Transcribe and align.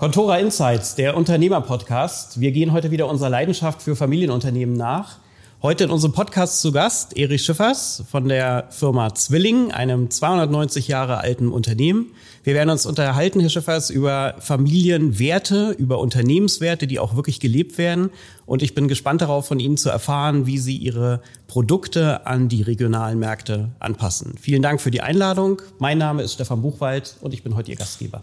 Contora 0.00 0.38
Insights, 0.38 0.94
der 0.94 1.14
Unternehmer-Podcast. 1.14 2.40
Wir 2.40 2.52
gehen 2.52 2.72
heute 2.72 2.90
wieder 2.90 3.06
unserer 3.06 3.28
Leidenschaft 3.28 3.82
für 3.82 3.94
Familienunternehmen 3.96 4.74
nach. 4.74 5.18
Heute 5.60 5.84
in 5.84 5.90
unserem 5.90 6.14
Podcast 6.14 6.62
zu 6.62 6.72
Gast 6.72 7.18
Erich 7.18 7.44
Schiffers 7.44 8.02
von 8.10 8.26
der 8.26 8.68
Firma 8.70 9.14
Zwilling, 9.14 9.72
einem 9.72 10.08
290 10.08 10.88
Jahre 10.88 11.18
alten 11.18 11.52
Unternehmen. 11.52 12.12
Wir 12.44 12.54
werden 12.54 12.70
uns 12.70 12.86
unterhalten, 12.86 13.40
Herr 13.40 13.50
Schiffers, 13.50 13.90
über 13.90 14.36
Familienwerte, 14.38 15.72
über 15.72 15.98
Unternehmenswerte, 15.98 16.86
die 16.86 16.98
auch 16.98 17.14
wirklich 17.14 17.38
gelebt 17.38 17.76
werden. 17.76 18.08
Und 18.46 18.62
ich 18.62 18.74
bin 18.74 18.88
gespannt 18.88 19.20
darauf, 19.20 19.48
von 19.48 19.60
Ihnen 19.60 19.76
zu 19.76 19.90
erfahren, 19.90 20.46
wie 20.46 20.56
Sie 20.56 20.78
Ihre 20.78 21.20
Produkte 21.46 22.26
an 22.26 22.48
die 22.48 22.62
regionalen 22.62 23.18
Märkte 23.18 23.68
anpassen. 23.80 24.36
Vielen 24.40 24.62
Dank 24.62 24.80
für 24.80 24.90
die 24.90 25.02
Einladung. 25.02 25.60
Mein 25.78 25.98
Name 25.98 26.22
ist 26.22 26.32
Stefan 26.32 26.62
Buchwald 26.62 27.16
und 27.20 27.34
ich 27.34 27.42
bin 27.42 27.54
heute 27.54 27.70
Ihr 27.70 27.76
Gastgeber. 27.76 28.22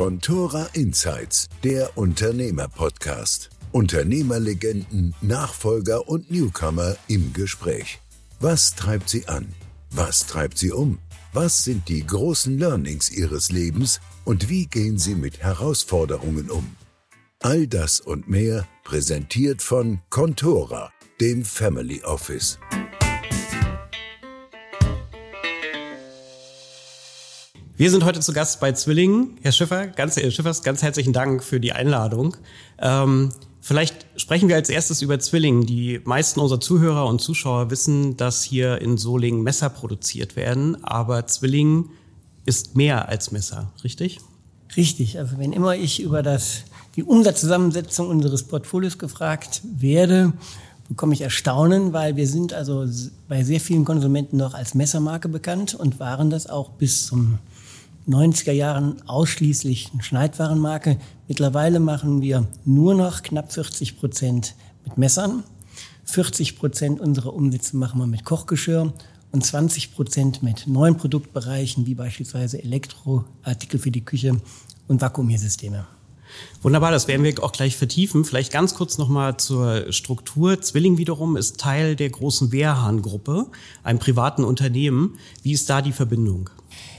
Contora 0.00 0.66
Insights, 0.72 1.46
der 1.62 1.98
Unternehmer-Podcast. 1.98 3.50
Unternehmerlegenden, 3.70 5.14
Nachfolger 5.20 6.08
und 6.08 6.30
Newcomer 6.30 6.96
im 7.06 7.34
Gespräch. 7.34 8.00
Was 8.40 8.74
treibt 8.74 9.10
sie 9.10 9.28
an? 9.28 9.52
Was 9.90 10.20
treibt 10.20 10.56
sie 10.56 10.72
um? 10.72 11.00
Was 11.34 11.64
sind 11.64 11.90
die 11.90 12.06
großen 12.06 12.58
Learnings 12.58 13.10
ihres 13.10 13.52
Lebens 13.52 14.00
und 14.24 14.48
wie 14.48 14.64
gehen 14.64 14.96
sie 14.96 15.14
mit 15.14 15.42
Herausforderungen 15.42 16.50
um? 16.50 16.76
All 17.40 17.66
das 17.66 18.00
und 18.00 18.26
mehr 18.26 18.66
präsentiert 18.84 19.60
von 19.60 20.00
Contora, 20.08 20.90
dem 21.20 21.44
Family 21.44 22.02
Office. 22.04 22.58
Wir 27.80 27.90
sind 27.90 28.04
heute 28.04 28.20
zu 28.20 28.34
Gast 28.34 28.60
bei 28.60 28.72
Zwillingen. 28.72 29.38
Herr 29.40 29.52
Schiffer, 29.52 29.86
ganz, 29.86 30.16
Herr 30.16 30.30
Schiffers, 30.30 30.62
ganz 30.62 30.82
herzlichen 30.82 31.14
Dank 31.14 31.42
für 31.42 31.60
die 31.60 31.72
Einladung. 31.72 32.36
Ähm, 32.78 33.30
vielleicht 33.62 34.04
sprechen 34.16 34.50
wir 34.50 34.56
als 34.56 34.68
erstes 34.68 35.00
über 35.00 35.18
Zwillingen. 35.18 35.64
Die 35.64 35.98
meisten 36.04 36.40
unserer 36.40 36.60
Zuhörer 36.60 37.06
und 37.06 37.22
Zuschauer 37.22 37.70
wissen, 37.70 38.18
dass 38.18 38.44
hier 38.44 38.82
in 38.82 38.98
Solingen 38.98 39.42
Messer 39.42 39.70
produziert 39.70 40.36
werden, 40.36 40.84
aber 40.84 41.26
Zwillingen 41.26 41.88
ist 42.44 42.76
mehr 42.76 43.08
als 43.08 43.32
Messer, 43.32 43.72
richtig? 43.82 44.18
Richtig. 44.76 45.18
Also 45.18 45.38
wenn 45.38 45.54
immer 45.54 45.74
ich 45.74 46.02
über 46.02 46.22
das, 46.22 46.64
die 46.96 47.02
Umsatzzusammensetzung 47.02 48.08
unseres 48.08 48.42
Portfolios 48.42 48.98
gefragt 48.98 49.62
werde, 49.64 50.34
bekomme 50.90 51.14
ich 51.14 51.22
Erstaunen, 51.22 51.94
weil 51.94 52.16
wir 52.16 52.28
sind 52.28 52.52
also 52.52 52.84
bei 53.26 53.42
sehr 53.42 53.58
vielen 53.58 53.86
Konsumenten 53.86 54.36
noch 54.36 54.52
als 54.52 54.74
Messermarke 54.74 55.30
bekannt 55.30 55.74
und 55.74 55.98
waren 55.98 56.28
das 56.28 56.46
auch 56.46 56.68
bis 56.72 57.06
zum 57.06 57.38
90er 58.08 58.52
Jahren 58.52 59.02
ausschließlich 59.06 59.90
eine 59.92 60.02
Schneidwarenmarke. 60.02 60.98
Mittlerweile 61.28 61.80
machen 61.80 62.22
wir 62.22 62.46
nur 62.64 62.94
noch 62.94 63.22
knapp 63.22 63.52
40 63.52 63.98
Prozent 63.98 64.54
mit 64.84 64.98
Messern. 64.98 65.44
40 66.04 66.58
Prozent 66.58 67.00
unserer 67.00 67.34
Umsätze 67.34 67.76
machen 67.76 68.00
wir 68.00 68.06
mit 68.06 68.24
Kochgeschirr 68.24 68.92
und 69.32 69.44
20 69.44 69.94
Prozent 69.94 70.42
mit 70.42 70.66
neuen 70.66 70.96
Produktbereichen, 70.96 71.86
wie 71.86 71.94
beispielsweise 71.94 72.62
Elektroartikel 72.62 73.78
für 73.78 73.90
die 73.90 74.04
Küche 74.04 74.40
und 74.88 75.00
Vakuumiersysteme. 75.00 75.86
Wunderbar, 76.62 76.90
das 76.90 77.08
werden 77.08 77.24
wir 77.24 77.42
auch 77.42 77.52
gleich 77.52 77.76
vertiefen. 77.76 78.24
Vielleicht 78.24 78.52
ganz 78.52 78.74
kurz 78.74 78.98
nochmal 78.98 79.36
zur 79.36 79.92
Struktur. 79.92 80.60
Zwilling 80.60 80.98
wiederum 80.98 81.36
ist 81.36 81.58
Teil 81.58 81.96
der 81.96 82.10
großen 82.10 82.52
Wehrhahn-Gruppe, 82.52 83.46
einem 83.82 83.98
privaten 83.98 84.44
Unternehmen. 84.44 85.18
Wie 85.42 85.52
ist 85.52 85.68
da 85.70 85.82
die 85.82 85.92
Verbindung? 85.92 86.50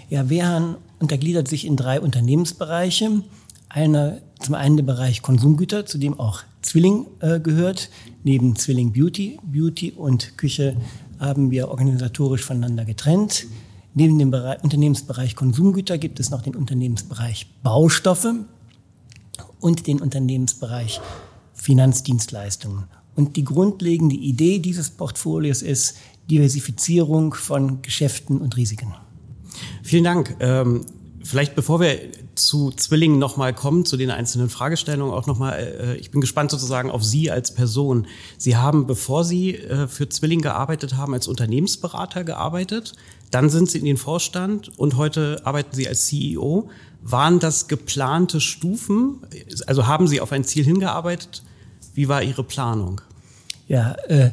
Ja, 0.10 0.30
Wehrhahn 0.30 0.76
untergliedert 1.02 1.48
sich 1.48 1.66
in 1.66 1.76
drei 1.76 2.00
Unternehmensbereiche. 2.00 3.24
Einer, 3.70 4.20
zum 4.40 4.56
einen 4.56 4.78
der 4.78 4.84
Bereich 4.84 5.22
Konsumgüter, 5.22 5.86
zu 5.86 5.98
dem 5.98 6.20
auch 6.20 6.44
Zwilling 6.62 7.08
äh, 7.20 7.40
gehört. 7.40 7.90
Neben 8.24 8.56
Zwilling 8.56 8.94
Beauty, 8.94 9.40
Beauty 9.44 9.92
und 9.92 10.38
Küche 10.38 10.78
haben 11.20 11.52
wir 11.52 11.70
organisatorisch 11.70 12.44
voneinander 12.44 12.86
getrennt. 12.86 13.48
Neben 13.94 14.18
dem 14.20 14.32
Bereich, 14.32 14.64
Unternehmensbereich 14.64 15.36
Konsumgüter 15.36 15.98
gibt 15.98 16.20
es 16.20 16.30
noch 16.30 16.42
den 16.42 16.56
Unternehmensbereich 16.56 17.48
Baustoffe 17.62 18.34
und 19.60 19.88
den 19.88 20.02
Unternehmensbereich 20.02 21.02
Finanzdienstleistungen. 21.54 22.86
Und 23.16 23.36
die 23.36 23.44
grundlegende 23.44 24.16
Idee 24.16 24.60
dieses 24.60 24.90
Portfolios 24.90 25.62
ist 25.62 25.98
Diversifizierung 26.30 27.34
von 27.34 27.82
Geschäften 27.82 28.40
und 28.40 28.56
Risiken. 28.56 28.94
Vielen 29.84 30.04
Dank. 30.04 30.36
Ähm, 30.40 30.86
vielleicht 31.24 31.56
bevor 31.56 31.80
wir 31.80 32.00
zu 32.36 32.72
Zwillingen 32.72 33.20
nochmal 33.20 33.54
kommen, 33.54 33.86
zu 33.86 33.98
den 33.98 34.10
einzelnen 34.10 34.50
Fragestellungen 34.50 35.14
auch 35.14 35.28
nochmal, 35.28 35.60
äh, 35.60 35.96
ich 35.98 36.12
bin 36.12 36.22
gespannt 36.22 36.52
sozusagen 36.52 36.90
auf 36.90 37.04
Sie 37.04 37.30
als 37.30 37.54
Person. 37.54 38.08
Sie 38.38 38.56
haben, 38.58 38.88
bevor 38.88 39.24
Sie 39.24 39.56
äh, 39.56 39.88
für 39.88 40.10
Zwilling 40.10 40.42
gearbeitet 40.42 40.96
haben, 40.96 41.14
als 41.14 41.28
Unternehmensberater 41.28 42.24
gearbeitet. 42.24 42.94
Dann 43.30 43.50
sind 43.50 43.70
Sie 43.70 43.80
in 43.80 43.86
den 43.86 43.98
Vorstand 43.98 44.78
und 44.78 44.98
heute 44.98 45.42
arbeiten 45.46 45.76
Sie 45.76 45.88
als 45.88 46.06
CEO. 46.08 46.70
Waren 47.02 47.40
das 47.40 47.68
geplante 47.68 48.42
Stufen? 48.42 49.22
Also 49.68 49.88
haben 49.88 50.08
Sie 50.08 50.22
auf 50.22 50.32
ein 50.32 50.44
Ziel 50.44 50.64
hingearbeitet? 50.64 51.44
Wie 51.94 52.08
war 52.08 52.24
Ihre 52.24 52.44
Planung? 52.44 53.02
Ja, 53.68 53.94
äh, 54.08 54.30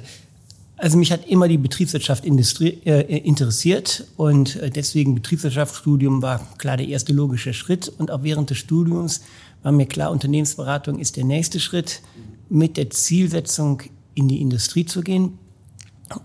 also 0.78 0.96
mich 0.96 1.10
hat 1.10 1.26
immer 1.26 1.48
die 1.48 1.58
Betriebswirtschaft 1.58 2.24
Industrie, 2.24 2.80
äh, 2.84 3.18
interessiert 3.18 4.04
und 4.16 4.56
äh, 4.56 4.70
deswegen 4.70 5.14
Betriebswirtschaftsstudium 5.16 6.22
war 6.22 6.40
klar 6.56 6.76
der 6.76 6.86
erste 6.86 7.12
logische 7.12 7.52
Schritt. 7.52 7.88
Und 7.88 8.12
auch 8.12 8.22
während 8.22 8.50
des 8.50 8.58
Studiums 8.58 9.22
war 9.62 9.72
mir 9.72 9.86
klar, 9.86 10.12
Unternehmensberatung 10.12 11.00
ist 11.00 11.16
der 11.16 11.24
nächste 11.24 11.58
Schritt 11.58 12.00
mit 12.48 12.76
der 12.76 12.90
Zielsetzung 12.90 13.82
in 14.14 14.28
die 14.28 14.40
Industrie 14.40 14.86
zu 14.86 15.02
gehen 15.02 15.38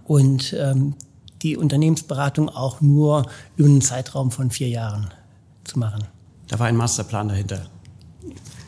und 0.06 0.56
ähm, 0.58 0.94
die 1.42 1.58
Unternehmensberatung 1.58 2.50
auch 2.50 2.80
nur 2.80 3.28
über 3.58 3.68
einen 3.68 3.82
Zeitraum 3.82 4.32
von 4.32 4.52
vier 4.52 4.70
Jahren 4.70 5.10
zu 5.64 5.80
machen. 5.80 6.04
Da 6.48 6.60
war 6.60 6.68
ein 6.68 6.78
Masterplan 6.78 7.28
dahinter. 7.28 7.66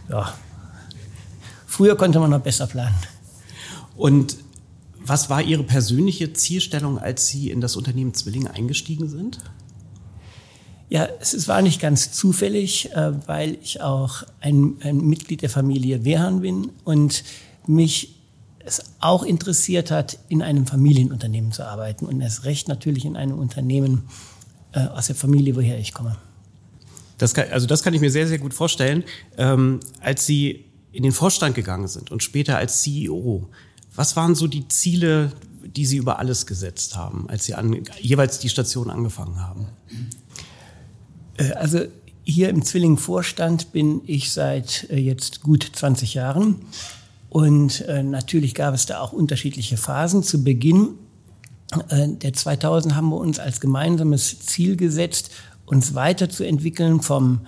Ja. 0.10 0.34
Früher 1.68 1.96
konnte 1.96 2.20
man 2.20 2.32
noch 2.32 2.40
besser 2.40 2.68
planen. 2.68 2.96
Und 3.96 4.38
was 5.06 5.30
war 5.30 5.42
Ihre 5.42 5.64
persönliche 5.64 6.34
Zielstellung, 6.34 6.98
als 6.98 7.28
Sie 7.28 7.50
in 7.52 7.62
das 7.62 7.76
Unternehmen 7.76 8.14
Zwilling 8.14 8.48
eingestiegen 8.48 9.08
sind? 9.08 9.40
Ja, 10.90 11.08
es 11.20 11.48
war 11.48 11.62
nicht 11.62 11.82
ganz 11.82 12.12
zufällig, 12.12 12.92
äh, 12.94 13.28
weil 13.28 13.58
ich 13.62 13.82
auch 13.82 14.24
ein, 14.40 14.76
ein 14.82 14.98
Mitglied 14.98 15.42
der 15.42 15.50
Familie 15.50 16.06
Wehrhahn 16.06 16.42
bin 16.42 16.70
und 16.84 17.24
mich 17.66 18.16
es 18.60 18.84
auch 19.00 19.24
interessiert 19.24 19.92
hat, 19.92 20.18
in 20.28 20.42
einem 20.42 20.66
Familienunternehmen 20.66 21.52
zu 21.52 21.66
arbeiten 21.66 22.06
und 22.06 22.22
erst 22.22 22.46
recht 22.46 22.68
natürlich 22.68 23.06
in 23.06 23.16
einem 23.16 23.38
Unternehmen 23.38 24.04
äh, 24.74 24.80
aus 24.88 25.08
der 25.08 25.16
Familie, 25.16 25.56
woher 25.56 25.78
ich 25.80 25.94
komme. 25.94 26.18
Das 27.18 27.34
kann, 27.34 27.50
also 27.52 27.68
das 27.68 27.84
kann 27.84 27.94
ich 27.94 28.02
mir 28.02 28.12
sehr, 28.12 28.28
sehr 28.28 28.40
gut 28.40 28.54
vorstellen. 28.54 29.04
Ähm, 29.38 29.80
als 30.02 30.26
Sie 30.26 30.66
in 30.92 31.04
den 31.04 31.12
Vorstand 31.12 31.56
gegangen 31.56 31.88
sind 31.88 32.12
und 32.12 32.24
später 32.24 32.58
als 32.58 32.82
CEO, 32.82 33.48
was 33.96 34.16
waren 34.16 34.36
so 34.36 34.48
die 34.48 34.68
Ziele, 34.68 35.32
die 35.64 35.86
Sie 35.86 35.98
über 35.98 36.20
alles 36.20 36.46
gesetzt 36.46 36.96
haben, 36.96 37.30
als 37.30 37.46
Sie 37.46 37.54
an, 37.54 37.84
jeweils 38.00 38.40
die 38.40 38.50
Station 38.50 38.90
angefangen 38.90 39.40
haben? 39.40 39.68
Äh, 41.38 41.52
also 41.54 41.80
hier 42.24 42.50
im 42.50 42.64
Zwilling-Vorstand 42.64 43.72
bin 43.72 44.02
ich 44.06 44.32
seit 44.32 44.90
äh, 44.90 44.98
jetzt 44.98 45.42
gut 45.42 45.70
20 45.74 46.14
Jahren. 46.14 46.58
Und 47.30 47.82
äh, 47.82 48.04
natürlich 48.04 48.56
gab 48.56 48.74
es 48.74 48.86
da 48.86 49.00
auch 49.02 49.12
unterschiedliche 49.12 49.78
Phasen. 49.78 50.24
Zu 50.24 50.44
Beginn 50.44 50.96
der 51.90 52.32
2000 52.32 52.96
haben 52.96 53.10
wir 53.10 53.18
uns 53.18 53.40
als 53.40 53.60
gemeinsames 53.60 54.40
Ziel 54.40 54.78
gesetzt, 54.78 55.32
uns 55.66 55.96
weiterzuentwickeln 55.96 57.02
vom 57.02 57.42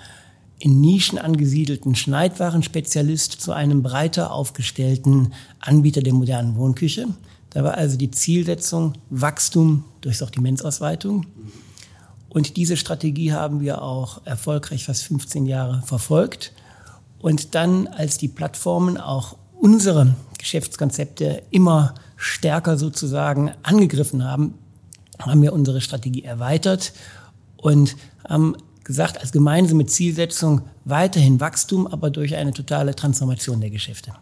in 0.59 0.81
Nischen 0.81 1.19
angesiedelten 1.19 1.95
Schneidwarenspezialist 1.95 3.33
zu 3.33 3.51
einem 3.51 3.83
breiter 3.83 4.31
aufgestellten 4.31 5.33
Anbieter 5.59 6.01
der 6.01 6.13
modernen 6.13 6.55
Wohnküche. 6.55 7.07
Da 7.51 7.63
war 7.63 7.75
also 7.75 7.97
die 7.97 8.11
Zielsetzung 8.11 8.93
Wachstum 9.09 9.83
durch 10.01 10.17
Sortimentsausweitung. 10.17 11.27
Und 12.29 12.57
diese 12.57 12.77
Strategie 12.77 13.33
haben 13.33 13.61
wir 13.61 13.81
auch 13.81 14.25
erfolgreich 14.25 14.85
fast 14.85 15.03
15 15.03 15.45
Jahre 15.45 15.81
verfolgt. 15.85 16.53
Und 17.19 17.55
dann, 17.55 17.87
als 17.87 18.17
die 18.17 18.27
Plattformen 18.27 18.97
auch 18.97 19.37
unsere 19.59 20.15
Geschäftskonzepte 20.37 21.43
immer 21.49 21.95
stärker 22.15 22.77
sozusagen 22.77 23.51
angegriffen 23.63 24.23
haben, 24.23 24.55
haben 25.19 25.41
wir 25.41 25.53
unsere 25.53 25.81
Strategie 25.81 26.23
erweitert 26.23 26.93
und 27.57 27.95
haben 28.27 28.55
gesagt, 28.87 29.19
als 29.19 29.31
gemeinsame 29.31 29.85
Zielsetzung 29.85 30.61
weiterhin 30.85 31.39
Wachstum, 31.39 31.85
aber 31.85 32.09
durch 32.09 32.35
eine 32.35 32.53
totale 32.53 32.95
Transformation 32.95 33.59
der 33.59 33.69
Geschäfte. 33.69 34.13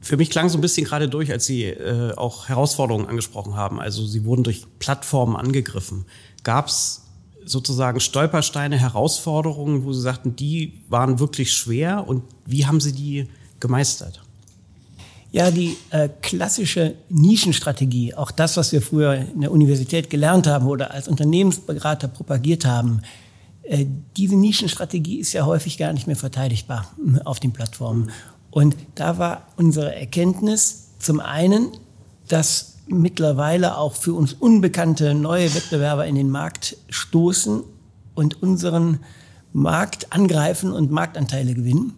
Für 0.00 0.18
mich 0.18 0.28
klang 0.28 0.50
so 0.50 0.58
ein 0.58 0.60
bisschen 0.60 0.84
gerade 0.84 1.08
durch, 1.08 1.32
als 1.32 1.46
Sie 1.46 1.64
äh, 1.64 2.12
auch 2.14 2.50
Herausforderungen 2.50 3.06
angesprochen 3.06 3.56
haben. 3.56 3.80
Also 3.80 4.06
Sie 4.06 4.26
wurden 4.26 4.44
durch 4.44 4.66
Plattformen 4.78 5.34
angegriffen. 5.34 6.04
Gab 6.42 6.68
es 6.68 7.06
sozusagen 7.46 8.00
Stolpersteine, 8.00 8.78
Herausforderungen, 8.78 9.84
wo 9.84 9.94
Sie 9.94 10.02
sagten, 10.02 10.36
die 10.36 10.82
waren 10.90 11.18
wirklich 11.18 11.52
schwer 11.52 12.06
und 12.06 12.22
wie 12.44 12.66
haben 12.66 12.80
Sie 12.80 12.92
die 12.92 13.28
gemeistert? 13.60 14.20
Ja, 15.32 15.50
die 15.50 15.78
äh, 15.88 16.10
klassische 16.20 16.96
Nischenstrategie, 17.08 18.14
auch 18.14 18.30
das, 18.30 18.58
was 18.58 18.72
wir 18.72 18.82
früher 18.82 19.14
in 19.14 19.40
der 19.40 19.50
Universität 19.50 20.10
gelernt 20.10 20.46
haben 20.46 20.66
oder 20.66 20.90
als 20.90 21.08
Unternehmensberater 21.08 22.08
propagiert 22.08 22.66
haben, 22.66 23.00
diese 24.16 24.36
Nischenstrategie 24.36 25.18
ist 25.18 25.32
ja 25.32 25.46
häufig 25.46 25.78
gar 25.78 25.92
nicht 25.92 26.06
mehr 26.06 26.16
verteidigbar 26.16 26.86
äh, 26.98 27.20
auf 27.24 27.40
den 27.40 27.52
Plattformen. 27.52 28.10
Und 28.50 28.76
da 28.94 29.18
war 29.18 29.48
unsere 29.56 29.94
Erkenntnis 29.94 30.90
zum 30.98 31.20
einen, 31.20 31.70
dass 32.28 32.76
mittlerweile 32.86 33.76
auch 33.78 33.94
für 33.94 34.14
uns 34.14 34.32
unbekannte 34.34 35.14
neue 35.14 35.54
Wettbewerber 35.54 36.06
in 36.06 36.14
den 36.14 36.30
Markt 36.30 36.76
stoßen 36.90 37.62
und 38.14 38.42
unseren 38.42 39.00
Markt 39.52 40.12
angreifen 40.12 40.72
und 40.72 40.90
Marktanteile 40.90 41.54
gewinnen. 41.54 41.94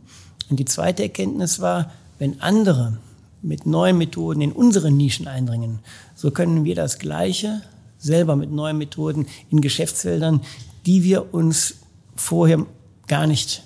Und 0.49 0.59
die 0.59 0.65
zweite 0.65 1.03
Erkenntnis 1.03 1.61
war, 1.61 1.91
wenn 2.19 2.41
andere 2.41 2.99
mit 3.43 3.67
neuen 3.67 3.99
Methoden 3.99 4.41
in 4.41 4.53
unsere 4.53 4.91
Nischen 4.91 5.27
eindringen, 5.27 5.81
so 6.15 6.31
können 6.31 6.65
wir 6.65 6.75
das 6.75 6.99
Gleiche 6.99 7.63
selber 7.99 8.37
mit 8.37 8.51
neuen 8.51 8.79
Methoden 8.79 9.27
in 9.51 9.61
Geschäftsfeldern, 9.61 10.41
die 10.87 11.03
wir 11.03 11.35
uns 11.35 11.77
vorher 12.15 12.65
gar 13.07 13.27
nicht 13.27 13.63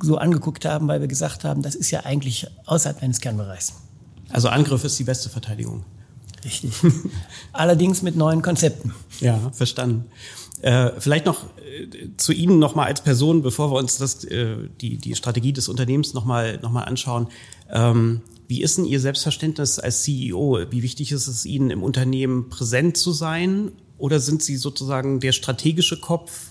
so 0.00 0.18
angeguckt 0.18 0.64
haben, 0.64 0.88
weil 0.88 1.00
wir 1.00 1.08
gesagt 1.08 1.44
haben, 1.44 1.62
das 1.62 1.74
ist 1.74 1.90
ja 1.90 2.00
eigentlich 2.00 2.46
außerhalb 2.66 3.02
eines 3.02 3.20
Kernbereichs. 3.20 3.74
Also 4.30 4.48
Angriff 4.48 4.84
ist 4.84 4.98
die 4.98 5.04
beste 5.04 5.28
Verteidigung. 5.28 5.84
Richtig. 6.44 6.72
Allerdings 7.52 8.02
mit 8.02 8.16
neuen 8.16 8.42
Konzepten. 8.42 8.92
Ja, 9.20 9.50
verstanden. 9.52 10.06
Äh, 10.60 10.92
vielleicht 10.98 11.26
noch 11.26 11.44
äh, 11.58 12.08
zu 12.16 12.32
Ihnen 12.32 12.58
nochmal 12.58 12.86
als 12.86 13.02
Person, 13.02 13.42
bevor 13.42 13.70
wir 13.70 13.78
uns 13.78 13.96
das, 13.98 14.24
äh, 14.24 14.56
die, 14.80 14.98
die 14.98 15.14
Strategie 15.14 15.52
des 15.52 15.68
Unternehmens 15.68 16.14
nochmal 16.14 16.58
noch 16.62 16.70
mal 16.70 16.82
anschauen. 16.82 17.28
Ähm, 17.70 18.22
wie 18.46 18.62
ist 18.62 18.76
denn 18.76 18.84
Ihr 18.84 19.00
Selbstverständnis 19.00 19.78
als 19.78 20.02
CEO? 20.02 20.58
Wie 20.70 20.82
wichtig 20.82 21.12
ist 21.12 21.28
es 21.28 21.46
Ihnen 21.46 21.70
im 21.70 21.82
Unternehmen 21.82 22.50
präsent 22.50 22.96
zu 22.96 23.12
sein? 23.12 23.72
Oder 23.98 24.20
sind 24.20 24.42
Sie 24.42 24.56
sozusagen 24.56 25.20
der 25.20 25.32
strategische 25.32 26.00
Kopf, 26.00 26.48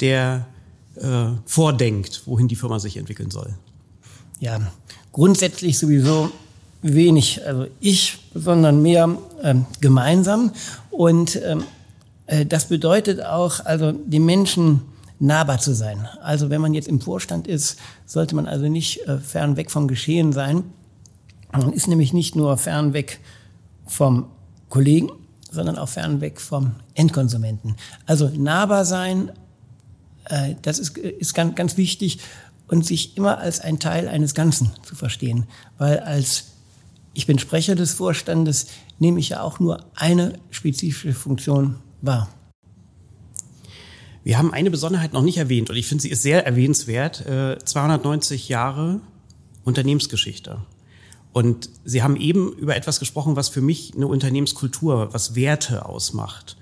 der 0.00 0.46
äh, 0.96 1.26
vordenkt, 1.44 2.22
wohin 2.26 2.48
die 2.48 2.56
Firma 2.56 2.78
sich 2.78 2.96
entwickeln 2.96 3.30
soll? 3.30 3.54
Ja, 4.40 4.60
grundsätzlich 5.12 5.78
sowieso 5.78 6.30
wenig, 6.82 7.46
also 7.46 7.66
ich, 7.80 8.18
sondern 8.34 8.82
mehr 8.82 9.16
ähm, 9.42 9.66
gemeinsam. 9.80 10.52
Und 10.90 11.40
ähm, 11.42 11.64
äh, 12.26 12.44
das 12.44 12.68
bedeutet 12.68 13.24
auch, 13.24 13.64
also 13.64 13.92
den 13.92 14.24
Menschen 14.24 14.82
nahbar 15.18 15.58
zu 15.58 15.74
sein. 15.74 16.08
Also 16.22 16.50
wenn 16.50 16.60
man 16.60 16.74
jetzt 16.74 16.88
im 16.88 17.00
Vorstand 17.00 17.46
ist, 17.46 17.78
sollte 18.06 18.34
man 18.34 18.46
also 18.46 18.68
nicht 18.68 19.06
äh, 19.06 19.18
fernweg 19.18 19.70
vom 19.70 19.88
Geschehen 19.88 20.32
sein, 20.32 20.64
man 21.52 21.72
ist 21.72 21.86
nämlich 21.86 22.12
nicht 22.12 22.34
nur 22.34 22.56
fernweg 22.56 23.20
vom 23.86 24.26
Kollegen, 24.68 25.10
sondern 25.54 25.78
auch 25.78 25.88
fernweg 25.88 26.40
vom 26.40 26.72
Endkonsumenten. 26.94 27.76
Also 28.06 28.28
nahbar 28.28 28.84
sein, 28.84 29.32
äh, 30.26 30.54
das 30.62 30.78
ist, 30.78 30.98
ist 30.98 31.34
ganz, 31.34 31.54
ganz 31.54 31.76
wichtig 31.76 32.18
und 32.68 32.84
sich 32.84 33.16
immer 33.16 33.38
als 33.38 33.60
ein 33.60 33.78
Teil 33.78 34.08
eines 34.08 34.34
Ganzen 34.34 34.72
zu 34.82 34.94
verstehen. 34.94 35.46
Weil 35.78 36.00
als 36.00 36.46
ich 37.14 37.26
bin 37.26 37.38
Sprecher 37.38 37.76
des 37.76 37.92
Vorstandes, 37.92 38.66
nehme 38.98 39.20
ich 39.20 39.30
ja 39.30 39.40
auch 39.40 39.60
nur 39.60 39.86
eine 39.94 40.34
spezifische 40.50 41.14
Funktion 41.14 41.76
wahr. 42.02 42.28
Wir 44.24 44.38
haben 44.38 44.52
eine 44.52 44.70
Besonderheit 44.70 45.12
noch 45.12 45.22
nicht 45.22 45.36
erwähnt 45.36 45.70
und 45.70 45.76
ich 45.76 45.86
finde, 45.86 46.02
sie 46.02 46.08
ist 46.08 46.22
sehr 46.22 46.46
erwähnenswert. 46.46 47.24
290 47.64 48.48
äh, 48.48 48.52
Jahre 48.52 49.00
Unternehmensgeschichte. 49.64 50.58
Und 51.34 51.68
Sie 51.84 52.04
haben 52.04 52.14
eben 52.16 52.52
über 52.52 52.76
etwas 52.76 53.00
gesprochen, 53.00 53.34
was 53.34 53.48
für 53.48 53.60
mich 53.60 53.92
eine 53.96 54.06
Unternehmenskultur, 54.06 55.12
was 55.12 55.34
Werte 55.34 55.84
ausmacht. 55.84 56.56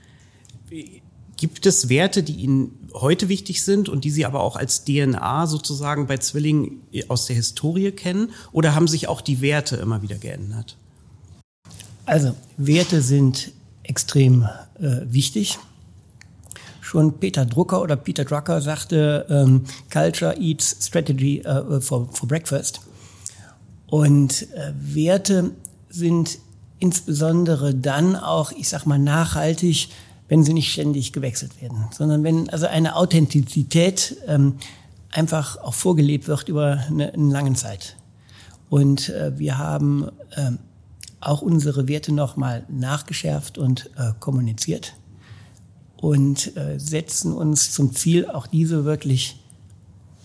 Gibt 1.37 1.67
es 1.67 1.91
Werte, 1.91 2.23
die 2.23 2.33
Ihnen 2.33 2.89
heute 2.95 3.29
wichtig 3.29 3.65
sind 3.65 3.91
und 3.91 4.05
die 4.05 4.11
Sie 4.11 4.25
aber 4.25 4.41
auch 4.41 4.57
als 4.57 4.85
DNA 4.85 5.47
sozusagen 5.47 6.07
bei 6.07 6.17
Zwillingen 6.17 6.81
aus 7.09 7.27
der 7.27 7.37
Historie 7.37 7.93
kennen? 7.93 8.31
Oder 8.51 8.75
haben 8.75 8.89
sich 8.89 9.09
auch 9.09 9.21
die 9.21 9.43
Werte 9.43 9.77
immer 9.77 10.01
wieder 10.01 10.17
geändert? 10.17 10.79
Also, 12.07 12.35
Werte 12.57 13.03
sind 13.03 13.53
extrem 13.83 14.49
äh, 14.79 15.01
wichtig. 15.05 15.59
Schon 16.81 17.19
Peter 17.19 17.45
Drucker 17.45 17.83
oder 17.83 17.97
Peter 17.97 18.25
Drucker 18.25 18.63
sagte, 18.63 19.27
ähm, 19.29 19.65
Culture 19.93 20.35
eats 20.41 20.79
strategy 20.81 21.43
uh, 21.47 21.79
for, 21.79 22.09
for 22.11 22.27
breakfast. 22.27 22.81
Und 23.93 24.51
äh, 24.55 24.73
Werte 24.75 25.51
sind 25.91 26.39
insbesondere 26.79 27.75
dann 27.75 28.17
auch, 28.17 28.51
ich 28.53 28.71
sag 28.71 28.87
mal, 28.87 28.99
nachhaltig, 28.99 29.91
wenn 30.29 30.45
sie 30.45 30.55
nicht 30.55 30.73
ständig 30.73 31.13
gewechselt 31.13 31.61
werden, 31.61 31.89
sondern 31.91 32.25
wenn 32.25 32.49
also 32.49 32.69
eine 32.69 32.97
Authentizität 32.97 34.17
ähm, 34.27 34.55
einfach 35.11 35.59
auch 35.59 35.75
vorgelebt 35.75 36.27
wird 36.27 36.49
über 36.49 36.83
eine, 36.89 37.13
eine 37.13 37.31
lange 37.31 37.53
Zeit. 37.53 37.99
Und 38.71 39.11
äh, 39.11 39.39
wir 39.39 39.59
haben 39.59 40.09
äh, 40.37 40.53
auch 41.21 41.43
unsere 41.43 41.87
Werte 41.87 42.15
nochmal 42.15 42.65
nachgeschärft 42.71 43.59
und 43.59 43.91
äh, 43.99 44.13
kommuniziert 44.21 44.95
und 45.99 46.57
äh, 46.57 46.79
setzen 46.79 47.35
uns 47.35 47.73
zum 47.73 47.95
Ziel, 47.95 48.27
auch 48.27 48.47
diese 48.47 48.87
wirklich 48.87 49.45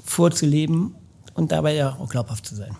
vorzuleben 0.06 0.96
und 1.34 1.52
dabei 1.52 1.75
ja 1.75 1.98
auch 2.00 2.08
glaubhaft 2.08 2.46
zu 2.46 2.56
sein. 2.56 2.78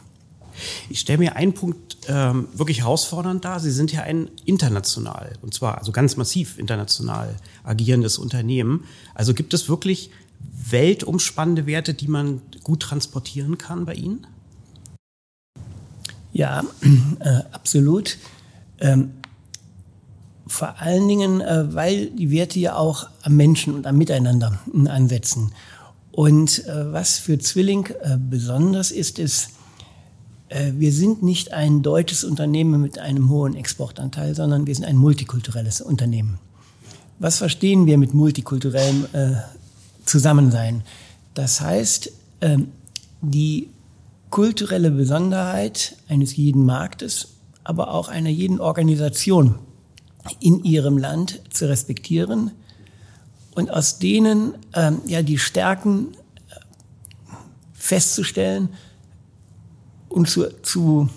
Ich 0.90 1.00
stelle 1.00 1.20
mir 1.20 1.36
einen 1.36 1.54
Punkt 1.54 1.98
ähm, 2.08 2.48
wirklich 2.54 2.82
herausfordernd 2.82 3.44
dar. 3.46 3.60
Sie 3.60 3.72
sind 3.72 3.92
ja 3.92 4.02
ein 4.02 4.30
international, 4.46 5.34
und 5.42 5.54
zwar 5.54 5.78
also 5.78 5.92
ganz 5.92 6.18
massiv 6.18 6.58
international 6.58 7.36
agierendes 7.64 8.18
Unternehmen. 8.18 8.86
Also 9.14 9.34
gibt 9.34 9.54
es 9.54 9.70
wirklich 9.70 10.12
weltumspannende 10.70 11.66
Werte, 11.66 11.94
die 11.94 12.08
man 12.08 12.42
gut 12.64 12.82
transportieren 12.82 13.58
kann 13.58 13.86
bei 13.86 13.94
Ihnen? 13.94 14.28
Ja, 16.34 16.64
äh, 17.20 17.42
absolut. 17.52 18.18
Ähm, 18.80 19.12
vor 20.46 20.80
allen 20.80 21.08
Dingen, 21.08 21.42
äh, 21.42 21.74
weil 21.74 22.08
die 22.08 22.32
Werte 22.32 22.60
ja 22.60 22.76
auch 22.76 23.10
am 23.22 23.36
Menschen 23.36 23.74
und 23.74 23.86
am 23.86 23.98
Miteinander 23.98 24.60
ansetzen. 24.88 25.52
Und 26.12 26.66
äh, 26.66 26.92
was 26.94 27.20
für 27.20 27.38
Zwilling 27.38 27.88
äh, 28.02 28.18
besonders 28.18 28.92
ist, 28.92 29.20
ist, 29.20 29.50
wir 30.50 30.94
sind 30.94 31.24
nicht 31.24 31.54
ein 31.54 31.82
deutsches 31.82 32.24
Unternehmen 32.24 32.82
mit 32.82 33.00
einem 33.00 33.30
hohen 33.30 33.56
Exportanteil, 33.56 34.34
sondern 34.34 34.66
wir 34.66 34.74
sind 34.74 34.86
ein 34.86 34.96
multikulturelles 34.96 35.82
Unternehmen. 35.82 36.40
Was 37.20 37.38
verstehen 37.40 37.86
wir 37.86 37.98
mit 37.98 38.14
multikulturellem 38.14 39.08
äh, 39.14 39.32
Zusammensein? 40.06 40.84
Das 41.34 41.62
heißt, 41.62 42.12
äh, 42.42 42.58
die 43.22 43.70
kulturelle 44.30 44.92
Besonderheit 44.92 45.98
eines 46.08 46.36
jeden 46.36 46.66
Marktes, 46.66 47.30
aber 47.64 47.94
auch 47.94 48.08
einer 48.08 48.30
jeden 48.30 48.60
Organisation 48.60 49.56
in 50.40 50.64
ihrem 50.64 50.98
Land 50.98 51.42
zu 51.50 51.68
respektieren 51.68 52.52
und 53.56 53.72
aus 53.72 54.00
denen 54.00 54.54
äh, 54.74 54.92
ja 55.08 55.22
die 55.22 55.40
Stärken 55.40 56.10
äh, 56.50 56.56
festzustellen 57.74 58.70
und 60.10 60.30
zu, 60.30 60.46
zu, 60.64 61.10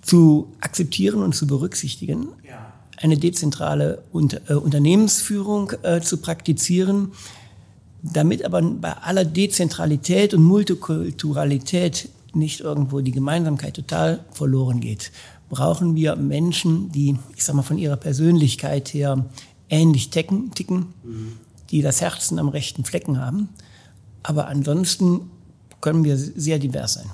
zu 0.00 0.52
akzeptieren 0.60 1.22
und 1.22 1.34
zu 1.34 1.46
berücksichtigen, 1.46 2.28
ja. 2.46 2.72
eine 2.98 3.16
dezentrale 3.16 4.02
Unter, 4.12 4.40
äh, 4.48 4.54
Unternehmensführung 4.54 5.72
äh, 5.82 6.00
zu 6.00 6.18
praktizieren, 6.18 7.12
damit 8.02 8.44
aber 8.44 8.60
bei 8.62 8.92
aller 8.92 9.24
Dezentralität 9.24 10.34
und 10.34 10.42
Multikulturalität 10.42 12.08
nicht 12.34 12.60
irgendwo 12.60 13.00
die 13.00 13.12
Gemeinsamkeit 13.12 13.74
total 13.74 14.24
verloren 14.32 14.80
geht, 14.80 15.12
brauchen 15.48 15.94
wir 15.94 16.16
Menschen, 16.16 16.90
die, 16.90 17.16
ich 17.36 17.44
sag 17.44 17.54
mal, 17.54 17.62
von 17.62 17.78
ihrer 17.78 17.96
Persönlichkeit 17.96 18.94
her 18.94 19.26
ähnlich 19.68 20.10
ticken, 20.10 20.50
ticken 20.52 20.86
mhm. 21.04 21.32
die 21.70 21.82
das 21.82 22.00
Herzen 22.00 22.38
am 22.38 22.48
rechten 22.48 22.84
Flecken 22.84 23.20
haben. 23.20 23.50
Aber 24.22 24.48
ansonsten 24.48 25.30
können 25.80 26.04
wir 26.04 26.16
sehr 26.16 26.58
divers 26.58 26.94
sein. 26.94 27.10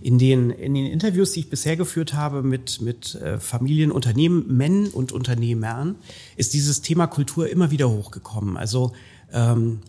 In 0.00 0.18
den, 0.18 0.50
in 0.50 0.74
den 0.74 0.86
Interviews, 0.86 1.32
die 1.32 1.40
ich 1.40 1.50
bisher 1.50 1.76
geführt 1.76 2.14
habe 2.14 2.42
mit, 2.42 2.80
mit 2.80 3.14
äh, 3.16 3.38
Familienunternehmen, 3.38 4.56
Männern 4.56 4.88
und 4.88 5.12
Unternehmern, 5.12 5.96
ist 6.36 6.54
dieses 6.54 6.82
Thema 6.82 7.06
Kultur 7.06 7.48
immer 7.48 7.70
wieder 7.70 7.90
hochgekommen. 7.90 8.56
Also, 8.56 8.92
ähm, 9.32 9.80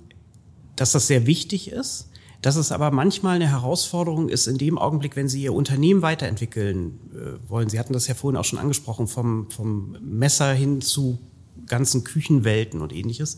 dass 0.76 0.92
das 0.94 1.08
sehr 1.08 1.26
wichtig 1.26 1.72
ist, 1.72 2.10
dass 2.42 2.56
es 2.56 2.72
aber 2.72 2.92
manchmal 2.92 3.36
eine 3.36 3.50
Herausforderung 3.50 4.30
ist 4.30 4.48
in 4.48 4.58
dem 4.58 4.78
Augenblick, 4.78 5.16
wenn 5.16 5.28
Sie 5.28 5.44
Ihr 5.44 5.54
Unternehmen 5.54 6.02
weiterentwickeln 6.02 7.00
äh, 7.14 7.50
wollen. 7.50 7.70
Sie 7.70 7.80
hatten 7.80 7.94
das 7.94 8.08
ja 8.08 8.16
vorhin 8.16 8.38
auch 8.38 8.46
schon 8.46 8.60
angesprochen, 8.60 9.08
vom, 9.08 9.52
vom 9.52 9.98
Messer 10.02 10.54
hin 10.54 10.82
zu 10.82 11.20
ganzen 11.66 12.04
Küchenwelten 12.04 12.82
und 12.82 12.94
ähnliches, 12.94 13.38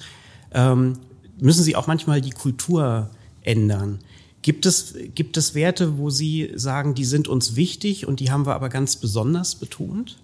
ähm, 0.53 0.99
müssen 1.39 1.63
Sie 1.63 1.75
auch 1.75 1.87
manchmal 1.87 2.21
die 2.21 2.29
Kultur 2.29 3.09
ändern. 3.41 3.99
Gibt 4.41 4.65
es, 4.65 4.95
gibt 5.13 5.37
es 5.37 5.53
Werte, 5.53 5.97
wo 5.97 6.09
Sie 6.09 6.51
sagen, 6.55 6.95
die 6.95 7.05
sind 7.05 7.27
uns 7.27 7.55
wichtig 7.55 8.07
und 8.07 8.19
die 8.19 8.31
haben 8.31 8.45
wir 8.45 8.55
aber 8.55 8.69
ganz 8.69 8.95
besonders 8.95 9.55
betont? 9.55 10.17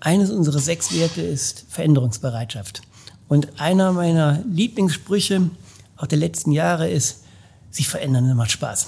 Eines 0.00 0.30
unserer 0.30 0.58
sechs 0.58 0.94
Werte 0.94 1.20
ist 1.20 1.66
Veränderungsbereitschaft. 1.68 2.82
Und 3.28 3.60
einer 3.60 3.92
meiner 3.92 4.42
Lieblingssprüche 4.50 5.50
auch 5.96 6.06
der 6.06 6.18
letzten 6.18 6.52
Jahre 6.52 6.88
ist, 6.88 7.24
sich 7.70 7.88
verändern, 7.88 8.34
macht 8.36 8.52
Spaß. 8.52 8.86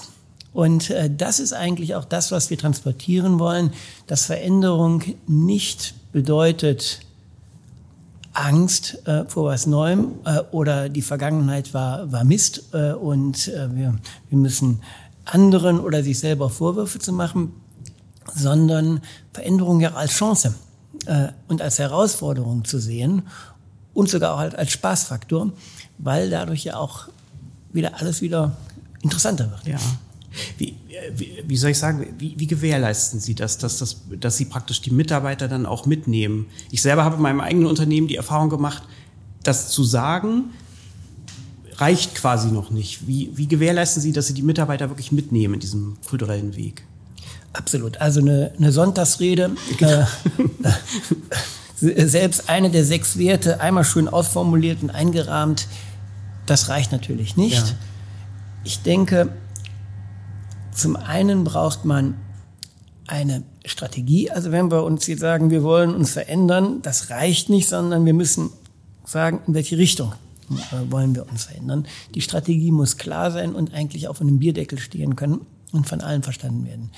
Und 0.53 0.89
äh, 0.89 1.09
das 1.15 1.39
ist 1.39 1.53
eigentlich 1.53 1.95
auch 1.95 2.05
das, 2.05 2.31
was 2.31 2.49
wir 2.49 2.57
transportieren 2.57 3.39
wollen, 3.39 3.71
dass 4.07 4.25
Veränderung 4.25 5.03
nicht 5.27 5.93
bedeutet 6.11 7.01
Angst 8.33 9.05
äh, 9.07 9.25
vor 9.25 9.45
was 9.45 9.65
Neuem 9.65 10.13
äh, 10.25 10.39
oder 10.51 10.89
die 10.89 11.01
Vergangenheit 11.01 11.73
war, 11.73 12.11
war 12.11 12.23
Mist 12.23 12.73
äh, 12.73 12.93
und 12.93 13.47
äh, 13.49 13.75
wir, 13.75 13.95
wir 14.29 14.37
müssen 14.37 14.81
anderen 15.25 15.79
oder 15.79 16.03
sich 16.03 16.19
selber 16.19 16.49
Vorwürfe 16.49 16.99
zu 16.99 17.13
machen, 17.13 17.53
sondern 18.33 19.01
Veränderung 19.33 19.81
ja 19.81 19.93
als 19.93 20.11
Chance 20.11 20.55
äh, 21.05 21.27
und 21.47 21.61
als 21.61 21.79
Herausforderung 21.79 22.65
zu 22.65 22.79
sehen 22.79 23.23
und 23.93 24.09
sogar 24.09 24.35
auch 24.35 24.39
halt 24.39 24.55
als 24.55 24.71
Spaßfaktor, 24.71 25.51
weil 25.97 26.29
dadurch 26.29 26.63
ja 26.63 26.77
auch 26.77 27.09
wieder 27.73 27.99
alles 27.99 28.21
wieder 28.21 28.55
interessanter 29.01 29.51
wird. 29.51 29.67
Ja. 29.67 29.77
Wie, 30.57 30.75
wie, 31.13 31.43
wie, 31.45 31.57
soll 31.57 31.71
ich 31.71 31.77
sagen, 31.77 32.07
wie, 32.17 32.35
wie 32.37 32.47
gewährleisten 32.47 33.19
Sie 33.19 33.35
das 33.35 33.57
dass, 33.57 33.79
das, 33.79 33.97
dass 34.19 34.37
Sie 34.37 34.45
praktisch 34.45 34.81
die 34.81 34.91
Mitarbeiter 34.91 35.47
dann 35.47 35.65
auch 35.65 35.85
mitnehmen? 35.85 36.47
Ich 36.71 36.81
selber 36.81 37.03
habe 37.03 37.17
in 37.17 37.21
meinem 37.21 37.41
eigenen 37.41 37.67
Unternehmen 37.67 38.07
die 38.07 38.15
Erfahrung 38.15 38.49
gemacht, 38.49 38.83
das 39.43 39.69
zu 39.69 39.83
sagen, 39.83 40.45
reicht 41.75 42.15
quasi 42.15 42.49
noch 42.49 42.69
nicht. 42.69 43.07
Wie, 43.07 43.31
wie 43.35 43.47
gewährleisten 43.47 44.01
Sie, 44.01 44.11
dass 44.11 44.27
Sie 44.27 44.33
die 44.33 44.43
Mitarbeiter 44.43 44.89
wirklich 44.89 45.11
mitnehmen 45.11 45.55
in 45.55 45.59
diesem 45.59 45.97
kulturellen 46.07 46.55
Weg? 46.55 46.85
Absolut. 47.53 47.99
Also 47.99 48.21
eine, 48.21 48.53
eine 48.57 48.71
Sonntagsrede, 48.71 49.51
äh, 49.79 50.05
selbst 52.07 52.49
eine 52.49 52.69
der 52.69 52.85
sechs 52.85 53.17
Werte 53.17 53.59
einmal 53.59 53.83
schön 53.83 54.07
ausformuliert 54.07 54.83
und 54.83 54.91
eingerahmt, 54.91 55.67
das 56.45 56.69
reicht 56.69 56.91
natürlich 56.91 57.35
nicht. 57.35 57.67
Ja. 57.67 57.75
Ich 58.63 58.81
denke, 58.83 59.29
zum 60.73 60.95
einen 60.95 61.43
braucht 61.43 61.85
man 61.85 62.15
eine 63.07 63.43
Strategie. 63.65 64.31
Also 64.31 64.51
wenn 64.51 64.71
wir 64.71 64.83
uns 64.83 65.05
jetzt 65.07 65.19
sagen, 65.19 65.49
wir 65.49 65.63
wollen 65.63 65.93
uns 65.93 66.11
verändern, 66.11 66.81
das 66.81 67.09
reicht 67.09 67.49
nicht, 67.49 67.67
sondern 67.67 68.05
wir 68.05 68.13
müssen 68.13 68.49
sagen, 69.05 69.41
in 69.47 69.53
welche 69.53 69.77
Richtung 69.77 70.13
äh, 70.49 70.91
wollen 70.91 71.13
wir 71.15 71.29
uns 71.29 71.45
verändern. 71.45 71.85
Die 72.15 72.21
Strategie 72.21 72.71
muss 72.71 72.97
klar 72.97 73.31
sein 73.31 73.53
und 73.53 73.73
eigentlich 73.73 74.07
auf 74.07 74.21
einem 74.21 74.39
Bierdeckel 74.39 74.79
stehen 74.79 75.15
können 75.15 75.41
und 75.71 75.87
von 75.87 76.01
allen 76.01 76.23
verstanden 76.23 76.65
werden. 76.65 76.91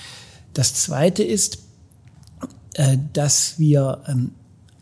Das 0.53 0.75
Zweite 0.75 1.23
ist, 1.23 1.59
äh, 2.75 2.97
dass 3.13 3.59
wir 3.59 4.03
ähm, 4.07 4.31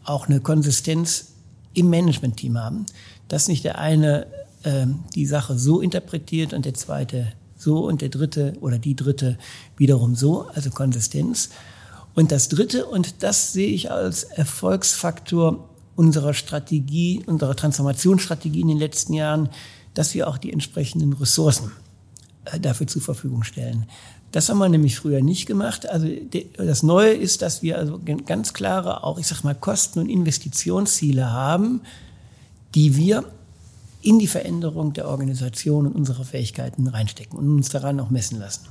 auch 0.04 0.28
eine 0.28 0.42
Konsistenz 0.42 1.34
im 1.74 1.90
Management-Team 1.90 2.58
haben, 2.58 2.86
dass 3.28 3.48
nicht 3.48 3.64
der 3.64 3.78
eine 3.80 4.28
ähm, 4.64 5.04
die 5.16 5.26
Sache 5.26 5.58
so 5.58 5.80
interpretiert 5.80 6.54
und 6.54 6.66
der 6.66 6.74
zweite 6.74 7.32
so 7.62 7.80
und 7.80 8.02
der 8.02 8.10
dritte 8.10 8.54
oder 8.62 8.80
die 8.80 8.96
dritte 8.96 9.38
wiederum 9.78 10.16
so, 10.16 10.48
also 10.54 10.70
Konsistenz. 10.70 11.50
Und 12.14 12.32
das 12.32 12.50
dritte, 12.50 12.86
und 12.86 13.24
das 13.24 13.54
sehe 13.54 13.70
ich 13.70 13.92
als 13.92 14.24
Erfolgsfaktor 14.24 15.70
unserer 15.96 16.34
Strategie, 16.34 17.24
unserer 17.26 17.56
Transformationsstrategie 17.56 18.62
in 18.62 18.68
den 18.68 18.78
letzten 18.78 19.14
Jahren, 19.14 19.50
dass 19.94 20.14
wir 20.14 20.28
auch 20.28 20.38
die 20.38 20.52
entsprechenden 20.52 21.14
Ressourcen 21.14 21.72
äh, 22.46 22.60
dafür 22.60 22.88
zur 22.88 23.02
Verfügung 23.02 23.44
stellen. 23.44 23.86
Das 24.32 24.48
haben 24.48 24.60
wir 24.60 24.70
nämlich 24.70 24.96
früher 24.96 25.22
nicht 25.22 25.46
gemacht. 25.46 25.90
Also 25.90 26.08
das 26.58 26.84
Neue 26.84 27.12
ist, 27.12 27.42
dass 27.42 27.62
wir 27.62 27.78
also 27.78 28.00
ganz 28.26 28.54
klare 28.54 29.04
auch, 29.04 29.20
ich 29.20 29.28
sag 29.28 29.44
mal, 29.44 29.56
Kosten- 29.56 30.00
und 30.00 30.10
Investitionsziele 30.10 31.32
haben, 31.32 31.82
die 32.74 32.96
wir 32.96 33.26
in 34.02 34.20
die 34.20 34.28
Veränderung 34.28 34.94
der 34.94 35.08
Organisation 35.08 35.88
und 35.88 35.94
unserer 35.94 36.26
Fähigkeiten 36.26 36.88
reinstecken 36.88 37.38
und 37.38 37.50
uns 37.50 37.70
daran 37.70 38.00
auch 38.00 38.10
messen 38.10 38.40
lassen. 38.40 38.68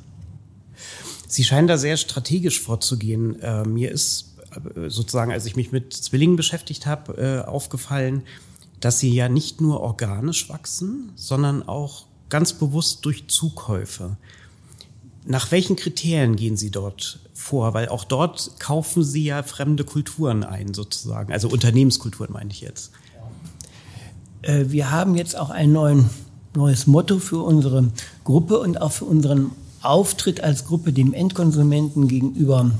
Sie 1.29 1.45
scheinen 1.45 1.69
da 1.69 1.79
sehr 1.79 1.97
strategisch 1.97 2.61
vorzugehen. 2.61 3.41
Äh, 3.41 3.65
mir 3.65 3.93
ist 3.93 4.35
äh, 4.51 4.89
sozusagen, 4.91 5.31
als 5.31 5.47
ich 5.47 5.57
mich 5.57 5.71
mit 5.71 5.93
Zwillingen 5.93 6.37
beschäftigt 6.37 6.87
habe, 6.87 7.45
äh, 7.45 7.49
aufgefallen, 7.49 8.23
dass 8.81 8.99
sie 8.99 9.15
ja 9.15 9.29
nicht 9.29 9.61
nur 9.61 9.81
organisch 9.81 10.49
wachsen, 10.49 11.13
sondern 11.15 11.63
auch 11.63 12.07
ganz 12.29 12.53
bewusst 12.53 13.05
durch 13.05 13.29
Zukäufe. 13.29 14.17
Nach 15.27 15.53
welchen 15.53 15.77
Kriterien 15.77 16.35
gehen 16.35 16.57
Sie 16.57 16.71
dort 16.71 17.21
vor? 17.35 17.75
Weil 17.75 17.91
auch 17.91 18.05
dort 18.05 18.59
kaufen 18.59 19.05
Sie 19.05 19.25
ja 19.25 19.43
fremde 19.43 19.85
Kulturen 19.85 20.45
ein, 20.45 20.73
sozusagen. 20.73 21.33
Also 21.33 21.49
Unternehmenskulturen 21.49 22.33
meine 22.33 22.51
ich 22.51 22.63
jetzt. 22.63 22.91
Äh, 24.43 24.67
wir 24.69 24.91
haben 24.91 25.15
jetzt 25.15 25.37
auch 25.37 25.51
ein 25.51 25.73
neuen, 25.73 26.11
neues 26.55 26.87
Motto 26.87 27.19
für 27.19 27.43
unsere 27.43 27.91
Gruppe 28.25 28.59
und 28.59 28.81
auch 28.81 28.93
für 28.93 29.05
unseren 29.05 29.53
Auftritt 29.83 30.43
als 30.43 30.67
Gruppe 30.67 30.93
dem 30.93 31.15
Endkonsumenten 31.15 32.09
gegenüber 32.09 32.71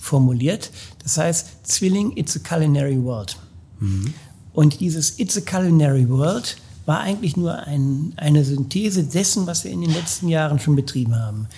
formuliert. 0.00 0.70
Das 1.02 1.18
heißt, 1.18 1.66
Zwilling, 1.66 2.16
it's 2.16 2.36
a 2.36 2.40
culinary 2.40 3.02
world. 3.02 3.36
Mhm. 3.80 4.14
Und 4.52 4.80
dieses 4.80 5.18
It's 5.18 5.36
a 5.36 5.40
culinary 5.40 6.08
world 6.08 6.56
war 6.86 7.00
eigentlich 7.00 7.36
nur 7.36 7.58
ein, 7.58 8.14
eine 8.16 8.44
Synthese 8.44 9.04
dessen, 9.04 9.46
was 9.46 9.64
wir 9.64 9.70
in 9.70 9.82
den 9.82 9.92
letzten 9.92 10.28
Jahren 10.28 10.58
schon 10.60 10.76
betrieben 10.76 11.14
haben. 11.14 11.48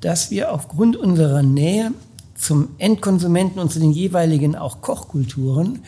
Dass 0.00 0.30
wir 0.30 0.52
aufgrund 0.52 0.96
unserer 0.96 1.42
Nähe 1.42 1.92
zum 2.36 2.68
Endkonsumenten 2.78 3.60
und 3.60 3.72
zu 3.72 3.80
den 3.80 3.90
jeweiligen 3.90 4.54
auch 4.54 4.82
Kochkulturen 4.82 5.80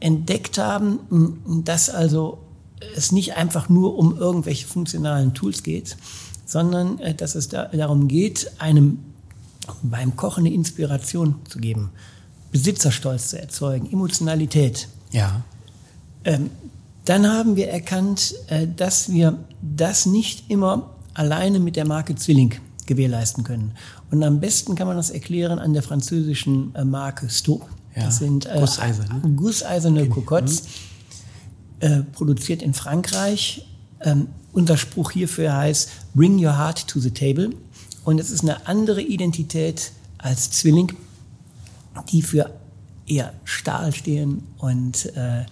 entdeckt 0.00 0.58
haben, 0.58 1.62
dass 1.64 1.90
also 1.90 2.38
es 2.96 3.12
nicht 3.12 3.36
einfach 3.36 3.68
nur 3.68 3.96
um 3.96 4.16
irgendwelche 4.16 4.66
funktionalen 4.66 5.34
Tools 5.34 5.62
geht, 5.62 5.96
sondern 6.46 6.98
äh, 6.98 7.14
dass 7.14 7.34
es 7.34 7.48
da, 7.48 7.66
darum 7.66 8.08
geht, 8.08 8.50
einem 8.58 8.98
beim 9.82 10.16
Kochen 10.16 10.46
eine 10.46 10.54
Inspiration 10.54 11.36
zu 11.48 11.58
geben, 11.58 11.90
Besitzerstolz 12.50 13.28
zu 13.28 13.40
erzeugen, 13.40 13.90
Emotionalität. 13.92 14.88
Ja. 15.12 15.42
Ähm, 16.24 16.50
dann 17.04 17.26
haben 17.26 17.56
wir 17.56 17.68
erkannt, 17.68 18.34
äh, 18.48 18.66
dass 18.66 19.12
wir 19.12 19.38
das 19.62 20.06
nicht 20.06 20.50
immer 20.50 20.90
alleine 21.14 21.60
mit 21.60 21.76
der 21.76 21.86
Marke 21.86 22.14
Zwilling 22.14 22.54
gewährleisten 22.86 23.44
können. 23.44 23.72
Und 24.10 24.22
am 24.22 24.40
besten 24.40 24.74
kann 24.74 24.86
man 24.86 24.96
das 24.96 25.10
erklären 25.10 25.58
an 25.58 25.72
der 25.72 25.82
französischen 25.82 26.74
äh, 26.74 26.84
Marke 26.84 27.30
Stoke. 27.30 27.66
Ja, 27.96 28.04
das 28.04 28.18
sind 28.18 28.46
äh, 28.46 28.58
gusseiserne, 28.60 29.20
gusseiserne 29.34 30.08
Cocottes, 30.08 30.64
äh, 31.80 32.02
produziert 32.12 32.62
in 32.62 32.74
Frankreich. 32.74 33.66
Ähm, 34.00 34.28
unser 34.52 34.76
Spruch 34.76 35.10
hierfür 35.12 35.56
heißt 35.56 35.90
Bring 36.14 36.44
your 36.44 36.56
heart 36.56 36.86
to 36.88 37.00
the 37.00 37.10
table. 37.10 37.50
Und 38.04 38.18
es 38.18 38.30
ist 38.30 38.42
eine 38.42 38.66
andere 38.66 39.02
Identität 39.02 39.92
als 40.18 40.50
Zwilling, 40.50 40.92
die 42.10 42.22
für 42.22 42.50
eher 43.06 43.34
Stahl 43.44 43.92
stehen 43.92 44.42
und 44.58 45.06
äh, 45.16 45.44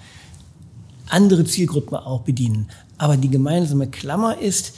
andere 1.09 1.45
Zielgruppen 1.45 1.97
auch 1.97 2.23
bedienen. 2.23 2.69
Aber 2.99 3.17
die 3.17 3.31
gemeinsame 3.31 3.89
Klammer 3.89 4.39
ist, 4.39 4.75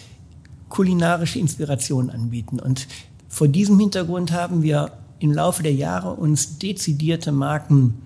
kulinarische 0.69 1.39
Inspiration 1.39 2.11
anbieten. 2.11 2.59
Und 2.59 2.87
vor 3.29 3.49
diesem 3.49 3.79
Hintergrund 3.79 4.33
haben 4.33 4.63
wir 4.63 4.93
im 5.21 5.33
Laufe 5.33 5.63
der 5.63 5.75
Jahre 5.75 6.15
uns 6.15 6.59
dezidierte 6.59 7.31
Marken 7.31 8.03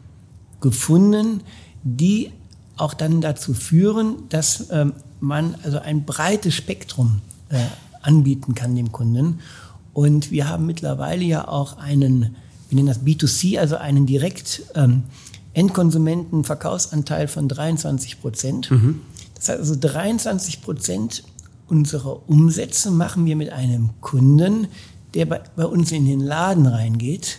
gefunden, 0.61 1.41
die 1.83 2.31
auch 2.77 2.93
dann 2.93 3.21
dazu 3.21 3.55
führen, 3.55 4.17
dass 4.29 4.69
ähm, 4.71 4.95
man 5.21 5.55
also 5.63 5.79
ein 5.79 6.05
breites 6.05 6.55
Spektrum 6.55 7.21
äh, 7.49 7.59
anbieten 8.03 8.55
kann 8.55 8.75
dem 8.75 8.93
Kunden. 8.93 9.41
Und 9.93 10.31
wir 10.31 10.49
haben 10.49 10.67
mittlerweile 10.67 11.25
ja 11.25 11.47
auch 11.47 11.79
einen, 11.79 12.37
wir 12.69 12.77
nennen 12.77 12.89
das 12.89 13.03
B2C, 13.03 13.59
also 13.59 13.77
einen 13.77 14.07
direkt 14.07 14.63
ähm, 14.75 15.05
Endkonsumenten-Verkaufsanteil 15.55 17.29
von 17.29 17.49
23 17.49 18.21
Prozent. 18.21 18.71
Mhm. 18.71 19.01
Das 19.37 19.49
heißt 19.49 19.61
also 19.61 19.77
23 19.79 20.63
Prozent 20.63 21.23
unserer 21.69 22.29
Umsätze 22.29 22.91
machen 22.91 23.25
wir 23.25 23.37
mit 23.37 23.51
einem 23.51 23.91
Kunden, 24.01 24.67
der 25.15 25.27
bei, 25.27 25.41
bei 25.57 25.65
uns 25.65 25.93
in 25.93 26.07
den 26.07 26.21
Laden 26.21 26.67
reingeht 26.67 27.39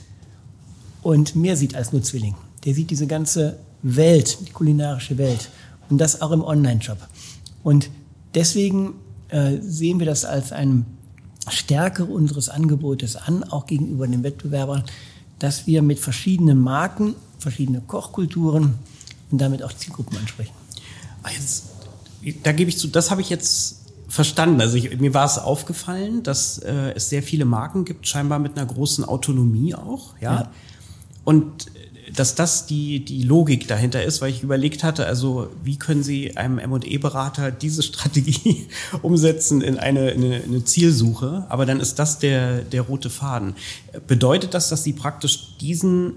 und 1.01 1.35
mehr 1.35 1.57
sieht 1.57 1.75
als 1.75 1.91
nur 1.91 2.01
Zwilling. 2.01 2.35
Der 2.63 2.73
sieht 2.73 2.89
diese 2.89 3.07
ganze 3.07 3.57
Welt, 3.83 4.37
die 4.47 4.51
kulinarische 4.51 5.17
Welt 5.17 5.49
und 5.89 5.99
das 5.99 6.21
auch 6.21 6.31
im 6.31 6.43
Online-Shop. 6.43 6.97
Und 7.63 7.89
deswegen 8.33 8.93
äh, 9.29 9.57
sehen 9.61 9.99
wir 9.99 10.05
das 10.05 10.25
als 10.25 10.51
eine 10.51 10.85
Stärke 11.47 12.05
unseres 12.05 12.49
Angebotes 12.49 13.15
an, 13.15 13.43
auch 13.43 13.67
gegenüber 13.67 14.07
den 14.07 14.23
Wettbewerbern, 14.23 14.83
dass 15.37 15.67
wir 15.67 15.81
mit 15.81 15.99
verschiedenen 15.99 16.59
Marken, 16.59 17.15
verschiedene 17.37 17.81
Kochkulturen 17.81 18.75
und 19.29 19.41
damit 19.41 19.61
auch 19.61 19.73
Zielgruppen 19.73 20.17
ansprechen. 20.17 20.53
Ah, 21.21 21.29
jetzt, 21.29 21.65
da 22.43 22.51
gebe 22.51 22.69
ich 22.69 22.77
zu, 22.77 22.87
das 22.87 23.11
habe 23.11 23.21
ich 23.21 23.29
jetzt 23.29 23.84
verstanden. 24.07 24.61
Also 24.61 24.77
ich, 24.77 24.99
mir 24.99 25.13
war 25.13 25.25
es 25.25 25.37
aufgefallen, 25.37 26.23
dass 26.23 26.59
äh, 26.59 26.93
es 26.95 27.09
sehr 27.09 27.23
viele 27.23 27.45
Marken 27.45 27.85
gibt, 27.85 28.07
scheinbar 28.07 28.39
mit 28.39 28.57
einer 28.57 28.65
großen 28.65 29.03
Autonomie 29.03 29.75
auch, 29.75 30.13
ja. 30.19 30.33
ja. 30.33 30.51
Und 31.23 31.67
dass 32.15 32.35
das 32.35 32.65
die, 32.65 33.03
die 33.03 33.23
Logik 33.23 33.67
dahinter 33.67 34.03
ist, 34.03 34.21
weil 34.21 34.29
ich 34.29 34.43
überlegt 34.43 34.83
hatte, 34.83 35.05
also 35.05 35.49
wie 35.63 35.77
können 35.77 36.03
Sie 36.03 36.37
einem 36.37 36.59
M&E-Berater 36.59 37.51
diese 37.51 37.83
Strategie 37.83 38.67
umsetzen 39.01 39.61
in 39.61 39.77
eine, 39.77 40.11
eine, 40.11 40.41
eine, 40.43 40.63
Zielsuche, 40.63 41.45
aber 41.49 41.65
dann 41.65 41.79
ist 41.79 41.99
das 41.99 42.19
der, 42.19 42.61
der 42.61 42.83
rote 42.83 43.09
Faden. 43.09 43.55
Bedeutet 44.07 44.53
das, 44.53 44.69
dass 44.69 44.83
Sie 44.83 44.93
praktisch 44.93 45.57
diesen 45.59 46.13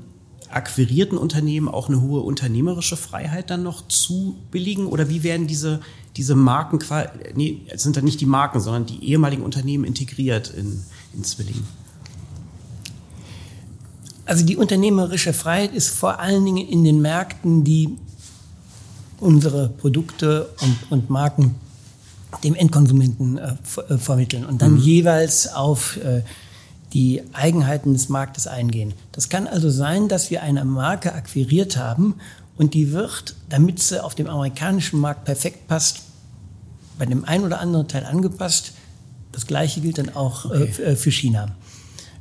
akquirierten 0.51 1.19
Unternehmen 1.19 1.69
auch 1.69 1.89
eine 1.89 2.01
hohe 2.01 2.21
unternehmerische 2.21 2.97
Freiheit 2.97 3.51
dann 3.51 3.63
noch 3.63 3.87
zubilligen 3.89 4.87
oder 4.87 5.09
wie 5.11 5.23
werden 5.23 5.47
diese, 5.47 5.81
diese 6.19 6.35
Marken, 6.35 6.81
nee, 7.35 7.63
es 7.69 7.85
sind 7.85 7.97
dann 7.97 8.05
nicht 8.05 8.21
die 8.21 8.27
Marken, 8.27 8.61
sondern 8.61 8.87
die 8.87 9.03
ehemaligen 9.05 9.43
Unternehmen 9.43 9.85
integriert 9.85 10.51
in, 10.51 10.83
in 11.15 11.23
Zwillingen? 11.25 11.67
Also 14.27 14.45
die 14.45 14.57
unternehmerische 14.57 15.33
Freiheit 15.33 15.73
ist 15.73 15.89
vor 15.89 16.19
allen 16.19 16.45
Dingen 16.45 16.69
in 16.69 16.85
den 16.85 17.01
Märkten, 17.01 17.65
die 17.65 17.97
unsere 19.21 19.69
Produkte 19.69 20.51
und, 20.61 20.91
und 20.91 21.09
Marken 21.09 21.55
dem 22.45 22.55
Endkonsumenten 22.55 23.39
äh, 23.39 23.55
äh, 23.89 23.97
vermitteln 23.97 24.45
und 24.45 24.61
dann 24.61 24.73
mhm. 24.73 24.79
jeweils 24.79 25.53
auf 25.55 25.97
äh, 25.99 26.23
die 26.93 27.23
Eigenheiten 27.33 27.93
des 27.93 28.09
Marktes 28.09 28.47
eingehen. 28.47 28.93
Das 29.13 29.29
kann 29.29 29.47
also 29.47 29.71
sein, 29.71 30.09
dass 30.09 30.31
wir 30.31 30.43
eine 30.43 30.65
Marke 30.65 31.15
akquiriert 31.15 31.77
haben 31.77 32.17
und 32.57 32.75
die 32.75 32.93
wird, 32.93 33.37
damit 33.49 33.81
sie 33.81 34.03
auf 34.03 34.15
dem 34.15 34.27
amerikanischen 34.27 34.99
Markt 35.01 35.25
perfekt 35.25 35.69
passt, 35.69 36.03
bei 36.99 37.07
dem 37.07 37.25
einen 37.25 37.45
oder 37.45 37.61
anderen 37.61 37.89
Teil 37.89 38.05
angepasst. 38.05 38.73
Das 39.33 39.47
gleiche 39.47 39.81
gilt 39.81 39.99
dann 39.99 40.15
auch 40.15 40.47
äh, 40.47 40.63
okay. 40.65 40.83
äh, 40.83 40.97
für 40.97 41.11
China. 41.11 41.49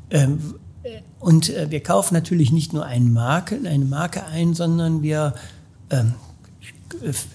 Ähm, 0.10 0.56
und 1.20 1.50
äh, 1.50 1.70
wir 1.70 1.82
kaufen 1.82 2.14
natürlich 2.14 2.52
nicht 2.52 2.74
nur 2.74 2.86
eine 2.86 3.06
Marke, 3.06 3.60
eine 3.66 3.86
Marke 3.86 4.26
ein, 4.26 4.54
sondern 4.54 5.02
wir 5.02 5.34
ähm, 5.90 6.14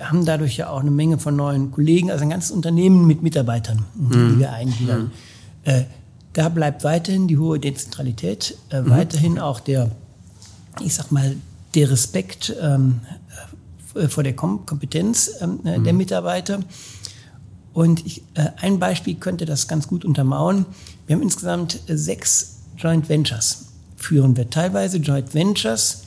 haben 0.00 0.24
dadurch 0.24 0.56
ja 0.56 0.70
auch 0.70 0.80
eine 0.80 0.90
Menge 0.90 1.18
von 1.18 1.36
neuen 1.36 1.72
Kollegen, 1.72 2.10
also 2.10 2.22
ein 2.22 2.30
ganzes 2.30 2.50
Unternehmen 2.50 3.06
mit 3.06 3.22
Mitarbeitern, 3.22 3.84
mhm. 3.94 4.10
die 4.10 4.38
wir 4.40 4.52
eingliedern. 4.52 5.02
Mhm. 5.04 5.10
Äh, 5.64 5.84
da 6.32 6.48
bleibt 6.48 6.84
weiterhin 6.84 7.28
die 7.28 7.36
hohe 7.36 7.58
Dezentralität, 7.58 8.56
äh, 8.70 8.80
mhm. 8.80 8.90
weiterhin 8.90 9.38
auch 9.38 9.60
der, 9.60 9.90
ich 10.80 10.94
sag 10.94 11.12
mal, 11.12 11.36
der 11.74 11.90
Respekt 11.90 12.54
ähm, 12.60 13.00
äh, 13.94 14.08
vor 14.08 14.22
der 14.22 14.34
Kom 14.34 14.64
Kompetenz 14.64 15.30
ähm, 15.40 15.60
äh, 15.64 15.80
der 15.80 15.92
mhm. 15.92 15.98
Mitarbeiter. 15.98 16.60
Und 17.72 18.04
ich, 18.06 18.22
äh, 18.34 18.48
ein 18.60 18.78
Beispiel 18.78 19.14
könnte 19.14 19.46
das 19.46 19.68
ganz 19.68 19.88
gut 19.88 20.04
untermauern. 20.04 20.66
Wir 21.06 21.16
haben 21.16 21.22
insgesamt 21.22 21.80
sechs 21.86 22.58
Joint 22.76 23.08
Ventures 23.08 23.66
führen 24.02 24.36
wir. 24.36 24.50
Teilweise 24.50 24.98
Joint 24.98 25.34
Ventures, 25.34 26.02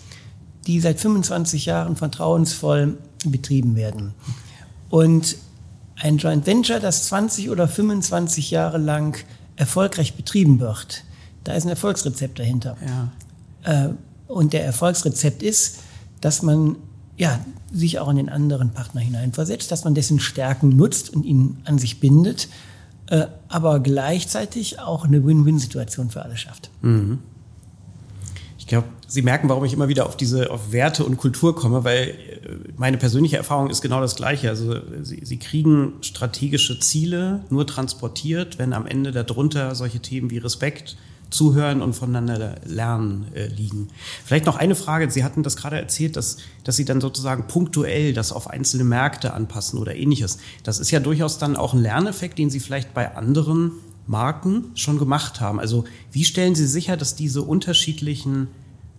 die 0.67 0.79
seit 0.79 0.99
25 0.99 1.65
Jahren 1.65 1.95
vertrauensvoll 1.95 2.97
betrieben 3.25 3.75
werden. 3.75 4.13
Und 4.89 5.37
ein 5.97 6.17
Joint 6.17 6.45
Venture, 6.45 6.79
das 6.79 7.07
20 7.07 7.49
oder 7.49 7.67
25 7.67 8.51
Jahre 8.51 8.77
lang 8.77 9.17
erfolgreich 9.55 10.15
betrieben 10.15 10.59
wird, 10.59 11.03
da 11.43 11.53
ist 11.53 11.63
ein 11.63 11.69
Erfolgsrezept 11.69 12.37
dahinter. 12.39 12.75
Ja. 13.63 13.85
Äh, 13.87 13.89
und 14.27 14.53
der 14.53 14.65
Erfolgsrezept 14.65 15.43
ist, 15.43 15.77
dass 16.19 16.41
man 16.41 16.75
ja, 17.17 17.39
sich 17.75 17.99
auch 17.99 18.09
in 18.09 18.17
den 18.17 18.29
anderen 18.29 18.71
Partner 18.71 19.01
hineinversetzt, 19.01 19.71
dass 19.71 19.83
man 19.83 19.95
dessen 19.95 20.19
Stärken 20.19 20.69
nutzt 20.69 21.13
und 21.13 21.25
ihn 21.25 21.57
an 21.65 21.77
sich 21.77 21.99
bindet 21.99 22.47
äh, 23.07 23.27
aber 23.49 23.79
gleichzeitig 23.79 24.79
auch 24.79 25.05
eine 25.05 25.25
Win-Win-Situation 25.25 26.09
für 26.09 26.23
alle 26.23 26.37
schafft. 26.37 26.71
Mhm. 26.81 27.19
Ich 28.57 28.67
glaube, 28.67 28.87
Sie 29.07 29.21
merken, 29.21 29.47
warum 29.47 29.63
ich 29.63 29.73
immer 29.73 29.87
wieder 29.87 30.07
auf 30.07 30.17
diese 30.17 30.49
auf 30.49 30.71
Werte 30.71 31.05
und 31.05 31.17
Kultur 31.17 31.55
komme, 31.55 31.83
weil 31.83 32.09
äh, 32.09 32.15
meine 32.77 32.97
persönliche 32.97 33.37
Erfahrung 33.37 33.69
ist 33.69 33.81
genau 33.81 34.01
das 34.01 34.15
Gleiche. 34.15 34.49
Also 34.49 34.75
Sie, 35.03 35.23
Sie 35.23 35.37
kriegen 35.37 35.93
strategische 36.01 36.79
Ziele 36.79 37.41
nur 37.51 37.67
transportiert, 37.67 38.57
wenn 38.57 38.73
am 38.73 38.87
Ende 38.87 39.11
darunter 39.11 39.75
solche 39.75 39.99
Themen 39.99 40.31
wie 40.31 40.39
Respekt, 40.39 40.97
Zuhören 41.35 41.81
und 41.81 41.93
voneinander 41.93 42.55
lernen 42.65 43.27
äh, 43.33 43.47
liegen. 43.47 43.89
Vielleicht 44.23 44.45
noch 44.45 44.55
eine 44.55 44.73
Frage. 44.73 45.11
Sie 45.11 45.23
hatten 45.23 45.43
das 45.43 45.57
gerade 45.57 45.77
erzählt, 45.77 46.15
dass, 46.15 46.37
dass 46.63 46.77
Sie 46.77 46.85
dann 46.85 47.01
sozusagen 47.01 47.47
punktuell 47.47 48.13
das 48.13 48.31
auf 48.31 48.49
einzelne 48.49 48.85
Märkte 48.85 49.33
anpassen 49.33 49.77
oder 49.77 49.95
ähnliches. 49.95 50.37
Das 50.63 50.79
ist 50.79 50.91
ja 50.91 51.01
durchaus 51.01 51.37
dann 51.37 51.57
auch 51.57 51.73
ein 51.73 51.81
Lerneffekt, 51.81 52.39
den 52.39 52.49
Sie 52.49 52.61
vielleicht 52.61 52.93
bei 52.93 53.15
anderen 53.15 53.71
Marken 54.07 54.71
schon 54.75 54.97
gemacht 54.97 55.41
haben. 55.41 55.59
Also 55.59 55.83
wie 56.11 56.23
stellen 56.23 56.55
Sie 56.55 56.67
sicher, 56.67 56.95
dass 56.95 57.15
diese 57.15 57.41
unterschiedlichen 57.41 58.47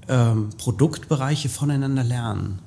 ähm, 0.09 0.51
Produktbereiche 0.59 1.49
voneinander 1.49 2.05
lernen? 2.05 2.59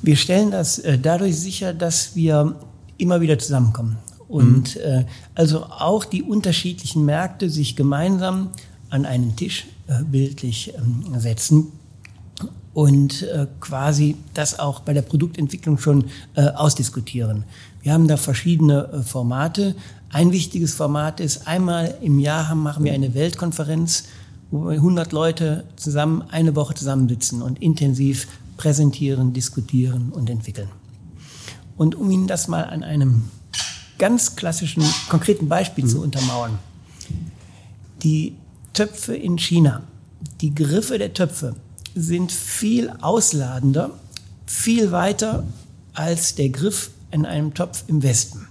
Wir 0.00 0.16
stellen 0.16 0.50
das 0.50 0.78
äh, 0.78 0.98
dadurch 0.98 1.38
sicher, 1.38 1.74
dass 1.74 2.16
wir 2.16 2.56
immer 2.96 3.20
wieder 3.20 3.38
zusammenkommen. 3.38 3.98
Und 4.28 4.76
mhm. 4.76 4.82
äh, 4.82 5.04
also 5.34 5.64
auch 5.64 6.04
die 6.04 6.22
unterschiedlichen 6.22 7.04
Märkte 7.04 7.48
sich 7.48 7.76
gemeinsam 7.76 8.50
an 8.90 9.06
einen 9.06 9.36
Tisch 9.36 9.66
äh, 9.86 10.02
bildlich 10.04 10.74
ähm, 10.76 11.18
setzen 11.18 11.72
und 12.74 13.22
äh, 13.22 13.46
quasi 13.60 14.16
das 14.34 14.58
auch 14.58 14.80
bei 14.80 14.92
der 14.92 15.02
Produktentwicklung 15.02 15.78
schon 15.78 16.04
äh, 16.34 16.42
ausdiskutieren. 16.42 17.44
Wir 17.82 17.92
haben 17.92 18.06
da 18.06 18.16
verschiedene 18.16 18.88
äh, 18.92 19.02
Formate. 19.02 19.74
Ein 20.10 20.30
wichtiges 20.30 20.74
Format 20.74 21.20
ist, 21.20 21.48
einmal 21.48 21.96
im 22.02 22.18
Jahr 22.18 22.48
haben, 22.48 22.62
machen 22.62 22.84
wir 22.84 22.92
eine 22.92 23.14
Weltkonferenz, 23.14 24.04
wo 24.50 24.68
100 24.68 25.12
Leute 25.12 25.64
zusammen 25.76 26.22
eine 26.30 26.54
Woche 26.54 26.74
zusammensitzen 26.74 27.42
und 27.42 27.60
intensiv 27.60 28.28
präsentieren, 28.56 29.32
diskutieren 29.32 30.10
und 30.10 30.30
entwickeln. 30.30 30.68
Und 31.76 31.94
um 31.94 32.10
Ihnen 32.10 32.26
das 32.26 32.48
mal 32.48 32.64
an 32.64 32.82
einem 32.82 33.24
ganz 33.98 34.36
klassischen, 34.36 34.84
konkreten 35.08 35.48
Beispiel 35.48 35.84
mhm. 35.84 35.88
zu 35.88 36.02
untermauern. 36.02 36.58
Die 38.02 38.36
Töpfe 38.72 39.16
in 39.16 39.38
China, 39.38 39.82
die 40.40 40.54
Griffe 40.54 40.98
der 40.98 41.12
Töpfe 41.12 41.56
sind 41.94 42.30
viel 42.30 42.90
ausladender, 43.00 43.90
viel 44.46 44.92
weiter 44.92 45.44
als 45.94 46.36
der 46.36 46.50
Griff 46.50 46.90
in 47.10 47.26
einem 47.26 47.54
Topf 47.54 47.84
im 47.88 48.02
Westen. 48.02 48.46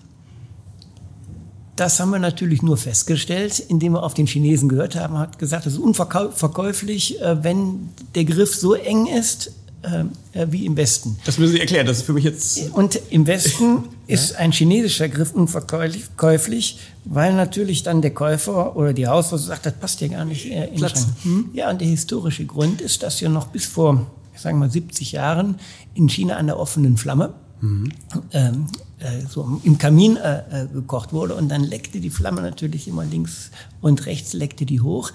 Das 1.77 1.99
haben 1.99 2.09
wir 2.09 2.19
natürlich 2.19 2.63
nur 2.63 2.75
festgestellt, 2.75 3.59
indem 3.59 3.93
wir 3.93 4.03
auf 4.03 4.15
den 4.15 4.25
Chinesen 4.25 4.67
gehört 4.67 4.95
haben, 4.95 5.17
hat 5.19 5.37
gesagt, 5.37 5.67
es 5.67 5.73
ist 5.73 5.79
unverkäuflich, 5.79 7.21
äh, 7.21 7.43
wenn 7.43 7.89
der 8.15 8.25
Griff 8.25 8.55
so 8.55 8.73
eng 8.73 9.05
ist, 9.05 9.51
äh, 9.83 10.05
äh, 10.33 10.47
wie 10.49 10.65
im 10.65 10.75
Westen. 10.75 11.17
Das 11.25 11.37
müssen 11.37 11.53
Sie 11.53 11.59
erklären, 11.59 11.85
das 11.85 11.97
ist 11.97 12.05
für 12.05 12.13
mich 12.13 12.23
jetzt. 12.23 12.71
Und 12.71 12.99
im 13.09 13.27
Westen 13.27 13.83
ist 14.07 14.35
ein 14.35 14.51
chinesischer 14.51 15.07
Griff 15.07 15.33
unverkäuflich, 15.33 16.79
weil 17.05 17.33
natürlich 17.33 17.83
dann 17.83 18.01
der 18.01 18.11
Käufer 18.11 18.75
oder 18.75 18.93
die 18.93 19.07
Hausfrau 19.07 19.37
sagt, 19.37 19.65
das 19.65 19.73
passt 19.73 20.01
ja 20.01 20.07
gar 20.07 20.25
nicht 20.25 20.45
äh, 20.47 20.67
in 20.67 20.75
Platz. 20.75 21.07
Hm? 21.23 21.49
Ja, 21.53 21.69
und 21.69 21.79
der 21.79 21.87
historische 21.87 22.45
Grund 22.45 22.81
ist, 22.81 23.03
dass 23.03 23.19
ja 23.19 23.29
noch 23.29 23.47
bis 23.47 23.65
vor, 23.65 24.07
sagen 24.35 24.57
wir 24.57 24.65
mal, 24.65 24.71
70 24.71 25.11
Jahren 25.11 25.59
in 25.93 26.09
China 26.09 26.37
an 26.37 26.47
der 26.47 26.59
offenen 26.59 26.97
Flamme 26.97 27.33
mhm. 27.61 27.91
ähm, 28.33 28.67
äh, 28.99 29.25
so 29.29 29.61
im 29.63 29.77
Kamin 29.77 30.17
äh, 30.17 30.63
äh, 30.63 30.67
gekocht 30.67 31.13
wurde 31.13 31.35
und 31.35 31.49
dann 31.49 31.63
leckte 31.63 31.99
die 31.99 32.09
Flamme 32.09 32.41
natürlich 32.41 32.87
immer 32.87 33.05
links 33.05 33.51
und 33.81 34.05
rechts 34.07 34.33
leckte 34.33 34.65
die 34.65 34.81
hoch 34.81 35.11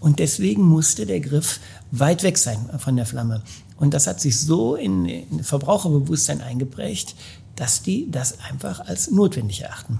und 0.00 0.18
deswegen 0.18 0.62
musste 0.62 1.04
der 1.04 1.20
Griff 1.20 1.60
weit 1.90 2.22
weg 2.22 2.38
sein 2.38 2.58
von 2.78 2.96
der 2.96 3.06
Flamme. 3.06 3.42
Und 3.76 3.92
das 3.94 4.06
hat 4.06 4.20
sich 4.20 4.40
so 4.40 4.74
in, 4.74 5.06
in 5.06 5.44
Verbraucherbewusstsein 5.44 6.40
eingeprägt, 6.40 7.14
dass 7.56 7.82
die 7.82 8.10
das 8.10 8.40
einfach 8.40 8.80
als 8.80 9.10
notwendig 9.10 9.62
erachten. 9.62 9.98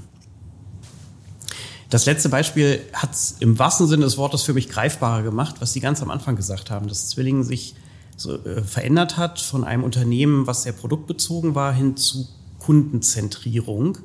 Das 1.88 2.04
letzte 2.04 2.28
Beispiel 2.28 2.80
hat 2.92 3.14
es 3.14 3.36
im 3.38 3.58
wahrsten 3.58 3.86
Sinne 3.86 4.04
des 4.04 4.16
Wortes 4.16 4.42
für 4.42 4.54
mich 4.54 4.68
greifbarer 4.68 5.22
gemacht, 5.22 5.56
was 5.60 5.72
Sie 5.72 5.80
ganz 5.80 6.02
am 6.02 6.10
Anfang 6.10 6.36
gesagt 6.36 6.70
haben, 6.70 6.88
dass 6.88 7.08
Zwillingen 7.08 7.44
sich 7.44 7.76
so, 8.16 8.42
äh, 8.44 8.62
verändert 8.62 9.16
hat 9.16 9.40
von 9.40 9.62
einem 9.62 9.84
Unternehmen, 9.84 10.46
was 10.46 10.64
sehr 10.64 10.72
produktbezogen 10.72 11.54
war, 11.54 11.72
hin 11.72 11.96
zu 11.96 12.26
Kundenzentrierung. 12.58 13.98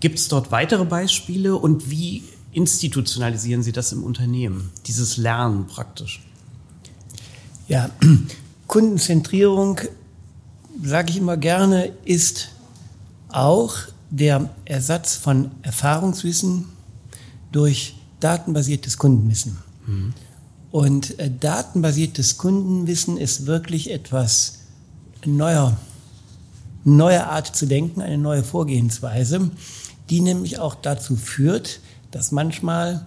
Gibt 0.00 0.18
es 0.18 0.28
dort 0.28 0.50
weitere 0.50 0.84
Beispiele 0.84 1.56
und 1.56 1.90
wie 1.90 2.24
institutionalisieren 2.50 3.62
Sie 3.62 3.72
das 3.72 3.92
im 3.92 4.02
Unternehmen, 4.02 4.70
dieses 4.86 5.16
Lernen 5.16 5.66
praktisch? 5.66 6.26
Ja, 7.68 7.90
Kundenzentrierung, 8.72 9.80
sage 10.82 11.10
ich 11.10 11.18
immer 11.18 11.36
gerne, 11.36 11.92
ist 12.06 12.52
auch 13.28 13.74
der 14.08 14.48
Ersatz 14.64 15.14
von 15.14 15.50
Erfahrungswissen 15.60 16.64
durch 17.52 17.96
datenbasiertes 18.20 18.96
Kundenwissen. 18.96 19.58
Mhm. 19.86 20.14
Und 20.70 21.18
äh, 21.18 21.30
datenbasiertes 21.38 22.38
Kundenwissen 22.38 23.18
ist 23.18 23.44
wirklich 23.44 23.90
etwas 23.90 24.60
neuer, 25.26 25.76
neue 26.82 27.26
Art 27.26 27.54
zu 27.54 27.66
denken, 27.66 28.00
eine 28.00 28.16
neue 28.16 28.42
Vorgehensweise, 28.42 29.50
die 30.08 30.22
nämlich 30.22 30.58
auch 30.60 30.76
dazu 30.76 31.16
führt, 31.16 31.80
dass 32.10 32.32
manchmal 32.32 33.06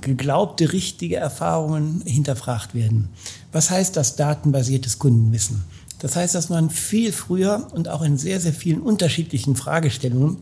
geglaubte 0.00 0.72
richtige 0.72 1.16
Erfahrungen 1.16 2.02
hinterfragt 2.04 2.72
werden. 2.74 3.08
Was 3.52 3.70
heißt 3.70 3.96
das 3.96 4.16
datenbasiertes 4.16 4.98
Kundenwissen? 4.98 5.62
Das 5.98 6.16
heißt, 6.16 6.34
dass 6.34 6.48
man 6.48 6.70
viel 6.70 7.12
früher 7.12 7.68
und 7.72 7.88
auch 7.88 8.02
in 8.02 8.18
sehr, 8.18 8.40
sehr 8.40 8.52
vielen 8.52 8.80
unterschiedlichen 8.80 9.54
Fragestellungen 9.54 10.38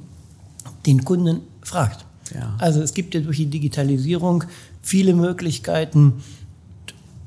den 0.87 1.05
Kunden 1.05 1.40
fragt. 1.62 2.07
Ja. 2.35 2.55
Also 2.59 2.81
es 2.81 2.94
gibt 2.94 3.14
ja 3.14 3.20
durch 3.20 3.37
die 3.37 3.46
Digitalisierung 3.46 4.44
viele 4.81 5.12
Möglichkeiten, 5.14 6.23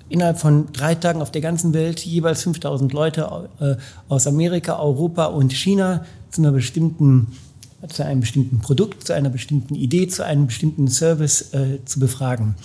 innerhalb 0.09 0.39
von 0.39 0.71
drei 0.73 0.95
Tagen 0.95 1.21
auf 1.21 1.31
der 1.31 1.41
ganzen 1.41 1.73
Welt 1.73 1.99
jeweils 1.99 2.43
5000 2.43 2.93
Leute 2.93 3.49
äh, 3.59 3.75
aus 4.09 4.27
Amerika, 4.27 4.79
Europa 4.79 5.25
und 5.25 5.53
China 5.53 6.05
zu 6.31 6.41
einer 6.41 6.51
bestimmten 6.51 7.27
zu 7.89 8.05
einem 8.05 8.21
bestimmten 8.21 8.59
Produkt, 8.59 9.05
zu 9.05 9.13
einer 9.13 9.29
bestimmten 9.29 9.75
Idee, 9.75 10.07
zu 10.07 10.23
einem 10.23 10.47
bestimmten 10.47 10.87
Service 10.87 11.53
äh, 11.53 11.83
zu 11.83 11.99
befragen. 11.99 12.55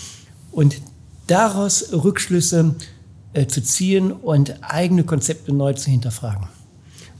Und 0.52 0.80
daraus 1.26 1.92
Rückschlüsse 1.92 2.76
äh, 3.38 3.46
zu 3.46 3.62
ziehen 3.62 4.10
und 4.10 4.56
eigene 4.62 5.04
Konzepte 5.04 5.52
neu 5.52 5.72
zu 5.74 5.90
hinterfragen. 5.90 6.48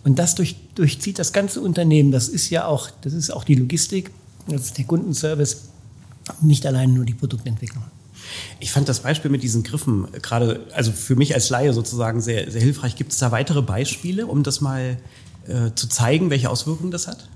Und 0.03 0.19
das 0.19 0.35
durch, 0.35 0.57
durchzieht 0.75 1.19
das 1.19 1.33
ganze 1.33 1.61
Unternehmen. 1.61 2.11
Das 2.11 2.29
ist 2.29 2.51
ja 2.51 2.65
auch, 2.67 2.91
das 3.03 3.13
ist 3.13 3.31
auch 3.31 3.45
die 3.45 3.55
Logistik, 3.55 4.11
das 4.49 4.63
ist 4.63 4.79
der 4.79 4.85
Kundenservice, 4.85 5.69
nicht 6.41 6.67
allein 6.67 6.93
nur 6.93 7.05
die 7.05 7.15
Produktentwicklung. 7.15 7.85
Ich 8.59 8.73
fand 8.73 8.89
das 8.89 9.01
Beispiel 9.01 9.31
mit 9.31 9.45
diesen 9.45 9.63
Griffen 9.63 10.09
gerade, 10.21 10.67
also 10.75 10.91
für 10.91 11.15
mich 11.15 11.35
als 11.35 11.51
Laie 11.51 11.73
sozusagen 11.73 12.21
sehr, 12.21 12.51
sehr 12.51 12.63
hilfreich. 12.63 12.97
Gibt 12.97 13.13
es 13.13 13.19
da 13.19 13.31
weitere 13.31 13.63
Beispiele, 13.63 14.27
um 14.27 14.43
das 14.43 14.61
mal 14.61 14.97
äh, 15.47 15.71
zu 15.77 15.89
zeigen, 15.89 16.31
welche 16.31 16.51
Auswirkungen 16.51 16.91
das 16.91 17.07
hat? 17.07 17.29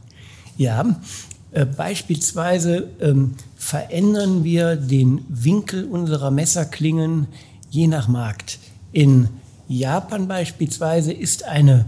Ja, 0.56 1.00
äh, 1.52 1.66
beispielsweise 1.66 2.88
ähm, 3.00 3.34
verändern 3.56 4.42
wir 4.42 4.74
den 4.74 5.24
Winkel 5.28 5.84
unserer 5.84 6.32
Messerklingen 6.32 7.28
je 7.70 7.86
nach 7.86 8.06
Markt. 8.06 8.58
In 8.92 9.28
Japan 9.68 10.28
beispielsweise 10.28 11.12
ist 11.12 11.44
eine 11.44 11.86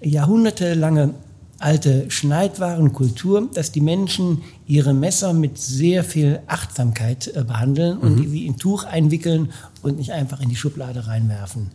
jahrhundertelange 0.00 1.14
alte 1.58 2.10
Schneidwarenkultur, 2.10 3.48
dass 3.54 3.70
die 3.70 3.80
Menschen 3.80 4.42
ihre 4.66 4.94
Messer 4.94 5.32
mit 5.32 5.58
sehr 5.58 6.02
viel 6.02 6.40
Achtsamkeit 6.48 7.28
äh, 7.28 7.44
behandeln 7.44 7.98
und 7.98 8.16
mhm. 8.16 8.30
sie 8.30 8.46
in 8.46 8.56
Tuch 8.56 8.84
einwickeln 8.84 9.52
und 9.80 9.98
nicht 9.98 10.12
einfach 10.12 10.40
in 10.40 10.48
die 10.48 10.56
Schublade 10.56 11.06
reinwerfen. 11.06 11.70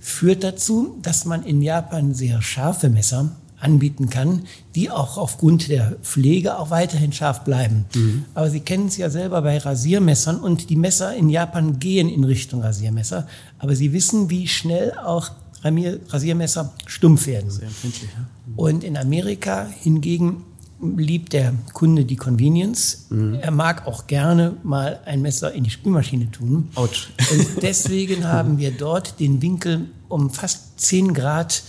Führt 0.00 0.42
dazu, 0.42 0.98
dass 1.02 1.24
man 1.24 1.44
in 1.44 1.62
Japan 1.62 2.14
sehr 2.14 2.42
scharfe 2.42 2.88
Messer 2.88 3.30
anbieten 3.60 4.08
kann, 4.08 4.42
die 4.74 4.90
auch 4.90 5.18
aufgrund 5.18 5.68
der 5.68 5.96
Pflege 6.02 6.58
auch 6.58 6.70
weiterhin 6.70 7.12
scharf 7.12 7.44
bleiben. 7.44 7.86
Mhm. 7.94 8.24
Aber 8.34 8.50
Sie 8.50 8.60
kennen 8.60 8.86
es 8.86 8.96
ja 8.96 9.10
selber 9.10 9.42
bei 9.42 9.58
Rasiermessern 9.58 10.40
und 10.40 10.70
die 10.70 10.76
Messer 10.76 11.14
in 11.14 11.28
Japan 11.28 11.78
gehen 11.78 12.08
in 12.08 12.24
Richtung 12.24 12.62
Rasiermesser. 12.62 13.26
Aber 13.58 13.74
Sie 13.74 13.92
wissen, 13.92 14.30
wie 14.30 14.46
schnell 14.46 14.92
auch 14.92 15.30
Rasiermesser 15.62 16.72
stumpf 16.86 17.26
werden. 17.26 17.50
Sehr 17.50 17.66
empfindlich. 17.66 18.10
Ja? 18.16 18.26
Und 18.56 18.84
in 18.84 18.96
Amerika 18.96 19.66
hingegen 19.80 20.44
liebt 20.80 21.32
der 21.32 21.52
Kunde 21.72 22.04
die 22.04 22.16
Convenience. 22.16 23.06
Mhm. 23.10 23.34
Er 23.34 23.50
mag 23.50 23.86
auch 23.86 24.06
gerne 24.06 24.56
mal 24.62 25.00
ein 25.04 25.22
Messer 25.22 25.52
in 25.52 25.64
die 25.64 25.70
Spülmaschine 25.70 26.30
tun. 26.30 26.68
Autsch. 26.76 27.10
Und 27.32 27.62
deswegen 27.62 28.24
haben 28.24 28.58
wir 28.58 28.70
dort 28.70 29.18
den 29.18 29.42
Winkel 29.42 29.86
um 30.08 30.30
fast 30.30 30.80
10 30.80 31.14
Grad 31.14 31.64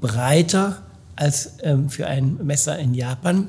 breiter 0.00 0.82
als 1.16 1.54
ähm, 1.62 1.90
für 1.90 2.06
ein 2.06 2.38
Messer 2.44 2.78
in 2.78 2.94
Japan. 2.94 3.48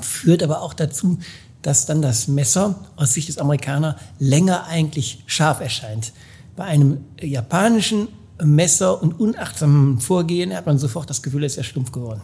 Führt 0.00 0.42
aber 0.42 0.62
auch 0.62 0.74
dazu, 0.74 1.18
dass 1.62 1.86
dann 1.86 2.02
das 2.02 2.28
Messer 2.28 2.76
aus 2.96 3.14
Sicht 3.14 3.28
des 3.28 3.38
Amerikaners 3.38 3.96
länger 4.18 4.66
eigentlich 4.66 5.22
scharf 5.26 5.60
erscheint. 5.60 6.12
Bei 6.56 6.64
einem 6.64 6.98
japanischen 7.20 8.08
Messer 8.42 9.02
und 9.02 9.18
unachtsamen 9.18 10.00
Vorgehen 10.00 10.54
hat 10.54 10.66
man 10.66 10.78
sofort 10.78 11.10
das 11.10 11.22
Gefühl, 11.22 11.42
er 11.42 11.46
ist 11.46 11.56
ja 11.56 11.62
stumpf 11.62 11.92
geworden. 11.92 12.20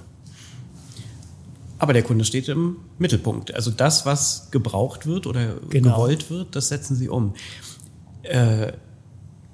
Aber 1.79 1.93
der 1.93 2.03
Kunde 2.03 2.25
steht 2.25 2.49
im 2.49 2.77
Mittelpunkt. 2.99 3.55
Also 3.55 3.71
das, 3.71 4.07
was 4.07 4.51
gebraucht 4.51 5.07
wird 5.07 5.27
oder 5.27 5.57
genau. 5.69 5.97
gewollt 5.97 6.31
wird, 6.31 6.55
das 6.55 6.69
setzen 6.69 6.95
Sie 6.97 7.09
um. 7.09 7.35
Äh, 8.23 8.73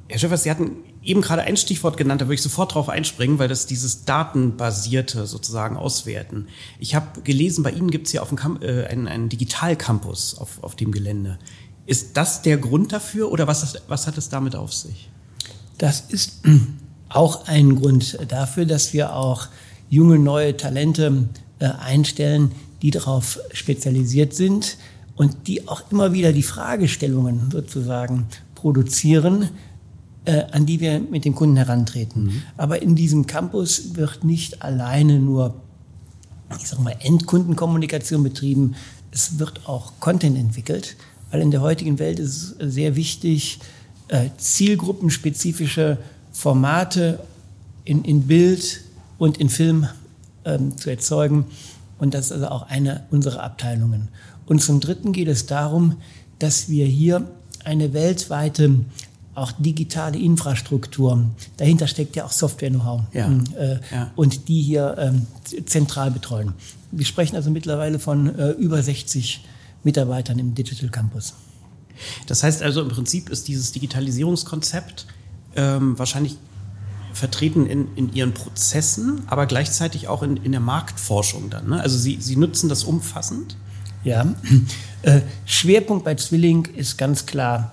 Herr 0.09 0.19
Schäfer, 0.19 0.37
Sie 0.37 0.51
hatten 0.51 0.77
eben 1.03 1.21
gerade 1.23 1.43
ein 1.43 1.57
Stichwort 1.57 1.97
genannt, 1.97 2.21
da 2.21 2.27
würde 2.27 2.35
ich 2.35 2.43
sofort 2.43 2.75
drauf 2.75 2.89
einspringen, 2.89 3.39
weil 3.39 3.49
das 3.49 3.67
dieses 3.67 4.05
datenbasierte 4.05 5.27
sozusagen 5.27 5.77
auswerten. 5.77 6.49
Ich 6.79 6.95
habe 6.95 7.23
gelesen, 7.23 7.63
bei 7.63 7.71
Ihnen 7.71 7.91
gibt 7.91 8.07
es 8.07 8.13
ja 8.13 8.23
auf 8.23 8.29
dem 8.29 8.37
Camp 8.37 8.63
äh, 8.63 8.85
einen, 8.87 9.09
einen 9.09 9.29
Digitalcampus 9.29 10.37
auf, 10.39 10.63
auf 10.63 10.77
dem 10.77 10.93
Gelände. 10.93 11.39
Ist 11.87 12.17
das 12.17 12.43
der 12.43 12.59
Grund 12.59 12.93
dafür 12.93 13.33
oder 13.33 13.47
was, 13.47 13.77
was 13.89 14.07
hat 14.07 14.19
es 14.19 14.29
damit 14.29 14.55
auf 14.55 14.73
sich? 14.73 15.11
Das 15.79 16.03
ist 16.09 16.43
auch 17.09 17.47
ein 17.47 17.77
Grund 17.77 18.19
dafür, 18.29 18.67
dass 18.67 18.93
wir 18.93 19.17
auch 19.17 19.49
junge, 19.89 20.19
neue 20.19 20.57
Talente 20.57 21.29
äh, 21.59 21.67
einstellen, 21.67 22.53
die 22.83 22.91
darauf 22.91 23.39
spezialisiert 23.53 24.35
sind 24.35 24.77
und 25.17 25.47
die 25.47 25.69
auch 25.69 25.91
immer 25.91 26.13
wieder 26.13 26.33
die 26.33 26.43
Fragestellungen 26.43 27.51
sozusagen 27.51 28.27
produzieren, 28.55 29.49
äh, 30.25 30.45
an 30.53 30.67
die 30.67 30.81
wir 30.81 31.01
mit 31.01 31.25
dem 31.25 31.35
Kunden 31.35 31.57
herantreten. 31.57 32.25
Mhm. 32.25 32.43
Aber 32.57 32.83
in 32.83 32.95
diesem 32.95 33.27
Campus 33.27 33.95
wird 33.95 34.25
nicht 34.25 34.63
alleine 34.63 35.19
nur, 35.19 35.55
ich 36.59 36.69
sag 36.69 36.81
mal, 36.81 36.95
Endkundenkommunikation 37.01 38.23
betrieben, 38.23 38.75
es 39.13 39.39
wird 39.39 39.67
auch 39.67 39.93
Content 40.01 40.37
entwickelt, 40.37 40.97
weil 41.31 41.41
in 41.41 41.51
der 41.51 41.63
heutigen 41.63 41.99
Welt 41.99 42.19
ist 42.19 42.57
es 42.59 42.75
sehr 42.75 42.97
wichtig, 42.97 43.61
äh, 44.09 44.29
zielgruppenspezifische 44.37 45.99
Formate 46.33 47.21
in, 47.85 48.05
in 48.05 48.27
Bild 48.27 48.83
und 49.19 49.39
in 49.39 49.49
Film 49.49 49.89
ähm, 50.45 50.77
zu 50.77 50.91
erzeugen. 50.91 51.47
Und 51.99 52.15
das 52.15 52.27
ist 52.27 52.33
also 52.33 52.49
auch 52.49 52.69
eine 52.69 53.05
unserer 53.11 53.43
Abteilungen. 53.43 54.09
Und 54.47 54.61
zum 54.63 54.81
Dritten 54.81 55.13
geht 55.13 55.29
es 55.29 55.47
darum, 55.47 55.97
dass 56.39 56.69
wir 56.69 56.87
hier 56.87 57.31
eine 57.65 57.93
weltweite 57.93 58.81
auch 59.41 59.53
digitale 59.53 60.19
Infrastruktur. 60.19 61.25
Dahinter 61.57 61.87
steckt 61.87 62.15
ja 62.17 62.25
auch 62.25 62.33
Software-Know-how. 62.33 63.03
Ja. 63.13 63.31
Äh, 63.57 63.81
ja. 63.91 64.11
Und 64.15 64.49
die 64.49 64.63
hier 64.63 64.97
ähm, 64.99 65.27
zentral 65.67 66.11
betreuen. 66.11 66.53
Wir 66.93 67.07
sprechen 67.07 67.37
also 67.37 67.51
mittlerweile 67.51 67.99
von 67.99 68.39
äh, 68.39 68.51
über 68.51 68.83
60 68.83 69.45
Mitarbeitern 69.83 70.39
im 70.39 70.55
Digital 70.55 70.91
Campus. 70.91 71.35
Das 72.27 72.43
heißt 72.43 72.63
also 72.63 72.83
im 72.83 72.89
Prinzip 72.89 73.29
ist 73.29 73.49
dieses 73.49 73.73
Digitalisierungskonzept 73.73 75.07
ähm, 75.57 75.99
wahrscheinlich 75.99 76.37
vertreten 77.13 77.67
in, 77.67 77.89
in 77.97 78.13
ihren 78.13 78.33
Prozessen, 78.33 79.23
aber 79.27 79.47
gleichzeitig 79.47 80.09
auch 80.09 80.23
in, 80.23 80.37
in 80.39 80.53
der 80.53 80.61
Marktforschung 80.61 81.51
dann. 81.51 81.69
Ne? 81.69 81.81
Also 81.81 81.99
sie, 81.99 82.19
sie 82.21 82.37
nutzen 82.37 82.69
das 82.69 82.85
umfassend? 82.85 83.57
Ja, 84.05 84.35
äh, 85.03 85.21
Schwerpunkt 85.45 86.05
bei 86.05 86.15
Zwilling 86.15 86.67
ist 86.67 86.97
ganz 86.97 87.27
klar 87.27 87.73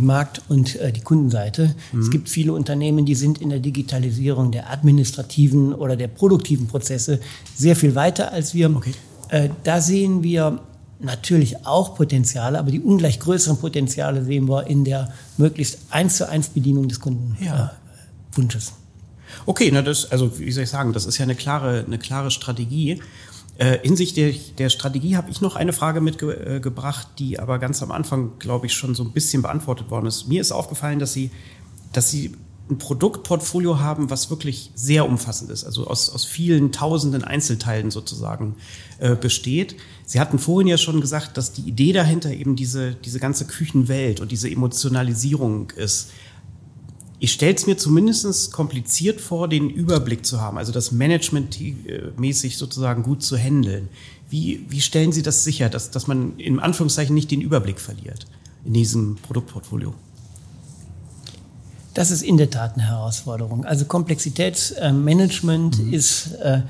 die 0.00 0.06
Markt- 0.06 0.42
und 0.48 0.76
äh, 0.76 0.92
die 0.92 1.00
Kundenseite. 1.00 1.74
Mhm. 1.92 2.00
Es 2.00 2.10
gibt 2.10 2.28
viele 2.28 2.52
Unternehmen, 2.52 3.04
die 3.04 3.14
sind 3.14 3.40
in 3.40 3.50
der 3.50 3.60
Digitalisierung 3.60 4.50
der 4.50 4.70
administrativen 4.70 5.74
oder 5.74 5.96
der 5.96 6.08
produktiven 6.08 6.66
Prozesse 6.66 7.20
sehr 7.54 7.76
viel 7.76 7.94
weiter 7.94 8.32
als 8.32 8.54
wir. 8.54 8.74
Okay. 8.74 8.92
Äh, 9.28 9.50
da 9.64 9.80
sehen 9.80 10.22
wir 10.22 10.60
natürlich 10.98 11.66
auch 11.66 11.94
Potenziale, 11.94 12.58
aber 12.58 12.70
die 12.70 12.80
ungleich 12.80 13.20
größeren 13.20 13.58
Potenziale 13.58 14.24
sehen 14.24 14.48
wir 14.48 14.66
in 14.66 14.84
der 14.84 15.12
möglichst 15.36 15.78
eins 15.90 16.16
zu 16.16 16.28
eins 16.28 16.48
Bedienung 16.48 16.88
des 16.88 17.00
Kundenwunsches. 17.00 17.46
Ja. 17.46 17.72
Äh, 18.36 19.42
okay, 19.46 19.70
na 19.72 19.82
das, 19.82 20.10
also 20.10 20.38
wie 20.38 20.52
soll 20.52 20.64
ich 20.64 20.70
sagen, 20.70 20.92
das 20.92 21.06
ist 21.06 21.18
ja 21.18 21.24
eine 21.24 21.34
klare, 21.34 21.84
eine 21.86 21.98
klare 21.98 22.30
Strategie. 22.30 23.00
Äh, 23.60 23.78
hinsichtlich 23.82 24.54
der, 24.54 24.64
der 24.64 24.70
Strategie 24.70 25.16
habe 25.16 25.30
ich 25.30 25.42
noch 25.42 25.54
eine 25.54 25.74
Frage 25.74 26.00
mitgebracht, 26.00 27.08
die 27.18 27.38
aber 27.38 27.58
ganz 27.58 27.82
am 27.82 27.92
Anfang, 27.92 28.38
glaube 28.38 28.64
ich, 28.64 28.72
schon 28.72 28.94
so 28.94 29.04
ein 29.04 29.12
bisschen 29.12 29.42
beantwortet 29.42 29.90
worden 29.90 30.06
ist. 30.06 30.28
Mir 30.28 30.40
ist 30.40 30.50
aufgefallen, 30.50 30.98
dass 30.98 31.12
Sie, 31.12 31.30
dass 31.92 32.10
Sie 32.10 32.32
ein 32.70 32.78
Produktportfolio 32.78 33.78
haben, 33.78 34.08
was 34.08 34.30
wirklich 34.30 34.70
sehr 34.74 35.06
umfassend 35.06 35.50
ist, 35.50 35.64
also 35.64 35.86
aus, 35.86 36.08
aus 36.08 36.24
vielen 36.24 36.72
tausenden 36.72 37.22
Einzelteilen 37.22 37.90
sozusagen 37.90 38.54
äh, 38.98 39.14
besteht. 39.14 39.76
Sie 40.06 40.20
hatten 40.20 40.38
vorhin 40.38 40.68
ja 40.68 40.78
schon 40.78 41.02
gesagt, 41.02 41.36
dass 41.36 41.52
die 41.52 41.68
Idee 41.68 41.92
dahinter 41.92 42.32
eben 42.32 42.56
diese, 42.56 42.94
diese 42.94 43.20
ganze 43.20 43.44
Küchenwelt 43.46 44.20
und 44.20 44.32
diese 44.32 44.48
Emotionalisierung 44.50 45.68
ist. 45.76 46.12
Ich 47.22 47.32
stelle 47.32 47.54
es 47.54 47.66
mir 47.66 47.76
zumindest 47.76 48.50
kompliziert 48.50 49.20
vor, 49.20 49.46
den 49.46 49.68
Überblick 49.68 50.24
zu 50.24 50.40
haben, 50.40 50.56
also 50.56 50.72
das 50.72 50.90
Management 50.90 51.58
mäßig 52.18 52.56
sozusagen 52.56 53.02
gut 53.02 53.22
zu 53.22 53.36
handeln. 53.36 53.90
Wie, 54.30 54.64
wie 54.70 54.80
stellen 54.80 55.12
Sie 55.12 55.22
das 55.22 55.44
sicher, 55.44 55.68
dass, 55.68 55.90
dass 55.90 56.06
man 56.06 56.38
in 56.38 56.58
Anführungszeichen 56.58 57.14
nicht 57.14 57.30
den 57.30 57.42
Überblick 57.42 57.78
verliert 57.78 58.26
in 58.64 58.72
diesem 58.72 59.16
Produktportfolio? 59.16 59.92
Das 61.92 62.10
ist 62.10 62.22
in 62.22 62.38
der 62.38 62.48
Tat 62.48 62.74
eine 62.74 62.84
Herausforderung. 62.84 63.66
Also 63.66 63.84
Komplexitätsmanagement 63.84 65.78
mhm. 65.78 65.92
ist 65.92 66.32
äh, 66.36 66.62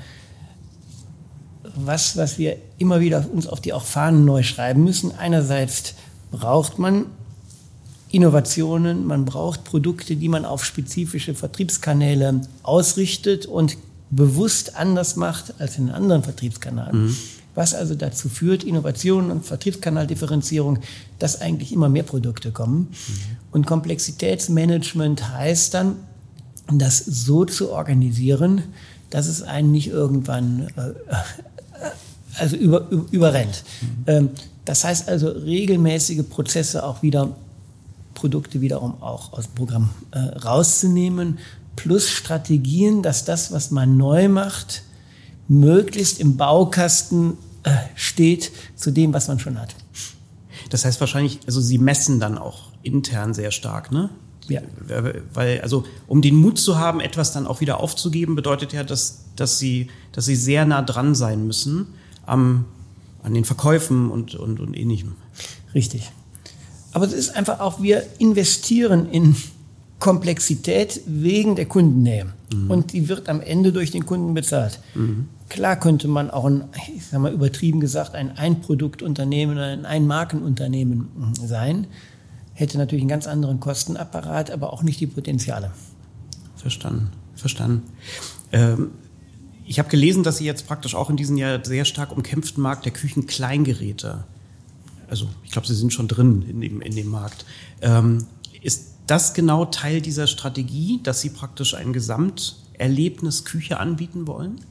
was, 1.75 2.17
was 2.17 2.37
wir 2.37 2.57
immer 2.77 2.99
wieder 2.99 3.25
uns 3.31 3.47
auf 3.47 3.61
die 3.61 3.71
auch 3.71 3.85
Fahnen 3.85 4.25
neu 4.25 4.43
schreiben 4.43 4.83
müssen. 4.83 5.13
Einerseits 5.17 5.93
braucht 6.31 6.77
man 6.77 7.05
Innovationen, 8.11 9.05
man 9.05 9.25
braucht 9.25 9.63
Produkte, 9.63 10.15
die 10.15 10.29
man 10.29 10.45
auf 10.45 10.65
spezifische 10.65 11.33
Vertriebskanäle 11.33 12.41
ausrichtet 12.63 13.45
und 13.45 13.77
bewusst 14.09 14.75
anders 14.75 15.15
macht 15.15 15.59
als 15.59 15.77
in 15.77 15.89
anderen 15.89 16.23
Vertriebskanal. 16.23 16.91
Mhm. 16.93 17.15
Was 17.55 17.73
also 17.73 17.95
dazu 17.95 18.29
führt, 18.29 18.63
Innovation 18.63 19.31
und 19.31 19.45
Vertriebskanaldifferenzierung, 19.45 20.79
dass 21.19 21.41
eigentlich 21.41 21.71
immer 21.71 21.89
mehr 21.89 22.03
Produkte 22.03 22.51
kommen. 22.51 22.79
Mhm. 22.79 23.37
Und 23.51 23.65
Komplexitätsmanagement 23.65 25.29
heißt 25.29 25.73
dann, 25.73 25.95
das 26.71 26.99
so 26.99 27.45
zu 27.45 27.71
organisieren, 27.71 28.63
dass 29.09 29.27
es 29.27 29.41
einen 29.41 29.71
nicht 29.71 29.87
irgendwann 29.87 30.67
äh, 30.77 31.15
also 32.37 32.55
über, 32.55 32.87
über, 32.89 33.05
überrennt. 33.11 33.63
Mhm. 33.81 34.03
Ähm, 34.07 34.29
das 34.65 34.83
heißt 34.83 35.09
also 35.09 35.29
regelmäßige 35.29 36.23
Prozesse 36.29 36.83
auch 36.83 37.01
wieder, 37.01 37.35
Produkte 38.21 38.61
wiederum 38.61 39.01
auch 39.01 39.33
aus 39.33 39.47
dem 39.47 39.55
Programm 39.55 39.89
äh, 40.11 40.19
rauszunehmen, 40.19 41.39
plus 41.75 42.09
Strategien, 42.09 43.01
dass 43.01 43.25
das, 43.25 43.51
was 43.51 43.71
man 43.71 43.97
neu 43.97 44.29
macht, 44.29 44.83
möglichst 45.47 46.19
im 46.19 46.37
Baukasten 46.37 47.33
äh, 47.63 47.71
steht 47.95 48.51
zu 48.75 48.91
dem, 48.91 49.11
was 49.13 49.27
man 49.27 49.39
schon 49.39 49.59
hat. 49.59 49.75
Das 50.69 50.85
heißt 50.85 50.99
wahrscheinlich, 50.99 51.39
also 51.47 51.59
Sie 51.59 51.79
messen 51.79 52.19
dann 52.19 52.37
auch 52.37 52.71
intern 52.83 53.33
sehr 53.33 53.51
stark, 53.51 53.91
ne? 53.91 54.11
Ja. 54.47 54.61
Weil, 55.33 55.61
also, 55.61 55.83
um 56.07 56.21
den 56.21 56.35
Mut 56.35 56.59
zu 56.59 56.77
haben, 56.77 56.99
etwas 56.99 57.33
dann 57.33 57.47
auch 57.47 57.61
wieder 57.61 57.79
aufzugeben, 57.79 58.35
bedeutet 58.35 58.73
ja, 58.73 58.83
dass, 58.83 59.25
dass, 59.35 59.59
sie, 59.59 59.87
dass 60.11 60.25
sie 60.25 60.35
sehr 60.35 60.65
nah 60.65 60.81
dran 60.81 61.15
sein 61.15 61.47
müssen 61.47 61.87
am, 62.25 62.65
an 63.23 63.33
den 63.33 63.45
Verkäufen 63.45 64.11
und, 64.11 64.35
und, 64.35 64.59
und 64.59 64.73
ähnlichem. 64.75 65.15
Richtig. 65.73 66.11
Aber 66.93 67.05
es 67.05 67.13
ist 67.13 67.35
einfach 67.35 67.59
auch, 67.59 67.81
wir 67.81 68.03
investieren 68.19 69.09
in 69.09 69.35
Komplexität 69.99 71.01
wegen 71.05 71.55
der 71.55 71.67
Kundennähe. 71.67 72.27
Mhm. 72.53 72.71
Und 72.71 72.93
die 72.93 73.07
wird 73.07 73.29
am 73.29 73.39
Ende 73.39 73.71
durch 73.71 73.91
den 73.91 74.05
Kunden 74.05 74.33
bezahlt. 74.33 74.79
Mhm. 74.95 75.29
Klar 75.47 75.77
könnte 75.77 76.07
man 76.07 76.31
auch 76.31 76.45
ein, 76.45 76.63
ich 76.95 77.05
sag 77.05 77.19
mal 77.21 77.31
übertrieben 77.31 77.79
gesagt, 77.79 78.15
ein 78.15 78.37
Einproduktunternehmen 78.37 79.55
oder 79.55 79.67
ein 79.67 79.85
Einmarkenunternehmen 79.85 81.07
sein 81.45 81.87
hätte 82.53 82.77
natürlich 82.77 83.01
einen 83.01 83.09
ganz 83.09 83.27
anderen 83.27 83.59
Kostenapparat, 83.59 84.51
aber 84.51 84.71
auch 84.73 84.83
nicht 84.83 84.99
die 84.99 85.07
Potenziale. 85.07 85.71
Verstanden, 86.55 87.09
verstanden. 87.35 87.83
Ähm, 88.51 88.91
ich 89.65 89.79
habe 89.79 89.89
gelesen, 89.89 90.23
dass 90.23 90.37
Sie 90.37 90.45
jetzt 90.45 90.67
praktisch 90.67 90.95
auch 90.95 91.09
in 91.09 91.17
diesem 91.17 91.37
Jahr 91.37 91.63
sehr 91.63 91.85
stark 91.85 92.11
umkämpften 92.15 92.61
Markt 92.61 92.85
der 92.85 92.91
Küchenkleingeräte, 92.91 94.25
also 95.11 95.27
ich 95.43 95.51
glaube, 95.51 95.67
Sie 95.67 95.75
sind 95.75 95.93
schon 95.93 96.07
drin 96.07 96.43
in 96.49 96.61
dem, 96.61 96.81
in 96.81 96.95
dem 96.95 97.09
Markt. 97.09 97.45
Ähm, 97.81 98.25
ist 98.61 98.93
das 99.07 99.33
genau 99.33 99.65
Teil 99.65 99.99
dieser 100.01 100.25
Strategie, 100.25 101.01
dass 101.03 101.19
Sie 101.19 101.29
praktisch 101.29 101.75
ein 101.75 101.91
Gesamterlebnis 101.91 103.43
Küche 103.43 103.77
anbieten 103.79 104.25
wollen? 104.25 104.61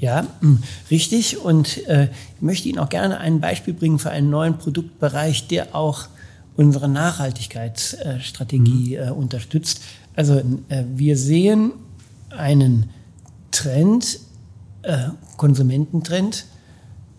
Ja, 0.00 0.26
hm, 0.40 0.64
richtig. 0.90 1.38
Und 1.38 1.86
äh, 1.86 2.08
ich 2.36 2.42
möchte 2.42 2.68
Ihnen 2.68 2.80
auch 2.80 2.88
gerne 2.88 3.18
ein 3.18 3.40
Beispiel 3.40 3.72
bringen 3.72 4.00
für 4.00 4.10
einen 4.10 4.30
neuen 4.30 4.58
Produktbereich, 4.58 5.46
der 5.46 5.76
auch 5.76 6.08
unsere 6.56 6.88
Nachhaltigkeitsstrategie 6.88 8.96
mhm. 8.96 9.02
äh, 9.02 9.10
unterstützt. 9.10 9.80
Also 10.16 10.42
äh, 10.68 10.82
wir 10.96 11.16
sehen 11.16 11.70
einen 12.30 12.90
Trend, 13.52 14.18
äh, 14.82 15.10
Konsumententrend, 15.36 16.46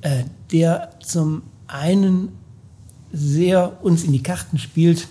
äh, 0.02 0.26
der 0.52 0.90
zum 1.00 1.44
einen 1.68 2.34
sehr 3.12 3.84
uns 3.84 4.04
in 4.04 4.12
die 4.12 4.24
Karten 4.24 4.58
spielt. 4.58 5.08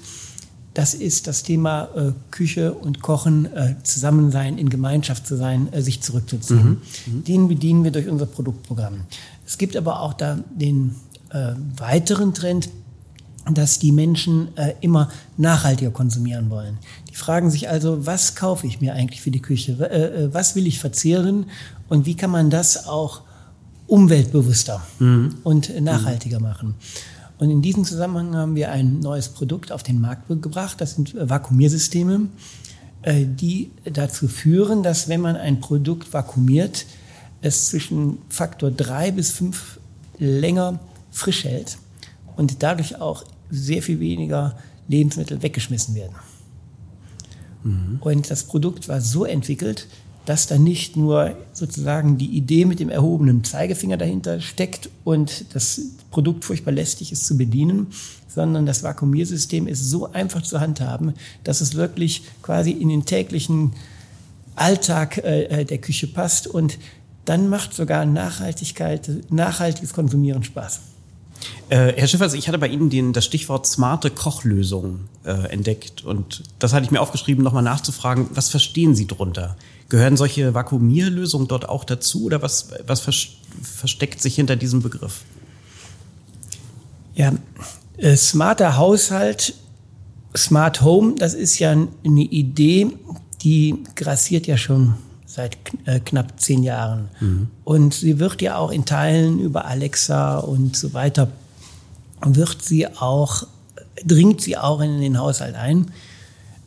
Das 0.74 0.94
ist 0.94 1.26
das 1.26 1.42
Thema 1.42 1.88
äh, 1.96 2.12
Küche 2.30 2.72
und 2.72 3.02
Kochen, 3.02 3.46
äh, 3.46 3.74
Zusammensein, 3.82 4.58
in 4.58 4.68
Gemeinschaft 4.68 5.26
zu 5.26 5.36
sein, 5.36 5.68
sich 5.78 6.00
zurückzuziehen. 6.02 6.80
Mhm. 7.06 7.14
Mhm. 7.14 7.24
Den 7.24 7.48
bedienen 7.48 7.84
wir 7.84 7.90
durch 7.90 8.08
unser 8.08 8.26
Produktprogramm. 8.26 9.00
Es 9.46 9.58
gibt 9.58 9.76
aber 9.76 10.00
auch 10.00 10.14
da 10.14 10.38
den 10.50 10.94
weiteren 11.76 12.32
Trend, 12.32 12.70
dass 13.54 13.78
die 13.78 13.92
Menschen 13.92 14.56
äh, 14.56 14.74
immer 14.80 15.10
nachhaltiger 15.36 15.90
konsumieren 15.90 16.50
wollen. 16.50 16.78
Die 17.10 17.14
fragen 17.14 17.50
sich 17.50 17.68
also, 17.68 18.06
was 18.06 18.34
kaufe 18.34 18.66
ich 18.66 18.80
mir 18.80 18.94
eigentlich 18.94 19.20
für 19.20 19.30
die 19.30 19.42
Küche? 19.42 19.72
Äh, 19.90 20.24
äh, 20.24 20.34
was 20.34 20.54
will 20.54 20.66
ich 20.66 20.78
verzehren? 20.78 21.46
Und 21.88 22.06
wie 22.06 22.14
kann 22.14 22.30
man 22.30 22.50
das 22.50 22.86
auch 22.86 23.22
umweltbewusster 23.86 24.82
mhm. 24.98 25.36
und 25.44 25.80
nachhaltiger 25.80 26.38
mhm. 26.38 26.44
machen? 26.44 26.74
Und 27.38 27.50
in 27.50 27.62
diesem 27.62 27.84
Zusammenhang 27.84 28.34
haben 28.34 28.56
wir 28.56 28.70
ein 28.70 29.00
neues 29.00 29.28
Produkt 29.28 29.70
auf 29.70 29.82
den 29.82 30.00
Markt 30.00 30.28
gebracht. 30.42 30.80
Das 30.80 30.96
sind 30.96 31.14
Vakuumiersysteme, 31.16 32.28
äh, 33.02 33.24
die 33.26 33.70
dazu 33.84 34.28
führen, 34.28 34.82
dass 34.82 35.08
wenn 35.08 35.20
man 35.20 35.36
ein 35.36 35.60
Produkt 35.60 36.12
vakuumiert, 36.12 36.86
es 37.40 37.68
zwischen 37.68 38.18
Faktor 38.28 38.70
drei 38.72 39.12
bis 39.12 39.30
fünf 39.30 39.78
länger 40.18 40.80
frisch 41.12 41.44
hält 41.44 41.78
und 42.36 42.62
dadurch 42.62 43.00
auch 43.00 43.24
sehr 43.50 43.82
viel 43.82 44.00
weniger 44.00 44.56
Lebensmittel 44.88 45.42
weggeschmissen 45.42 45.94
werden. 45.94 46.16
Mhm. 47.62 47.98
Und 48.00 48.30
das 48.30 48.44
Produkt 48.44 48.88
war 48.88 49.00
so 49.00 49.24
entwickelt, 49.24 49.86
dass 50.28 50.46
da 50.46 50.58
nicht 50.58 50.94
nur 50.94 51.38
sozusagen 51.54 52.18
die 52.18 52.36
Idee 52.36 52.66
mit 52.66 52.80
dem 52.80 52.90
erhobenen 52.90 53.44
Zeigefinger 53.44 53.96
dahinter 53.96 54.42
steckt 54.42 54.90
und 55.02 55.54
das 55.54 55.80
Produkt 56.10 56.44
furchtbar 56.44 56.72
lästig 56.72 57.12
ist 57.12 57.24
zu 57.24 57.38
bedienen, 57.38 57.86
sondern 58.28 58.66
das 58.66 58.82
Vakuumiersystem 58.82 59.66
ist 59.66 59.88
so 59.88 60.12
einfach 60.12 60.42
zu 60.42 60.60
handhaben, 60.60 61.14
dass 61.44 61.62
es 61.62 61.76
wirklich 61.76 62.24
quasi 62.42 62.72
in 62.72 62.90
den 62.90 63.06
täglichen 63.06 63.72
Alltag 64.54 65.16
äh, 65.16 65.44
äh 65.44 65.64
der 65.64 65.78
Küche 65.78 66.06
passt 66.06 66.46
und 66.46 66.78
dann 67.24 67.48
macht 67.48 67.72
sogar 67.72 68.04
Nachhaltigkeit, 68.04 69.08
nachhaltiges 69.30 69.94
Konsumieren 69.94 70.42
Spaß. 70.42 70.80
Äh, 71.70 71.94
Herr 71.96 72.06
Schiffers, 72.06 72.34
ich 72.34 72.48
hatte 72.48 72.58
bei 72.58 72.68
Ihnen 72.68 72.90
den, 72.90 73.14
das 73.14 73.24
Stichwort 73.24 73.66
smarte 73.66 74.10
Kochlösung 74.10 75.08
äh, 75.24 75.30
entdeckt 75.50 76.04
und 76.04 76.42
das 76.58 76.74
hatte 76.74 76.84
ich 76.84 76.90
mir 76.90 77.00
aufgeschrieben, 77.00 77.42
nochmal 77.42 77.62
nachzufragen, 77.62 78.26
was 78.34 78.50
verstehen 78.50 78.94
Sie 78.94 79.06
drunter? 79.06 79.56
Gehören 79.88 80.16
solche 80.16 80.52
Vakuumierlösungen 80.52 81.48
dort 81.48 81.68
auch 81.68 81.84
dazu 81.84 82.24
oder 82.24 82.42
was, 82.42 82.68
was 82.86 83.00
versteckt 83.00 84.20
sich 84.20 84.34
hinter 84.34 84.56
diesem 84.56 84.82
Begriff? 84.82 85.22
Ja, 87.14 87.32
äh, 87.96 88.16
smarter 88.16 88.76
Haushalt, 88.76 89.54
Smart 90.36 90.82
Home, 90.82 91.14
das 91.16 91.34
ist 91.34 91.58
ja 91.58 91.72
eine 91.72 92.22
Idee, 92.22 92.88
die 93.42 93.82
grassiert 93.94 94.46
ja 94.46 94.56
schon 94.56 94.94
seit 95.24 95.56
äh, 95.84 96.00
knapp 96.00 96.38
zehn 96.38 96.62
Jahren. 96.62 97.08
Mhm. 97.20 97.48
Und 97.64 97.94
sie 97.94 98.18
wird 98.18 98.42
ja 98.42 98.56
auch 98.56 98.70
in 98.70 98.84
Teilen 98.84 99.38
über 99.40 99.64
Alexa 99.64 100.38
und 100.38 100.76
so 100.76 100.92
weiter, 100.92 101.30
wird 102.24 102.62
sie 102.62 102.86
auch, 102.86 103.46
dringt 104.04 104.40
sie 104.40 104.56
auch 104.56 104.80
in 104.80 105.00
den 105.00 105.18
Haushalt 105.18 105.54
ein. 105.54 105.90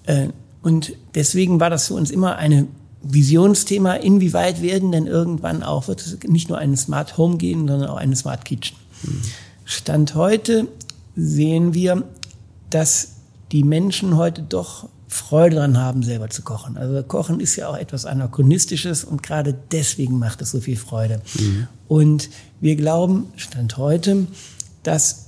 Äh, 0.06 0.30
und 0.62 0.94
deswegen 1.16 1.60
war 1.60 1.70
das 1.70 1.88
für 1.88 1.94
uns 1.94 2.12
immer 2.12 2.38
ein 2.38 2.68
Visionsthema, 3.04 3.94
inwieweit 3.96 4.62
werden 4.62 4.92
denn 4.92 5.08
irgendwann 5.08 5.64
auch, 5.64 5.88
wird 5.88 6.02
es 6.02 6.18
nicht 6.28 6.50
nur 6.50 6.58
eine 6.58 6.78
Smart 6.78 7.18
Home 7.18 7.38
gehen, 7.38 7.68
sondern 7.68 7.90
auch 7.90 7.98
eine 7.98 8.16
Smart 8.16 8.46
Kitchen. 8.46 8.78
Mhm. 9.04 9.22
Stand 9.66 10.16
heute 10.16 10.68
sehen 11.16 11.74
wir, 11.74 12.04
dass 12.70 13.14
die 13.52 13.64
Menschen 13.64 14.18
heute 14.18 14.44
doch 14.44 14.88
Freude 15.08 15.58
daran 15.58 15.78
haben, 15.78 16.04
selber 16.04 16.30
zu 16.30 16.42
kochen. 16.42 16.78
Also 16.78 17.04
Kochen 17.04 17.42
ist 17.42 17.58
ja 17.58 17.68
auch 17.68 17.76
etwas 17.76 18.06
Anachronistisches 18.06 19.04
und 19.04 19.22
gerade 19.22 19.54
deswegen 19.72 20.18
macht 20.20 20.42
es 20.42 20.52
so 20.52 20.62
viel 20.62 20.78
Freude. 20.78 21.22
Mhm. 21.38 21.68
Und 21.88 22.30
wir 22.62 22.78
glauben, 22.78 23.28
Stand 23.36 23.78
heute, 23.78 24.28
dass 24.84 25.26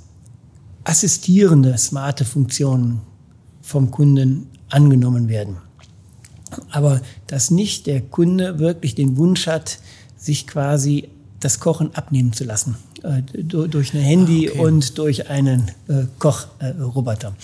assistierende, 0.86 1.78
smarte 1.78 2.24
Funktionen 2.24 3.02
vom 3.62 3.92
Kunden 3.92 4.48
angenommen 4.70 5.28
werden. 5.28 5.58
Aber 6.72 7.02
dass 7.28 7.52
nicht 7.52 7.88
der 7.88 8.02
Kunde 8.02 8.60
wirklich 8.60 8.96
den 8.96 9.18
Wunsch 9.18 9.48
hat, 9.48 9.80
sich 10.18 10.48
quasi 10.48 11.10
das 11.40 11.60
Kochen 11.60 11.94
abnehmen 11.94 12.34
zu 12.34 12.44
lassen. 12.44 12.78
Äh, 13.04 13.22
durch 13.44 13.94
ein 13.94 14.00
Handy 14.02 14.48
ah, 14.48 14.52
okay. 14.52 14.66
und 14.66 14.98
durch 14.98 15.30
einen 15.30 15.72
äh, 15.88 16.06
Kochroboter. 16.20 17.36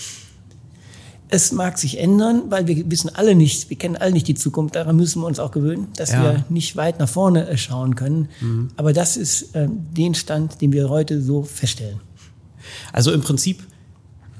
Es 1.31 1.51
mag 1.51 1.77
sich 1.77 1.99
ändern, 1.99 2.43
weil 2.49 2.65
wir 2.65 2.89
wissen 2.89 3.13
alle 3.13 3.35
nicht, 3.35 3.69
wir 3.69 3.77
kennen 3.77 3.97
alle 3.97 4.13
nicht 4.13 4.27
die 4.27 4.33
Zukunft. 4.33 4.75
Daran 4.75 4.95
müssen 4.95 5.21
wir 5.21 5.27
uns 5.27 5.39
auch 5.39 5.51
gewöhnen, 5.51 5.87
dass 5.95 6.11
ja. 6.11 6.23
wir 6.23 6.45
nicht 6.49 6.75
weit 6.75 6.99
nach 6.99 7.09
vorne 7.09 7.47
äh, 7.47 7.57
schauen 7.57 7.95
können. 7.95 8.29
Mhm. 8.39 8.69
Aber 8.77 8.93
das 8.93 9.17
ist 9.17 9.53
äh, 9.53 9.67
den 9.69 10.15
Stand, 10.15 10.61
den 10.61 10.71
wir 10.71 10.89
heute 10.89 11.21
so 11.21 11.43
feststellen. 11.43 11.99
Also 12.93 13.11
im 13.11 13.21
Prinzip, 13.21 13.61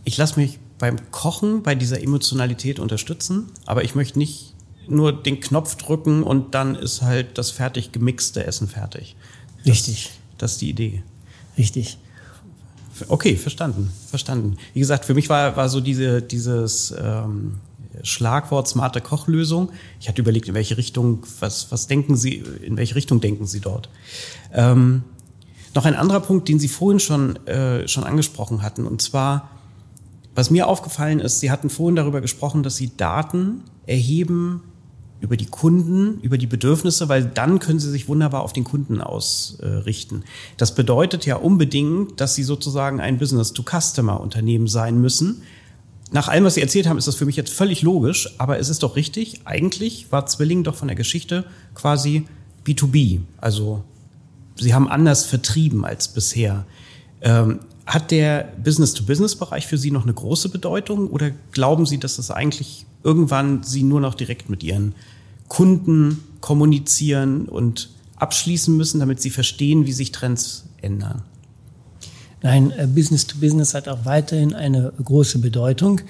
ich 0.03 0.17
lasse 0.17 0.39
mich 0.39 0.60
beim 0.79 0.95
Kochen, 1.12 1.62
bei 1.62 1.75
dieser 1.75 2.01
Emotionalität 2.01 2.79
unterstützen, 2.79 3.47
aber 3.65 3.84
ich 3.84 3.93
möchte 3.93 4.17
nicht 4.17 4.55
nur 4.91 5.12
den 5.12 5.39
Knopf 5.39 5.75
drücken 5.75 6.23
und 6.23 6.56
dann 6.56 6.75
ist 6.75 7.02
halt 7.02 7.38
das 7.38 7.52
fertig 7.52 7.91
gemixte 7.91 8.45
Essen 8.45 8.67
fertig. 8.67 9.15
Richtig. 9.65 10.12
Das, 10.32 10.38
das 10.38 10.52
ist 10.54 10.62
die 10.62 10.69
Idee. 10.69 11.04
Richtig. 11.58 11.97
Okay, 13.08 13.38
verstanden, 13.38 13.91
verstanden. 14.08 14.58
Wie 14.73 14.80
gesagt, 14.80 15.06
für 15.06 15.13
mich 15.13 15.30
war, 15.30 15.56
war 15.56 15.69
so 15.69 15.80
diese, 15.80 16.21
dieses 16.21 16.93
ähm, 16.99 17.58
Schlagwort 18.04 18.67
smarte 18.67 19.02
Kochlösung. 19.02 19.71
Ich 19.99 20.10
hatte 20.10 20.21
überlegt, 20.21 20.47
in 20.47 20.54
welche 20.54 20.78
Richtung, 20.78 21.23
was, 21.39 21.71
was 21.71 21.88
denken 21.88 22.15
Sie, 22.15 22.36
in 22.36 22.78
welche 22.78 22.95
Richtung 22.95 23.21
denken 23.21 23.45
Sie 23.45 23.60
dort? 23.60 23.89
Ähm, 24.54 25.04
noch 25.75 25.86
ein 25.86 25.95
anderer 25.95 26.19
Punkt, 26.19 26.49
den 26.49 26.60
Sie 26.60 26.67
vorhin 26.67 26.99
schon, 26.99 27.36
äh, 27.47 27.88
schon 27.88 28.04
angesprochen 28.04 28.62
hatten, 28.63 28.86
und 28.86 29.02
zwar, 29.02 29.49
was 30.36 30.49
mir 30.49 30.67
aufgefallen 30.67 31.19
ist, 31.19 31.39
Sie 31.39 31.52
hatten 31.52 31.69
vorhin 31.69 31.95
darüber 31.95 32.21
gesprochen, 32.21 32.63
dass 32.63 32.75
Sie 32.75 32.95
Daten 32.95 33.63
erheben 33.86 34.62
über 35.21 35.36
die 35.36 35.45
Kunden, 35.45 36.19
über 36.21 36.38
die 36.38 36.47
Bedürfnisse, 36.47 37.10
weil 37.10 37.25
dann 37.25 37.60
können 37.60 37.79
sie 37.79 37.89
sich 37.89 38.08
wunderbar 38.08 38.41
auf 38.41 38.53
den 38.53 38.63
Kunden 38.63 39.01
ausrichten. 39.01 40.23
Das 40.58 40.75
bedeutet 40.75 41.25
ja 41.25 41.36
unbedingt, 41.36 42.21
dass 42.21 42.36
sie 42.36 42.43
sozusagen 42.43 43.01
ein 43.01 43.17
Business-to-Customer-Unternehmen 43.17 44.67
sein 44.67 44.99
müssen. 44.99 45.41
Nach 46.12 46.27
allem, 46.27 46.43
was 46.43 46.55
Sie 46.55 46.62
erzählt 46.62 46.88
haben, 46.88 46.97
ist 46.97 47.08
das 47.08 47.15
für 47.15 47.25
mich 47.25 47.36
jetzt 47.36 47.51
völlig 47.53 47.84
logisch, 47.84 48.34
aber 48.39 48.58
es 48.58 48.69
ist 48.69 48.82
doch 48.82 48.95
richtig. 48.95 49.41
Eigentlich 49.45 50.12
war 50.12 50.25
Zwilling 50.25 50.63
doch 50.63 50.75
von 50.75 50.88
der 50.88 50.97
Geschichte 50.97 51.45
quasi 51.75 52.25
B2B. 52.65 53.19
Also 53.38 53.84
Sie 54.55 54.73
haben 54.73 54.88
anders 54.88 55.25
vertrieben 55.25 55.86
als 55.86 56.08
bisher. 56.08 56.65
Ähm, 57.21 57.60
hat 57.86 58.12
der 58.12 58.53
Business-to-Business-Bereich 58.63 59.67
für 59.67 59.77
Sie 59.77 59.91
noch 59.91 60.03
eine 60.03 60.13
große 60.13 60.49
Bedeutung 60.49 61.10
oder 61.10 61.32
glauben 61.51 61.86
Sie, 61.86 61.99
dass 61.99 62.15
das 62.15 62.32
eigentlich 62.32 62.86
irgendwann 63.03 63.63
Sie 63.63 63.83
nur 63.83 64.01
noch 64.01 64.15
direkt 64.15 64.49
mit 64.49 64.63
Ihren 64.63 64.93
Kunden 65.47 66.23
kommunizieren 66.41 67.47
und 67.47 67.89
abschließen 68.17 68.75
müssen, 68.75 68.99
damit 68.99 69.21
Sie 69.21 69.29
verstehen, 69.29 69.85
wie 69.85 69.93
sich 69.93 70.12
Trends 70.12 70.65
ändern? 70.81 71.23
Nein, 72.41 72.71
äh, 72.71 72.88
Business-to-Business 72.88 73.73
hat 73.73 73.88
auch 73.88 74.05
weiterhin 74.05 74.53
eine 74.53 74.93
große 75.03 75.39
Bedeutung. 75.39 76.01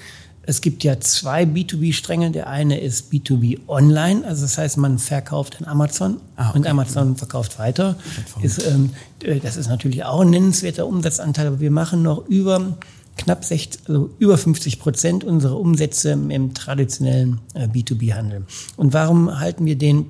Es 0.42 0.60
gibt 0.60 0.84
ja 0.84 0.98
zwei 1.00 1.44
B2B-Stränge. 1.44 2.30
Der 2.30 2.48
eine 2.48 2.80
ist 2.80 3.12
B2B 3.12 3.60
Online, 3.68 4.24
also 4.24 4.42
das 4.42 4.58
heißt, 4.58 4.76
man 4.78 4.98
verkauft 4.98 5.60
an 5.60 5.66
Amazon 5.66 6.20
ah, 6.36 6.50
okay. 6.50 6.58
und 6.58 6.66
Amazon 6.66 7.16
verkauft 7.16 7.58
weiter. 7.58 7.96
Ist, 8.40 8.64
ähm, 8.66 8.90
äh, 9.22 9.38
das 9.38 9.56
ist 9.56 9.68
natürlich 9.68 10.04
auch 10.04 10.20
ein 10.20 10.30
nennenswerter 10.30 10.86
Umsatzanteil, 10.86 11.46
aber 11.48 11.60
wir 11.60 11.70
machen 11.70 12.02
noch 12.02 12.26
über 12.26 12.78
knapp 13.16 13.44
60, 13.44 13.82
also 13.88 14.10
über 14.18 14.38
50 14.38 14.80
Prozent 14.80 15.24
unserer 15.24 15.58
Umsätze 15.58 16.12
im 16.12 16.54
traditionellen 16.54 17.40
äh, 17.54 17.66
B2B-Handel. 17.66 18.46
Und 18.76 18.92
warum 18.92 19.38
halten 19.38 19.66
wir 19.66 19.76
den 19.76 20.06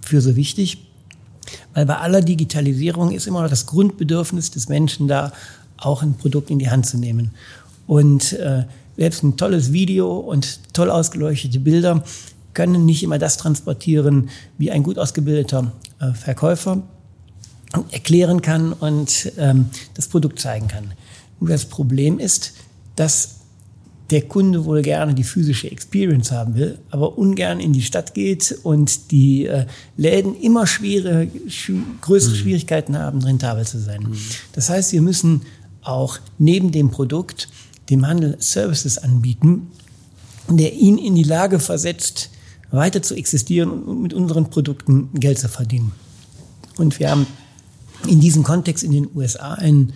für 0.00 0.20
so 0.20 0.36
wichtig? 0.36 0.86
Weil 1.74 1.86
bei 1.86 1.96
aller 1.96 2.20
Digitalisierung 2.20 3.12
ist 3.12 3.26
immer 3.26 3.42
noch 3.42 3.50
das 3.50 3.66
Grundbedürfnis 3.66 4.50
des 4.50 4.68
Menschen 4.68 5.08
da, 5.08 5.32
auch 5.78 6.02
ein 6.02 6.14
Produkt 6.14 6.50
in 6.50 6.58
die 6.58 6.70
Hand 6.70 6.86
zu 6.86 6.98
nehmen. 6.98 7.30
Und 7.86 8.34
äh, 8.34 8.64
selbst 8.96 9.22
ein 9.22 9.36
tolles 9.36 9.72
Video 9.72 10.18
und 10.18 10.60
toll 10.74 10.90
ausgeleuchtete 10.90 11.58
Bilder 11.58 12.04
können 12.52 12.84
nicht 12.84 13.02
immer 13.02 13.18
das 13.18 13.36
transportieren, 13.36 14.28
wie 14.58 14.70
ein 14.70 14.82
gut 14.82 14.98
ausgebildeter 14.98 15.72
äh, 16.00 16.12
Verkäufer 16.12 16.82
erklären 17.92 18.42
kann 18.42 18.72
und 18.72 19.32
ähm, 19.38 19.70
das 19.94 20.08
Produkt 20.08 20.40
zeigen 20.40 20.68
kann. 20.68 20.92
Nur 21.40 21.48
das 21.48 21.64
Problem 21.64 22.18
ist, 22.18 22.52
dass 22.96 23.40
der 24.10 24.22
Kunde 24.22 24.64
wohl 24.64 24.82
gerne 24.82 25.14
die 25.14 25.24
physische 25.24 25.70
Experience 25.70 26.32
haben 26.32 26.54
will, 26.54 26.78
aber 26.90 27.16
ungern 27.16 27.60
in 27.60 27.72
die 27.72 27.82
Stadt 27.82 28.12
geht 28.12 28.58
und 28.64 29.12
die 29.12 29.46
äh, 29.46 29.66
Läden 29.96 30.34
immer 30.34 30.66
schwere, 30.66 31.28
sch 31.48 31.72
größere 32.00 32.32
mhm. 32.32 32.38
Schwierigkeiten 32.38 32.98
haben, 32.98 33.22
rentabel 33.22 33.64
zu 33.64 33.78
sein. 33.78 34.02
Mhm. 34.02 34.18
Das 34.52 34.68
heißt, 34.68 34.92
wir 34.92 35.00
müssen 35.00 35.42
auch 35.82 36.18
neben 36.38 36.72
dem 36.72 36.90
Produkt 36.90 37.48
dem 37.88 38.06
Handel 38.06 38.36
Services 38.40 38.98
anbieten, 38.98 39.68
der 40.48 40.74
ihn 40.74 40.98
in 40.98 41.14
die 41.14 41.22
Lage 41.22 41.60
versetzt, 41.60 42.30
weiter 42.70 43.02
zu 43.02 43.14
existieren 43.14 43.70
und 43.70 44.02
mit 44.02 44.14
unseren 44.14 44.50
Produkten 44.50 45.10
Geld 45.14 45.38
zu 45.38 45.48
verdienen. 45.48 45.92
Und 46.76 46.98
wir 46.98 47.10
haben 47.10 47.26
in 48.06 48.20
diesem 48.20 48.42
Kontext 48.42 48.84
in 48.84 48.92
den 48.92 49.08
USA 49.14 49.54
einen 49.54 49.92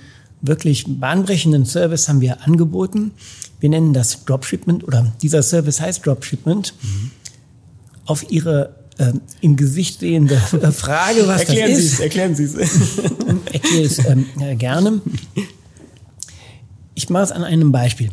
wirklich 0.47 0.85
bahnbrechenden 0.87 1.67
Service 1.67 2.09
haben 2.09 2.21
wir 2.21 2.43
angeboten. 2.43 3.13
Wir 3.61 3.71
nennen 3.71 3.93
das 3.93 4.25
Dropshipment 4.25 4.85
oder 4.85 5.13
dieser 5.23 5.43
Service 5.43 5.81
heißt 5.81 6.05
Dropshipment. 6.05 6.75
Mhm. 6.83 7.11
Auf 8.07 8.31
Ihre 8.31 8.75
äh, 8.99 9.13
im 9.41 9.57
Gesicht 9.57 10.01
sehende 10.01 10.37
Frage, 10.37 11.27
was 11.27 11.41
erklären 11.41 11.71
das 11.71 11.79
ist. 11.81 12.01
Erklären 12.01 12.35
Sie 12.35 12.45
es, 12.45 12.55
erklären 12.55 12.89
Sie 12.97 13.03
es. 13.03 13.53
Erkläre 13.53 13.85
es 13.85 13.99
ähm, 14.07 14.59
gerne. 14.59 15.01
Ich 16.95 17.09
mache 17.11 17.25
es 17.25 17.33
an 17.33 17.43
einem 17.43 17.73
Beispiel. 17.73 18.11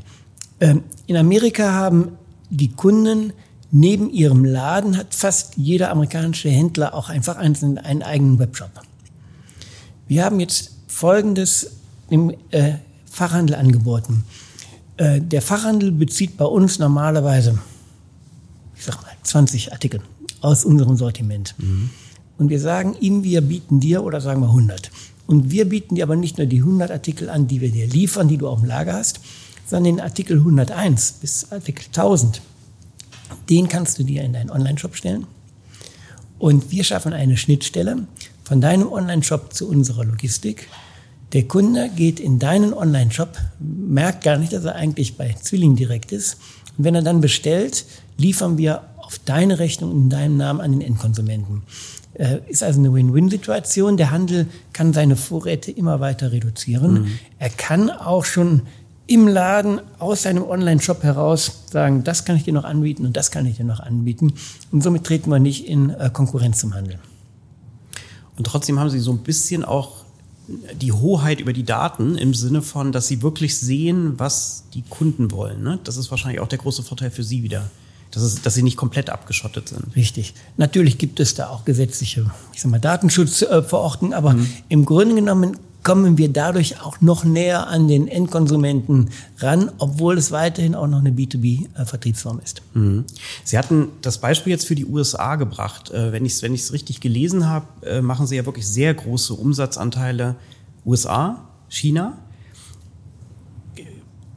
Ähm, 0.60 0.84
in 1.08 1.17
Amerika 1.17 1.74
haben 1.74 2.13
die 2.50 2.70
Kunden 2.70 3.34
neben 3.72 4.10
ihrem 4.10 4.44
Laden 4.44 4.98
hat 4.98 5.15
fast 5.15 5.56
jeder 5.56 5.91
amerikanische 5.91 6.50
Händler 6.50 6.94
auch 6.94 7.10
einfach 7.10 7.38
einen, 7.38 7.78
einen 7.78 8.04
eigenen 8.04 8.38
Webshop. 8.38 8.72
Wir 10.08 10.26
haben 10.26 10.39
jetzt 10.39 10.72
Folgendes 10.88 11.78
im 12.12 12.36
äh, 12.52 12.74
Fachhandel 13.10 13.56
angeboten. 13.56 14.24
Äh, 14.97 15.21
der 15.21 15.41
Fachhandel 15.41 15.91
bezieht 15.91 16.38
bei 16.38 16.45
uns 16.45 16.78
normalerweise, 16.78 17.58
ich 18.76 18.84
sag 18.84 19.02
mal, 19.02 19.12
20 19.24 19.71
Artikel 19.71 20.02
aus 20.41 20.65
unserem 20.65 20.97
Sortiment. 20.97 21.56
Mhm. 21.58 21.89
Und 22.38 22.50
wir 22.50 22.60
sagen 22.60 22.95
ihm, 23.00 23.24
wir 23.24 23.41
bieten 23.41 23.80
dir, 23.80 24.04
oder 24.04 24.19
sagen 24.19 24.41
wir 24.41 24.47
100. 24.47 24.91
Und 25.28 25.52
wir 25.52 25.69
bieten 25.69 25.95
dir 25.95 26.04
aber 26.04 26.15
nicht 26.15 26.38
nur 26.38 26.47
die 26.47 26.60
100 26.60 26.91
Artikel 26.91 27.30
an, 27.30 27.47
die 27.47 27.62
wir 27.62 27.71
dir 27.71 27.88
liefern, 27.88 28.28
die 28.28 28.38
du 28.38 28.47
auf 28.50 28.60
dem 28.60 28.67
Lager 28.67 28.93
hast, 28.93 29.21
sondern 29.65 29.95
den 29.95 30.02
Artikel 30.02 30.38
101 30.38 31.13
bis 31.21 31.52
Artikel 31.52 31.86
1000. 31.86 32.41
Den 33.50 33.69
kannst 33.69 33.97
du 33.97 34.04
dir 34.04 34.24
in 34.24 34.34
deinen 34.34 34.50
Online-Shop 34.50 34.95
stellen. 34.95 35.26
Und 36.39 36.71
wir 36.71 36.84
schaffen 36.84 37.13
eine 37.13 37.38
Schnittstelle 37.38 38.08
von 38.43 38.60
deinem 38.60 38.91
Online-Shop 38.91 39.54
zu 39.54 39.69
unserer 39.69 40.04
Logistik. 40.04 40.67
Der 41.34 41.44
Kunde 41.44 41.89
geht 41.96 42.20
in 42.20 42.39
deinen 42.39 42.74
Online-Shop, 42.74 43.38
merkt 43.60 44.24
gar 44.24 44.38
nicht, 44.38 44.52
dass 44.52 44.65
er 44.65 44.76
eigentlich 44.76 45.15
bei 45.15 45.34
Zwilling 45.41 45.76
direkt 45.76 46.12
ist. 46.12 46.38
Und 46.78 46.84
wenn 46.84 46.96
er 46.96 47.02
dann 47.02 47.22
bestellt, 47.22 47.86
liefern 48.17 48.58
wir 48.58 48.82
auf 48.98 49.20
deine 49.26 49.60
Rechnung 49.60 49.91
in 49.91 50.10
deinem 50.10 50.38
Namen 50.38 50.62
an 50.62 50.72
den 50.72 50.82
Endkonsumenten. 50.82 51.63
Äh, 52.13 52.39
ist 52.48 52.63
also 52.63 52.80
eine 52.80 52.94
Win-Win-Situation. 52.94 53.96
Der 53.96 54.12
Handel 54.12 54.48
kann 54.74 54.91
seine 54.94 55.15
Vorräte 55.15 55.72
immer 55.72 56.00
weiter 56.02 56.32
reduzieren. 56.32 56.94
Mhm. 56.94 57.08
Er 57.39 57.50
kann 57.50 57.89
auch 57.89 58.26
schon 58.26 58.63
im 59.08 59.28
Laden 59.28 59.82
aus 60.00 60.24
seinem 60.24 60.44
Online-Shop 60.44 61.04
heraus 61.04 61.63
sagen, 61.72 62.04
das 62.04 62.26
kann 62.26 62.36
ich 62.36 62.44
dir 62.44 62.54
noch 62.54 62.63
anbieten 62.63 63.06
und 63.06 63.17
das 63.17 63.32
kann 63.32 63.46
ich 63.46 63.58
dir 63.58 63.65
noch 63.65 63.80
anbieten. 63.80 64.34
Und 64.72 64.84
somit 64.84 65.06
treten 65.06 65.30
wir 65.30 65.39
nicht 65.39 65.67
in 65.67 65.89
äh, 65.89 66.10
Konkurrenz 66.12 66.60
zum 66.60 66.74
Handel. 66.74 67.00
Und 68.38 68.46
trotzdem 68.48 68.80
haben 68.80 68.89
Sie 68.89 69.00
so 69.00 69.12
ein 69.12 69.20
bisschen 69.20 69.65
auch 69.65 70.00
die 70.73 70.91
Hoheit 70.91 71.39
über 71.39 71.53
die 71.53 71.63
Daten 71.63 72.15
im 72.17 72.33
Sinne 72.33 72.61
von, 72.61 72.91
dass 72.91 73.07
Sie 73.07 73.21
wirklich 73.21 73.57
sehen, 73.57 74.13
was 74.17 74.63
die 74.73 74.83
Kunden 74.89 75.31
wollen. 75.31 75.63
Ne? 75.63 75.79
Das 75.83 75.97
ist 75.97 76.11
wahrscheinlich 76.11 76.39
auch 76.39 76.47
der 76.47 76.59
große 76.59 76.83
Vorteil 76.83 77.11
für 77.11 77.23
Sie 77.23 77.43
wieder 77.43 77.69
dass, 78.11 78.23
es, 78.23 78.41
dass 78.41 78.55
sie 78.55 78.63
nicht 78.63 78.77
komplett 78.77 79.09
abgeschottet 79.09 79.69
sind. 79.69 79.95
Richtig. 79.95 80.33
Natürlich 80.57 80.97
gibt 80.97 81.19
es 81.19 81.33
da 81.33 81.47
auch 81.47 81.65
gesetzliche, 81.65 82.29
ich 82.53 82.61
sag 82.61 82.69
mal, 82.69 82.79
Datenschutzverordnungen, 82.79 84.13
aber 84.13 84.33
mhm. 84.33 84.47
im 84.69 84.85
Grunde 84.85 85.15
genommen 85.15 85.57
kommen 85.84 86.17
wir 86.17 86.32
dadurch 86.32 86.82
auch 86.82 87.02
noch 87.02 87.24
näher 87.24 87.67
an 87.67 87.88
den 87.88 88.08
Endkonsumenten 88.08 89.10
ran, 89.39 89.72
obwohl 89.80 90.17
es 90.17 90.32
weiterhin 90.32 90.76
auch 90.76 90.88
noch 90.88 91.00
eine 91.00 91.12
B2B-Vertriebsform 91.12 92.40
ist. 92.44 92.62
Mhm. 92.73 93.06
Sie 93.44 93.58
hatten 93.58 93.90
das 94.02 94.19
Beispiel 94.19 94.52
jetzt 94.52 94.67
für 94.67 94.75
die 94.75 94.86
USA 94.86 95.36
gebracht. 95.36 95.92
Äh, 95.92 96.12
wenn 96.12 96.25
ich 96.25 96.34
es 96.34 96.44
wenn 96.44 96.54
richtig 96.54 97.00
gelesen 97.00 97.48
habe, 97.48 97.65
äh, 97.86 98.02
machen 98.02 98.27
Sie 98.27 98.36
ja 98.36 98.46
wirklich 98.46 98.67
sehr 98.67 98.94
große 98.94 99.34
Umsatzanteile 99.34 100.36
USA, 100.86 101.48
China. 101.69 102.17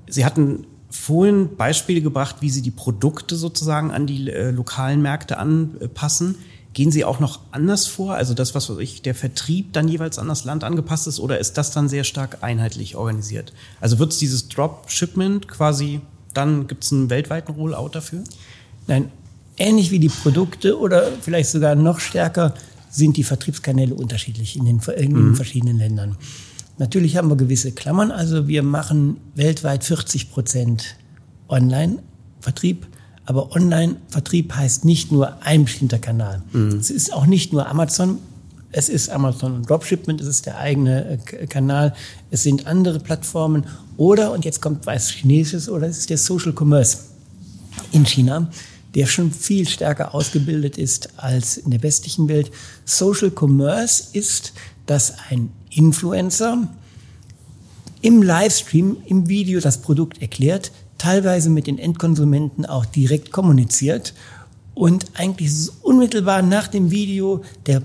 Sie 0.08 0.24
hatten 0.24 0.66
vorhin 0.88 1.56
Beispiele 1.56 2.00
gebracht, 2.00 2.36
wie 2.40 2.50
Sie 2.50 2.62
die 2.62 2.70
Produkte 2.70 3.36
sozusagen 3.36 3.90
an 3.90 4.06
die 4.06 4.30
äh, 4.30 4.50
lokalen 4.50 5.02
Märkte 5.02 5.38
anpassen. 5.38 6.36
Gehen 6.74 6.90
Sie 6.90 7.04
auch 7.04 7.20
noch 7.20 7.40
anders 7.52 7.86
vor? 7.86 8.14
Also 8.14 8.34
das, 8.34 8.54
was 8.56 8.68
ich, 8.68 9.00
der 9.00 9.14
Vertrieb 9.14 9.72
dann 9.72 9.86
jeweils 9.86 10.18
an 10.18 10.26
das 10.26 10.44
Land 10.44 10.64
angepasst 10.64 11.06
ist, 11.06 11.20
oder 11.20 11.38
ist 11.38 11.56
das 11.56 11.70
dann 11.70 11.88
sehr 11.88 12.02
stark 12.02 12.38
einheitlich 12.42 12.96
organisiert? 12.96 13.52
Also 13.80 14.00
wird 14.00 14.12
es 14.12 14.18
dieses 14.18 14.48
Dropshipment 14.48 15.46
quasi, 15.46 16.00
dann 16.34 16.66
gibt 16.66 16.84
es 16.84 16.92
einen 16.92 17.10
weltweiten 17.10 17.52
Rollout 17.52 17.90
dafür? 17.92 18.24
Nein, 18.88 19.10
ähnlich 19.56 19.92
wie 19.92 20.00
die 20.00 20.08
Produkte 20.08 20.78
oder 20.78 21.12
vielleicht 21.20 21.50
sogar 21.50 21.76
noch 21.76 22.00
stärker 22.00 22.54
sind 22.90 23.16
die 23.16 23.24
Vertriebskanäle 23.24 23.94
unterschiedlich 23.94 24.56
in 24.56 24.64
den, 24.64 24.80
in 24.96 25.14
den 25.14 25.28
mhm. 25.28 25.36
verschiedenen 25.36 25.78
Ländern. 25.78 26.16
Natürlich 26.78 27.16
haben 27.16 27.28
wir 27.28 27.36
gewisse 27.36 27.70
Klammern. 27.70 28.10
Also 28.10 28.48
wir 28.48 28.64
machen 28.64 29.18
weltweit 29.36 29.84
40 29.84 30.32
Prozent 30.32 30.96
Online-Vertrieb. 31.48 32.86
Aber 33.26 33.52
Online-Vertrieb 33.52 34.54
heißt 34.54 34.84
nicht 34.84 35.10
nur 35.10 35.42
ein 35.42 35.64
bestimmter 35.64 35.98
Kanal. 35.98 36.42
Mhm. 36.52 36.76
Es 36.78 36.90
ist 36.90 37.12
auch 37.12 37.26
nicht 37.26 37.52
nur 37.52 37.66
Amazon. 37.66 38.18
Es 38.76 38.88
ist 38.88 39.08
Amazon 39.08 39.62
Dropshipment, 39.62 40.20
es 40.20 40.26
ist 40.26 40.46
der 40.46 40.58
eigene 40.58 41.20
äh, 41.30 41.46
Kanal, 41.46 41.94
es 42.32 42.42
sind 42.42 42.66
andere 42.66 42.98
Plattformen 42.98 43.66
oder, 43.96 44.32
und 44.32 44.44
jetzt 44.44 44.60
kommt 44.60 44.84
was 44.84 45.10
Chinesisches, 45.10 45.68
oder 45.68 45.86
es 45.86 45.98
ist 45.98 46.10
der 46.10 46.18
Social 46.18 46.52
Commerce 46.52 46.98
in 47.92 48.04
China, 48.04 48.50
der 48.96 49.06
schon 49.06 49.30
viel 49.30 49.68
stärker 49.68 50.12
ausgebildet 50.12 50.76
ist 50.76 51.08
als 51.18 51.56
in 51.56 51.70
der 51.70 51.84
westlichen 51.84 52.28
Welt. 52.28 52.50
Social 52.84 53.30
Commerce 53.30 54.08
ist, 54.12 54.52
dass 54.86 55.14
ein 55.30 55.50
Influencer 55.70 56.68
im 58.00 58.22
Livestream, 58.22 58.96
im 59.06 59.28
Video 59.28 59.60
das 59.60 59.78
Produkt 59.78 60.20
erklärt, 60.20 60.72
teilweise 60.98 61.50
mit 61.50 61.66
den 61.66 61.78
Endkonsumenten 61.78 62.66
auch 62.66 62.84
direkt 62.84 63.32
kommuniziert 63.32 64.14
und 64.74 65.06
eigentlich 65.14 65.52
unmittelbar 65.82 66.42
nach 66.42 66.68
dem 66.68 66.90
Video 66.90 67.42
der 67.66 67.82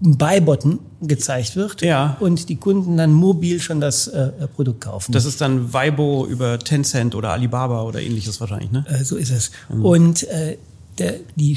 Buy-Button 0.00 0.80
gezeigt 1.02 1.54
wird 1.54 1.82
ja. 1.82 2.16
und 2.18 2.48
die 2.48 2.56
Kunden 2.56 2.96
dann 2.96 3.12
mobil 3.12 3.60
schon 3.60 3.80
das 3.80 4.08
äh, 4.08 4.32
Produkt 4.54 4.80
kaufen. 4.80 5.12
Das 5.12 5.24
ist 5.24 5.40
dann 5.40 5.72
Weibo 5.72 6.26
über 6.26 6.58
Tencent 6.58 7.14
oder 7.14 7.30
Alibaba 7.30 7.82
oder 7.82 8.00
ähnliches 8.00 8.40
wahrscheinlich, 8.40 8.72
ne? 8.72 8.84
Äh, 8.88 9.04
so 9.04 9.16
ist 9.16 9.30
es. 9.30 9.52
Mhm. 9.68 9.84
Und 9.84 10.22
äh, 10.24 10.58
der, 10.98 11.14
die, 11.36 11.56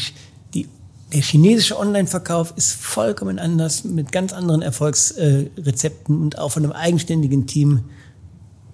die, 0.54 0.68
der 1.12 1.22
chinesische 1.22 1.80
Online-Verkauf 1.80 2.54
ist 2.56 2.74
vollkommen 2.74 3.40
anders, 3.40 3.84
mit 3.84 4.12
ganz 4.12 4.32
anderen 4.32 4.62
Erfolgsrezepten 4.62 6.22
und 6.22 6.38
auch 6.38 6.50
von 6.50 6.64
einem 6.64 6.74
eigenständigen 6.74 7.48
Team 7.48 7.86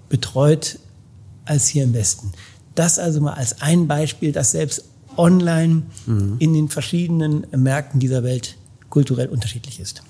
betreut 0.09 0.79
als 1.51 1.67
hier 1.67 1.83
im 1.83 1.93
Westen. 1.93 2.31
Das 2.75 2.97
also 2.97 3.19
mal 3.19 3.33
als 3.33 3.61
ein 3.61 3.87
Beispiel, 3.87 4.31
dass 4.31 4.51
selbst 4.51 4.85
online 5.17 5.83
mhm. 6.05 6.37
in 6.39 6.53
den 6.53 6.69
verschiedenen 6.69 7.45
Märkten 7.51 7.99
dieser 7.99 8.23
Welt 8.23 8.57
kulturell 8.89 9.27
unterschiedlich 9.27 9.79
ist. 9.81 10.01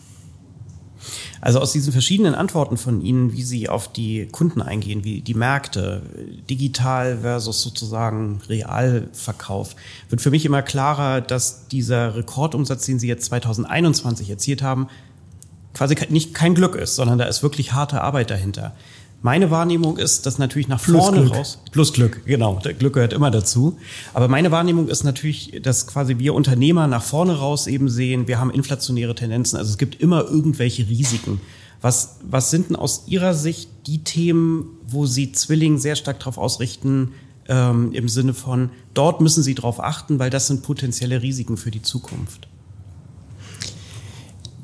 Also 1.41 1.59
aus 1.59 1.71
diesen 1.71 1.91
verschiedenen 1.91 2.35
Antworten 2.35 2.77
von 2.77 3.01
Ihnen, 3.01 3.33
wie 3.33 3.41
Sie 3.41 3.67
auf 3.67 3.91
die 3.91 4.27
Kunden 4.27 4.61
eingehen, 4.61 5.03
wie 5.03 5.21
die 5.21 5.33
Märkte, 5.33 6.03
digital 6.47 7.17
versus 7.21 7.63
sozusagen 7.63 8.39
Realverkauf, 8.47 9.75
wird 10.09 10.21
für 10.21 10.29
mich 10.29 10.45
immer 10.45 10.61
klarer, 10.61 11.19
dass 11.21 11.67
dieser 11.67 12.15
Rekordumsatz, 12.15 12.85
den 12.85 12.99
Sie 12.99 13.07
jetzt 13.07 13.25
2021 13.25 14.29
erzielt 14.29 14.61
haben, 14.61 14.87
quasi 15.73 15.95
nicht 16.09 16.35
kein 16.35 16.53
Glück 16.53 16.75
ist, 16.75 16.95
sondern 16.95 17.17
da 17.17 17.25
ist 17.25 17.41
wirklich 17.41 17.73
harte 17.73 18.01
Arbeit 18.01 18.29
dahinter. 18.29 18.75
Meine 19.24 19.51
Wahrnehmung 19.51 19.97
ist, 19.97 20.26
dass 20.26 20.39
natürlich 20.39 20.67
nach 20.67 20.82
plus 20.82 20.97
vorne 20.97 21.22
Glück. 21.22 21.36
raus, 21.36 21.59
plus 21.72 21.93
Glück, 21.93 22.26
genau, 22.26 22.59
der 22.63 22.74
Glück 22.74 22.93
gehört 22.93 23.13
immer 23.13 23.30
dazu. 23.30 23.78
Aber 24.15 24.28
meine 24.28 24.49
Wahrnehmung 24.49 24.88
ist 24.88 25.03
natürlich, 25.03 25.59
dass 25.61 25.86
quasi 25.86 26.17
wir 26.17 26.34
Unternehmer 26.34 26.88
nach 26.88 27.03
vorne 27.03 27.38
raus 27.38 27.67
eben 27.67 27.88
sehen, 27.88 28.28
wir 28.28 28.39
haben 28.39 28.49
inflationäre 28.49 29.13
Tendenzen, 29.13 29.57
also 29.57 29.69
es 29.69 29.78
gibt 29.78 30.01
immer 30.01 30.26
irgendwelche 30.26 30.88
Risiken. 30.89 31.39
Was, 31.82 32.17
was 32.24 32.49
sind 32.49 32.69
denn 32.69 32.76
aus 32.76 33.03
Ihrer 33.07 33.36
Sicht 33.36 33.69
die 33.86 34.03
Themen, 34.03 34.78
wo 34.88 35.05
Sie 35.05 35.32
Zwilling 35.32 35.78
sehr 35.78 35.95
stark 35.95 36.19
darauf 36.19 36.39
ausrichten, 36.39 37.11
ähm, 37.47 37.91
im 37.93 38.09
Sinne 38.09 38.34
von, 38.34 38.69
dort 38.95 39.22
müssen 39.22 39.43
Sie 39.43 39.53
darauf 39.53 39.80
achten, 39.84 40.17
weil 40.17 40.32
das 40.32 40.47
sind 40.47 40.63
potenzielle 40.63 41.22
Risiken 41.22 41.57
für 41.57 41.69
die 41.69 41.82
Zukunft? 41.84 42.47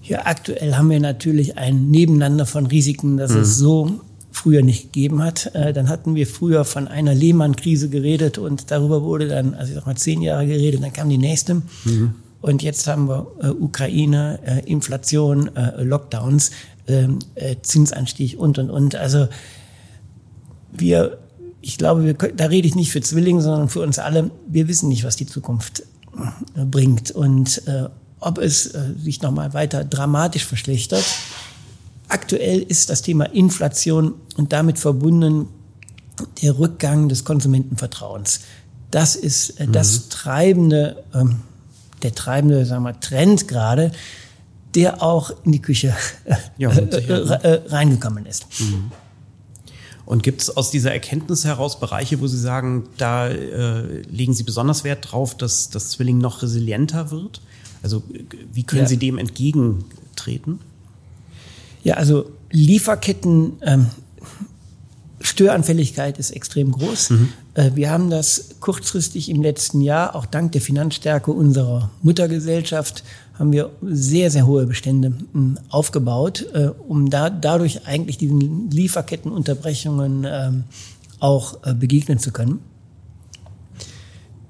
Ja, 0.01 0.25
aktuell 0.25 0.75
haben 0.75 0.89
wir 0.89 0.99
natürlich 0.99 1.57
ein 1.57 1.89
Nebeneinander 1.91 2.45
von 2.45 2.65
Risiken, 2.65 3.17
das 3.17 3.31
mhm. 3.31 3.41
ist 3.41 3.57
so 3.57 4.01
früher 4.47 4.63
nicht 4.63 4.93
gegeben 4.93 5.21
hat. 5.21 5.53
Äh, 5.55 5.73
dann 5.73 5.89
hatten 5.89 6.15
wir 6.15 6.25
früher 6.25 6.63
von 6.63 6.87
einer 6.87 7.13
Lehmann-Krise 7.13 7.89
geredet 7.89 8.37
und 8.37 8.71
darüber 8.71 9.03
wurde 9.03 9.27
dann, 9.27 9.53
also 9.53 9.71
ich 9.71 9.75
sag 9.75 9.85
mal, 9.85 9.97
zehn 9.97 10.21
Jahre 10.21 10.47
geredet, 10.47 10.81
dann 10.81 10.93
kam 10.93 11.09
die 11.09 11.17
nächste. 11.17 11.55
Mhm. 11.83 12.15
Und 12.39 12.63
jetzt 12.63 12.87
haben 12.87 13.09
wir 13.09 13.27
äh, 13.41 13.49
Ukraine, 13.49 14.39
äh, 14.45 14.59
Inflation, 14.71 15.53
äh, 15.53 15.83
Lockdowns, 15.83 16.51
ähm, 16.87 17.19
äh, 17.35 17.57
Zinsanstieg 17.61 18.39
und, 18.39 18.57
und, 18.57 18.69
und. 18.69 18.95
Also 18.95 19.27
wir, 20.71 21.17
ich 21.59 21.77
glaube, 21.77 22.05
wir, 22.05 22.13
da 22.13 22.45
rede 22.45 22.69
ich 22.69 22.75
nicht 22.75 22.93
für 22.93 23.01
Zwillinge, 23.01 23.41
sondern 23.41 23.67
für 23.67 23.81
uns 23.81 23.99
alle. 23.99 24.31
Wir 24.47 24.69
wissen 24.69 24.87
nicht, 24.87 25.03
was 25.03 25.17
die 25.17 25.25
Zukunft 25.25 25.83
äh, 26.55 26.63
bringt 26.63 27.11
und 27.11 27.63
ob 28.19 28.39
es 28.39 28.73
sich 28.97 29.21
nochmal 29.21 29.53
weiter 29.53 29.83
dramatisch 29.83 30.45
verschlechtert 30.45 31.03
Aktuell 32.09 32.61
ist 32.61 32.89
das 32.89 33.01
Thema 33.01 33.25
Inflation 33.25 34.13
und 34.37 34.53
damit 34.53 34.79
verbunden 34.79 35.47
der 36.41 36.57
Rückgang 36.57 37.09
des 37.09 37.25
Konsumentenvertrauens. 37.25 38.41
Das 38.91 39.15
ist 39.15 39.59
äh, 39.59 39.67
das 39.67 40.05
mhm. 40.05 40.09
treibende, 40.09 41.03
ähm, 41.13 41.41
der 42.03 42.15
treibende, 42.15 42.65
sagen 42.65 42.83
wir, 42.83 42.99
Trend 42.99 43.47
gerade, 43.47 43.91
der 44.75 45.01
auch 45.01 45.31
in 45.43 45.51
die 45.51 45.61
Küche 45.61 45.95
ja, 46.57 46.71
äh, 46.71 46.83
äh, 46.83 47.61
reingekommen 47.67 48.25
ist. 48.25 48.45
Mhm. 48.59 48.91
Und 50.05 50.23
gibt 50.23 50.41
es 50.41 50.55
aus 50.55 50.71
dieser 50.71 50.93
Erkenntnis 50.93 51.43
heraus 51.43 51.81
Bereiche, 51.81 52.21
wo 52.21 52.27
Sie 52.27 52.39
sagen, 52.39 52.87
da 52.97 53.27
äh, 53.27 54.01
legen 54.03 54.33
Sie 54.33 54.43
besonders 54.43 54.85
Wert 54.85 55.11
drauf, 55.11 55.35
dass 55.35 55.69
das 55.69 55.89
Zwilling 55.89 56.17
noch 56.17 56.41
resilienter 56.41 57.11
wird? 57.11 57.41
Also 57.83 58.03
wie 58.53 58.63
können 58.63 58.83
ja. 58.83 58.87
Sie 58.87 58.97
dem 58.97 59.17
entgegentreten? 59.17 60.59
Ja, 61.87 61.93
also 61.93 62.29
Lieferketten, 62.51 63.53
ähm, 63.61 63.85
Störanfälligkeit 65.21 66.19
ist 66.19 66.31
extrem 66.31 66.73
groß. 66.73 67.11
Mhm. 67.11 67.29
Äh, 67.53 67.71
wir 67.75 67.91
haben 67.91 68.09
das 68.09 68.55
kurzfristig 68.59 69.29
im 69.29 69.41
letzten 69.41 69.79
Jahr, 69.79 70.13
auch 70.13 70.25
dank 70.25 70.51
der 70.51 70.59
Finanzstärke 70.59 71.31
unserer 71.31 71.89
Muttergesellschaft, 72.01 73.05
haben 73.39 73.53
wir 73.53 73.71
sehr, 73.81 74.31
sehr 74.31 74.45
hohe 74.45 74.65
Bestände 74.65 75.13
ähm, 75.33 75.59
aufgebaut, 75.69 76.45
äh, 76.53 76.71
um 76.89 77.09
da, 77.09 77.29
dadurch 77.29 77.87
eigentlich 77.87 78.17
diesen 78.17 78.69
Lieferkettenunterbrechungen 78.69 80.27
ähm, 80.29 80.63
auch 81.21 81.65
äh, 81.65 81.73
begegnen 81.73 82.19
zu 82.19 82.31
können. 82.31 82.59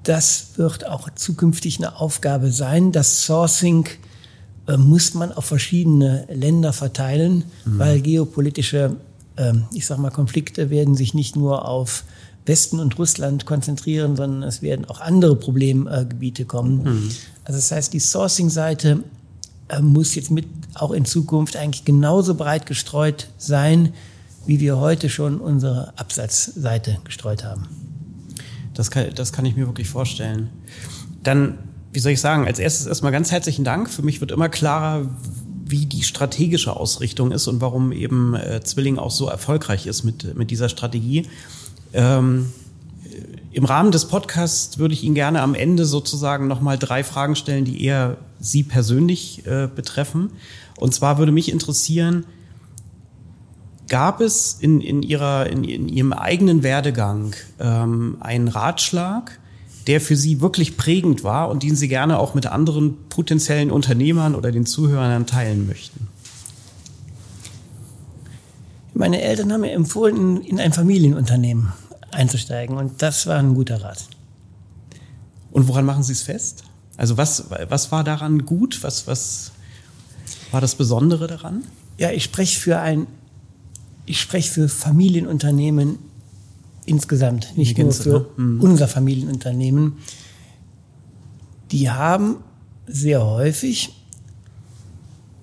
Das 0.02 0.54
wird 0.56 0.88
auch 0.88 1.08
zukünftig 1.14 1.78
eine 1.78 2.00
Aufgabe 2.00 2.50
sein, 2.50 2.90
das 2.90 3.22
Sourcing 3.22 3.86
muss 4.76 5.14
man 5.14 5.32
auf 5.32 5.46
verschiedene 5.46 6.26
Länder 6.32 6.72
verteilen, 6.72 7.44
mhm. 7.64 7.78
weil 7.78 8.00
geopolitische, 8.00 8.96
äh, 9.36 9.54
ich 9.72 9.86
sag 9.86 9.98
mal, 9.98 10.10
Konflikte 10.10 10.70
werden 10.70 10.94
sich 10.94 11.14
nicht 11.14 11.36
nur 11.36 11.66
auf 11.66 12.04
Westen 12.44 12.80
und 12.80 12.98
Russland 12.98 13.46
konzentrieren, 13.46 14.16
sondern 14.16 14.42
es 14.42 14.62
werden 14.62 14.86
auch 14.86 15.00
andere 15.00 15.36
Problemgebiete 15.36 16.44
kommen. 16.44 16.82
Mhm. 16.82 17.10
Also 17.44 17.58
das 17.58 17.70
heißt, 17.70 17.92
die 17.92 18.00
Sourcing-Seite 18.00 19.04
äh, 19.68 19.80
muss 19.80 20.14
jetzt 20.14 20.30
mit 20.30 20.46
auch 20.74 20.92
in 20.92 21.04
Zukunft 21.04 21.56
eigentlich 21.56 21.84
genauso 21.84 22.34
breit 22.34 22.66
gestreut 22.66 23.28
sein, 23.38 23.92
wie 24.46 24.60
wir 24.60 24.78
heute 24.78 25.10
schon 25.10 25.40
unsere 25.40 25.92
Absatzseite 25.96 26.98
gestreut 27.04 27.44
haben. 27.44 27.68
Das 28.74 28.90
kann, 28.90 29.06
das 29.14 29.32
kann 29.32 29.44
ich 29.44 29.56
mir 29.56 29.66
wirklich 29.66 29.88
vorstellen. 29.88 30.50
Dann 31.22 31.58
wie 31.98 32.00
soll 32.00 32.12
ich 32.12 32.20
sagen, 32.20 32.46
als 32.46 32.60
erstes 32.60 32.86
erstmal 32.86 33.10
ganz 33.10 33.32
herzlichen 33.32 33.64
Dank. 33.64 33.90
Für 33.90 34.02
mich 34.02 34.20
wird 34.20 34.30
immer 34.30 34.48
klarer, 34.48 35.08
wie 35.66 35.84
die 35.84 36.04
strategische 36.04 36.76
Ausrichtung 36.76 37.32
ist 37.32 37.48
und 37.48 37.60
warum 37.60 37.90
eben 37.90 38.36
äh, 38.36 38.60
Zwilling 38.62 39.00
auch 39.00 39.10
so 39.10 39.26
erfolgreich 39.26 39.88
ist 39.88 40.04
mit, 40.04 40.36
mit 40.36 40.52
dieser 40.52 40.68
Strategie. 40.68 41.26
Ähm, 41.92 42.52
Im 43.50 43.64
Rahmen 43.64 43.90
des 43.90 44.04
Podcasts 44.04 44.78
würde 44.78 44.94
ich 44.94 45.02
Ihnen 45.02 45.16
gerne 45.16 45.42
am 45.42 45.56
Ende 45.56 45.86
sozusagen 45.86 46.46
nochmal 46.46 46.78
drei 46.78 47.02
Fragen 47.02 47.34
stellen, 47.34 47.64
die 47.64 47.82
eher 47.82 48.18
Sie 48.38 48.62
persönlich 48.62 49.44
äh, 49.48 49.66
betreffen. 49.66 50.30
Und 50.78 50.94
zwar 50.94 51.18
würde 51.18 51.32
mich 51.32 51.50
interessieren, 51.50 52.26
gab 53.88 54.20
es 54.20 54.56
in, 54.60 54.80
in, 54.80 55.02
ihrer, 55.02 55.48
in, 55.48 55.64
in 55.64 55.88
Ihrem 55.88 56.12
eigenen 56.12 56.62
Werdegang 56.62 57.34
ähm, 57.58 58.18
einen 58.20 58.46
Ratschlag, 58.46 59.40
der 59.88 60.00
für 60.02 60.16
Sie 60.16 60.40
wirklich 60.40 60.76
prägend 60.76 61.24
war 61.24 61.48
und 61.48 61.62
den 61.62 61.74
Sie 61.74 61.88
gerne 61.88 62.18
auch 62.18 62.34
mit 62.34 62.46
anderen 62.46 63.08
potenziellen 63.08 63.70
Unternehmern 63.70 64.34
oder 64.34 64.52
den 64.52 64.66
Zuhörern 64.66 65.26
teilen 65.26 65.66
möchten? 65.66 66.06
Meine 68.92 69.22
Eltern 69.22 69.52
haben 69.52 69.62
mir 69.62 69.72
empfohlen, 69.72 70.42
in 70.42 70.60
ein 70.60 70.72
Familienunternehmen 70.72 71.72
einzusteigen 72.12 72.76
und 72.76 73.00
das 73.00 73.26
war 73.26 73.38
ein 73.38 73.54
guter 73.54 73.82
Rat. 73.82 74.04
Und 75.50 75.68
woran 75.68 75.86
machen 75.86 76.02
Sie 76.02 76.12
es 76.12 76.22
fest? 76.22 76.64
Also 76.98 77.16
was, 77.16 77.44
was 77.68 77.90
war 77.90 78.04
daran 78.04 78.44
gut? 78.44 78.82
Was, 78.82 79.06
was 79.06 79.52
war 80.50 80.60
das 80.60 80.74
Besondere 80.74 81.28
daran? 81.28 81.64
Ja, 81.96 82.10
ich 82.10 82.24
spreche 82.24 82.60
für 82.60 82.78
ein, 82.78 83.06
ich 84.04 84.20
spreche 84.20 84.52
für 84.52 84.68
Familienunternehmen 84.68 85.98
insgesamt, 86.88 87.56
nicht 87.56 87.78
nur 87.78 87.92
für 87.92 88.32
ne? 88.36 88.44
mhm. 88.44 88.60
unser 88.60 88.88
Familienunternehmen. 88.88 89.98
Die 91.70 91.90
haben 91.90 92.36
sehr 92.86 93.24
häufig 93.24 93.90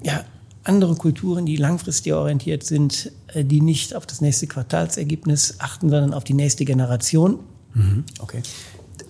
ja, 0.04 0.24
andere 0.64 0.96
Kulturen, 0.96 1.46
die 1.46 1.56
langfristig 1.56 2.14
orientiert 2.14 2.64
sind, 2.64 3.12
äh, 3.28 3.44
die 3.44 3.62
nicht 3.62 3.96
auf 3.96 4.06
das 4.06 4.22
nächste 4.22 4.48
Quartalsergebnis 4.48 5.56
achten, 5.60 5.90
sondern 5.90 6.14
auf 6.14 6.24
die 6.24 6.34
nächste 6.34 6.66
Generation. 6.66 7.40
Mhm. 7.74 8.04
Okay. 8.20 8.42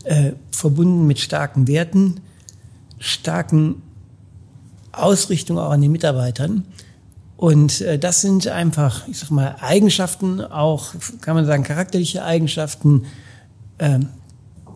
Äh, 0.04 0.34
verbunden 0.52 1.08
mit 1.08 1.20
starken 1.20 1.68
Werten, 1.68 2.20
starken 3.00 3.82
Ausrichtung 4.92 5.58
auch 5.58 5.72
an 5.72 5.82
den 5.82 5.92
Mitarbeitern. 5.92 6.66
Und 7.38 7.82
äh, 7.82 8.00
das 8.00 8.22
sind 8.22 8.48
einfach, 8.48 9.08
ich 9.08 9.20
sag 9.20 9.32
mal, 9.32 9.56
Eigenschaften, 9.60 10.42
auch 10.42 10.94
kann 11.22 11.36
man 11.36 11.46
sagen, 11.46 11.64
charakterliche 11.64 12.24
Eigenschaften, 12.24 13.06
äh, 13.78 14.00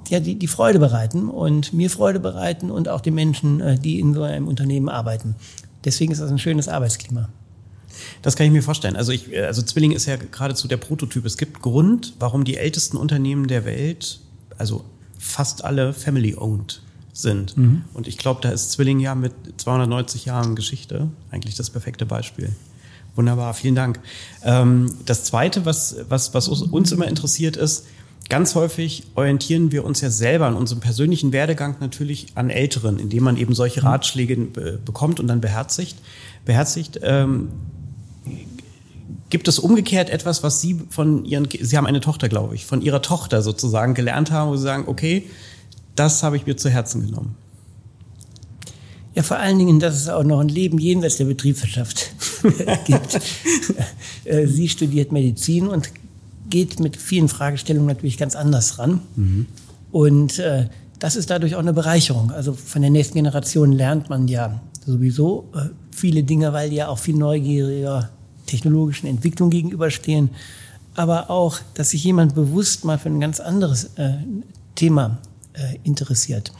ja, 0.10 0.20
die, 0.20 0.36
die 0.36 0.48
Freude 0.48 0.80
bereiten 0.80 1.30
und 1.30 1.72
mir 1.72 1.90
Freude 1.90 2.20
bereiten 2.20 2.72
und 2.72 2.90
auch 2.90 3.02
den 3.02 3.14
Menschen, 3.14 3.62
äh, 3.62 3.80
die 3.80 4.00
in 4.00 4.14
so 4.14 4.24
einem 4.24 4.48
Unternehmen 4.48 4.90
arbeiten. 4.90 5.36
Deswegen 5.86 6.12
ist 6.12 6.20
das 6.20 6.32
ein 6.32 6.40
schönes 6.40 6.68
Arbeitsklima. 6.68 7.30
Das 8.22 8.36
kann 8.36 8.46
ich 8.46 8.52
mir 8.52 8.64
vorstellen. 8.64 8.96
Also, 8.96 9.12
ich, 9.12 9.38
also 9.38 9.62
Zwilling 9.62 9.92
ist 9.92 10.06
ja 10.06 10.18
geradezu 10.18 10.68
der 10.68 10.78
Prototyp. 10.78 11.26
Es 11.26 11.38
gibt 11.38 11.62
Grund, 11.62 12.14
warum 12.20 12.44
die 12.44 12.58
ältesten 12.58 12.98
Unternehmen 12.98 13.48
der 13.48 13.66
Welt, 13.66 14.20
also 14.58 14.84
fast 15.18 15.64
alle 15.64 15.94
family-owned 15.94 16.82
sind. 17.22 17.58
Mhm. 17.58 17.84
Und 17.94 18.08
ich 18.08 18.18
glaube, 18.18 18.42
da 18.42 18.50
ist 18.50 18.72
Zwilling 18.72 19.00
ja 19.00 19.16
mit 19.16 19.34
290 19.58 20.26
Jahren 20.26 20.56
Geschichte 20.56 21.10
eigentlich 21.32 21.56
das 21.56 21.70
perfekte 21.70 22.06
Beispiel. 22.06 22.50
Wunderbar, 23.16 23.54
vielen 23.54 23.76
Dank. 23.76 24.00
Ähm, 24.44 24.94
das 25.06 25.24
Zweite, 25.24 25.66
was, 25.66 25.98
was, 26.10 26.34
was 26.34 26.48
uns 26.48 26.92
immer 26.92 27.08
interessiert 27.08 27.58
ist, 27.58 27.86
ganz 28.30 28.56
häufig 28.56 29.04
orientieren 29.16 29.72
wir 29.72 29.84
uns 29.84 30.02
ja 30.02 30.10
selber 30.10 30.46
an 30.46 30.56
unserem 30.56 30.80
persönlichen 30.80 31.34
Werdegang 31.34 31.76
natürlich 31.80 32.28
an 32.36 32.50
Älteren, 32.50 33.00
indem 33.00 33.24
man 33.24 33.38
eben 33.38 33.56
solche 33.56 33.82
mhm. 33.82 33.88
Ratschläge 33.88 34.38
bekommt 34.86 35.20
und 35.20 35.28
dann 35.28 35.42
beherzigt. 35.42 35.98
beherzigt 36.46 37.00
ähm, 37.04 37.50
Gibt 39.30 39.48
es 39.48 39.60
umgekehrt 39.60 40.10
etwas, 40.10 40.42
was 40.42 40.60
Sie 40.60 40.80
von 40.90 41.24
Ihren, 41.24 41.48
Sie 41.50 41.78
haben 41.78 41.86
eine 41.86 42.02
Tochter, 42.02 42.30
glaube 42.30 42.56
ich, 42.56 42.66
von 42.66 42.82
Ihrer 42.82 43.02
Tochter 43.02 43.44
sozusagen 43.44 43.94
gelernt 43.94 44.32
haben, 44.32 44.50
wo 44.50 44.56
Sie 44.56 44.64
sagen, 44.64 44.86
okay, 44.88 45.30
das 46.00 46.24
habe 46.24 46.38
ich 46.38 46.46
mir 46.46 46.56
zu 46.56 46.70
Herzen 46.70 47.06
genommen? 47.06 47.36
Ja, 49.16 49.24
vor 49.24 49.38
allen 49.38 49.60
Dingen, 49.60 49.80
dass 49.80 49.96
es 49.96 50.08
auch 50.08 50.24
noch 50.24 50.40
ein 50.40 50.48
Leben 50.48 50.78
jenseits 50.78 51.18
der 51.18 51.26
Betriebswirtschaft 51.26 52.12
gibt. 52.86 53.20
Äh, 54.26 54.48
sie 54.48 54.70
studiert 54.70 55.12
Medizin 55.12 55.68
und 55.68 55.90
geht 56.50 56.80
mit 56.80 56.98
vielen 56.98 57.30
Fragestellungen 57.30 57.88
natürlich 57.88 58.18
ganz 58.18 58.36
anders 58.36 58.78
ran. 58.78 59.02
Mhm. 59.16 59.46
Und 59.92 60.38
äh, 60.40 60.68
das 61.00 61.16
ist 61.16 61.30
dadurch 61.30 61.56
auch 61.56 61.60
eine 61.60 61.74
Bereicherung. 61.74 62.30
Also 62.32 62.54
von 62.54 62.82
der 62.82 62.92
nächsten 62.92 63.16
Generation 63.16 63.72
lernt 63.72 64.10
man 64.10 64.28
ja 64.28 64.62
sowieso 64.86 65.50
äh, 65.56 65.70
viele 65.92 66.24
Dinge, 66.24 66.54
weil 66.54 66.70
die 66.70 66.76
ja 66.76 66.90
auch 66.90 67.00
viel 67.00 67.16
neugieriger 67.16 68.10
technologischen 68.46 69.08
Entwicklung 69.08 69.50
gegenüberstehen, 69.50 70.32
aber 70.96 71.30
auch, 71.30 71.60
dass 71.76 71.92
sich 71.92 72.04
jemand 72.04 72.36
bewusst 72.36 72.84
mal 72.84 73.00
für 73.00 73.10
ein 73.10 73.20
ganz 73.20 73.40
anderes 73.40 73.92
äh, 73.96 74.18
Thema 74.76 75.20
äh, 75.60 75.80
interessiert. 75.84 76.52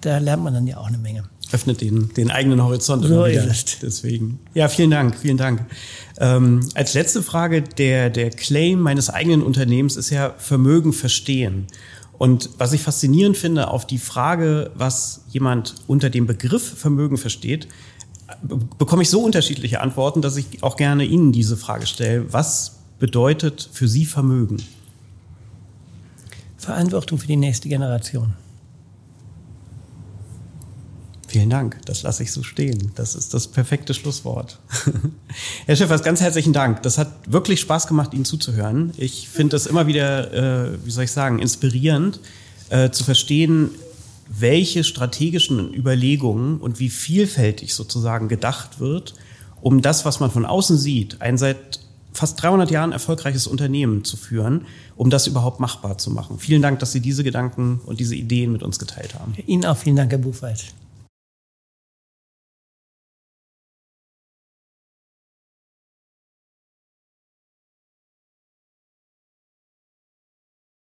Da 0.00 0.18
lernt 0.18 0.42
man 0.42 0.54
dann 0.54 0.66
ja 0.66 0.78
auch 0.78 0.86
eine 0.86 0.98
Menge. 0.98 1.24
Öffnet 1.52 1.80
den, 1.80 2.12
den 2.14 2.30
eigenen 2.30 2.62
Horizont. 2.62 3.04
So 3.04 3.24
ist 3.24 3.44
es. 3.44 3.78
Deswegen. 3.80 4.40
Ja, 4.54 4.68
vielen 4.68 4.90
Dank, 4.90 5.18
vielen 5.18 5.36
Dank. 5.36 5.66
Ähm, 6.18 6.60
als 6.74 6.94
letzte 6.94 7.22
Frage, 7.22 7.62
der, 7.62 8.08
der 8.10 8.30
Claim 8.30 8.80
meines 8.80 9.10
eigenen 9.10 9.42
Unternehmens 9.42 9.96
ist 9.96 10.10
ja 10.10 10.34
Vermögen 10.38 10.92
verstehen. 10.92 11.66
Und 12.16 12.50
was 12.58 12.72
ich 12.72 12.80
faszinierend 12.80 13.36
finde, 13.36 13.68
auf 13.68 13.86
die 13.86 13.98
Frage, 13.98 14.70
was 14.74 15.24
jemand 15.30 15.74
unter 15.88 16.08
dem 16.08 16.26
Begriff 16.26 16.78
Vermögen 16.78 17.18
versteht, 17.18 17.68
bekomme 18.78 19.02
ich 19.02 19.10
so 19.10 19.22
unterschiedliche 19.22 19.80
Antworten, 19.80 20.22
dass 20.22 20.36
ich 20.36 20.62
auch 20.62 20.76
gerne 20.76 21.04
Ihnen 21.04 21.32
diese 21.32 21.56
Frage 21.56 21.86
stelle. 21.86 22.32
Was 22.32 22.78
bedeutet 22.98 23.68
für 23.72 23.88
Sie 23.88 24.06
Vermögen? 24.06 24.58
Verantwortung 26.62 27.18
für 27.18 27.26
die 27.26 27.36
nächste 27.36 27.68
Generation. 27.68 28.34
Vielen 31.26 31.50
Dank, 31.50 31.78
das 31.86 32.02
lasse 32.02 32.22
ich 32.22 32.30
so 32.30 32.42
stehen. 32.42 32.92
Das 32.94 33.14
ist 33.14 33.32
das 33.32 33.48
perfekte 33.48 33.94
Schlusswort. 33.94 34.58
Herr 35.66 35.76
Schiffers, 35.76 36.02
ganz 36.02 36.20
herzlichen 36.20 36.52
Dank. 36.52 36.82
Das 36.82 36.98
hat 36.98 37.08
wirklich 37.26 37.60
Spaß 37.60 37.86
gemacht, 37.86 38.12
Ihnen 38.12 38.26
zuzuhören. 38.26 38.92
Ich 38.96 39.28
finde 39.28 39.56
es 39.56 39.66
immer 39.66 39.86
wieder, 39.86 40.72
äh, 40.74 40.78
wie 40.84 40.90
soll 40.90 41.04
ich 41.04 41.10
sagen, 41.10 41.38
inspirierend 41.38 42.20
äh, 42.68 42.90
zu 42.90 43.02
verstehen, 43.02 43.70
welche 44.28 44.84
strategischen 44.84 45.74
Überlegungen 45.74 46.60
und 46.60 46.78
wie 46.80 46.90
vielfältig 46.90 47.74
sozusagen 47.74 48.28
gedacht 48.28 48.78
wird, 48.78 49.14
um 49.60 49.82
das, 49.82 50.04
was 50.04 50.20
man 50.20 50.30
von 50.30 50.44
außen 50.44 50.76
sieht, 50.76 51.22
ein 51.22 51.38
seit 51.38 51.80
fast 52.22 52.40
300 52.40 52.70
Jahren 52.70 52.92
erfolgreiches 52.92 53.48
Unternehmen 53.48 54.04
zu 54.04 54.16
führen, 54.16 54.66
um 54.94 55.10
das 55.10 55.26
überhaupt 55.26 55.58
machbar 55.58 55.98
zu 55.98 56.08
machen. 56.12 56.38
Vielen 56.38 56.62
Dank, 56.62 56.78
dass 56.78 56.92
Sie 56.92 57.00
diese 57.00 57.24
Gedanken 57.24 57.80
und 57.84 57.98
diese 57.98 58.14
Ideen 58.14 58.52
mit 58.52 58.62
uns 58.62 58.78
geteilt 58.78 59.16
haben. 59.18 59.34
Ihnen 59.44 59.64
auch 59.64 59.76
vielen 59.76 59.96
Dank, 59.96 60.12
Herr 60.12 60.18
Buchwald. 60.18 60.72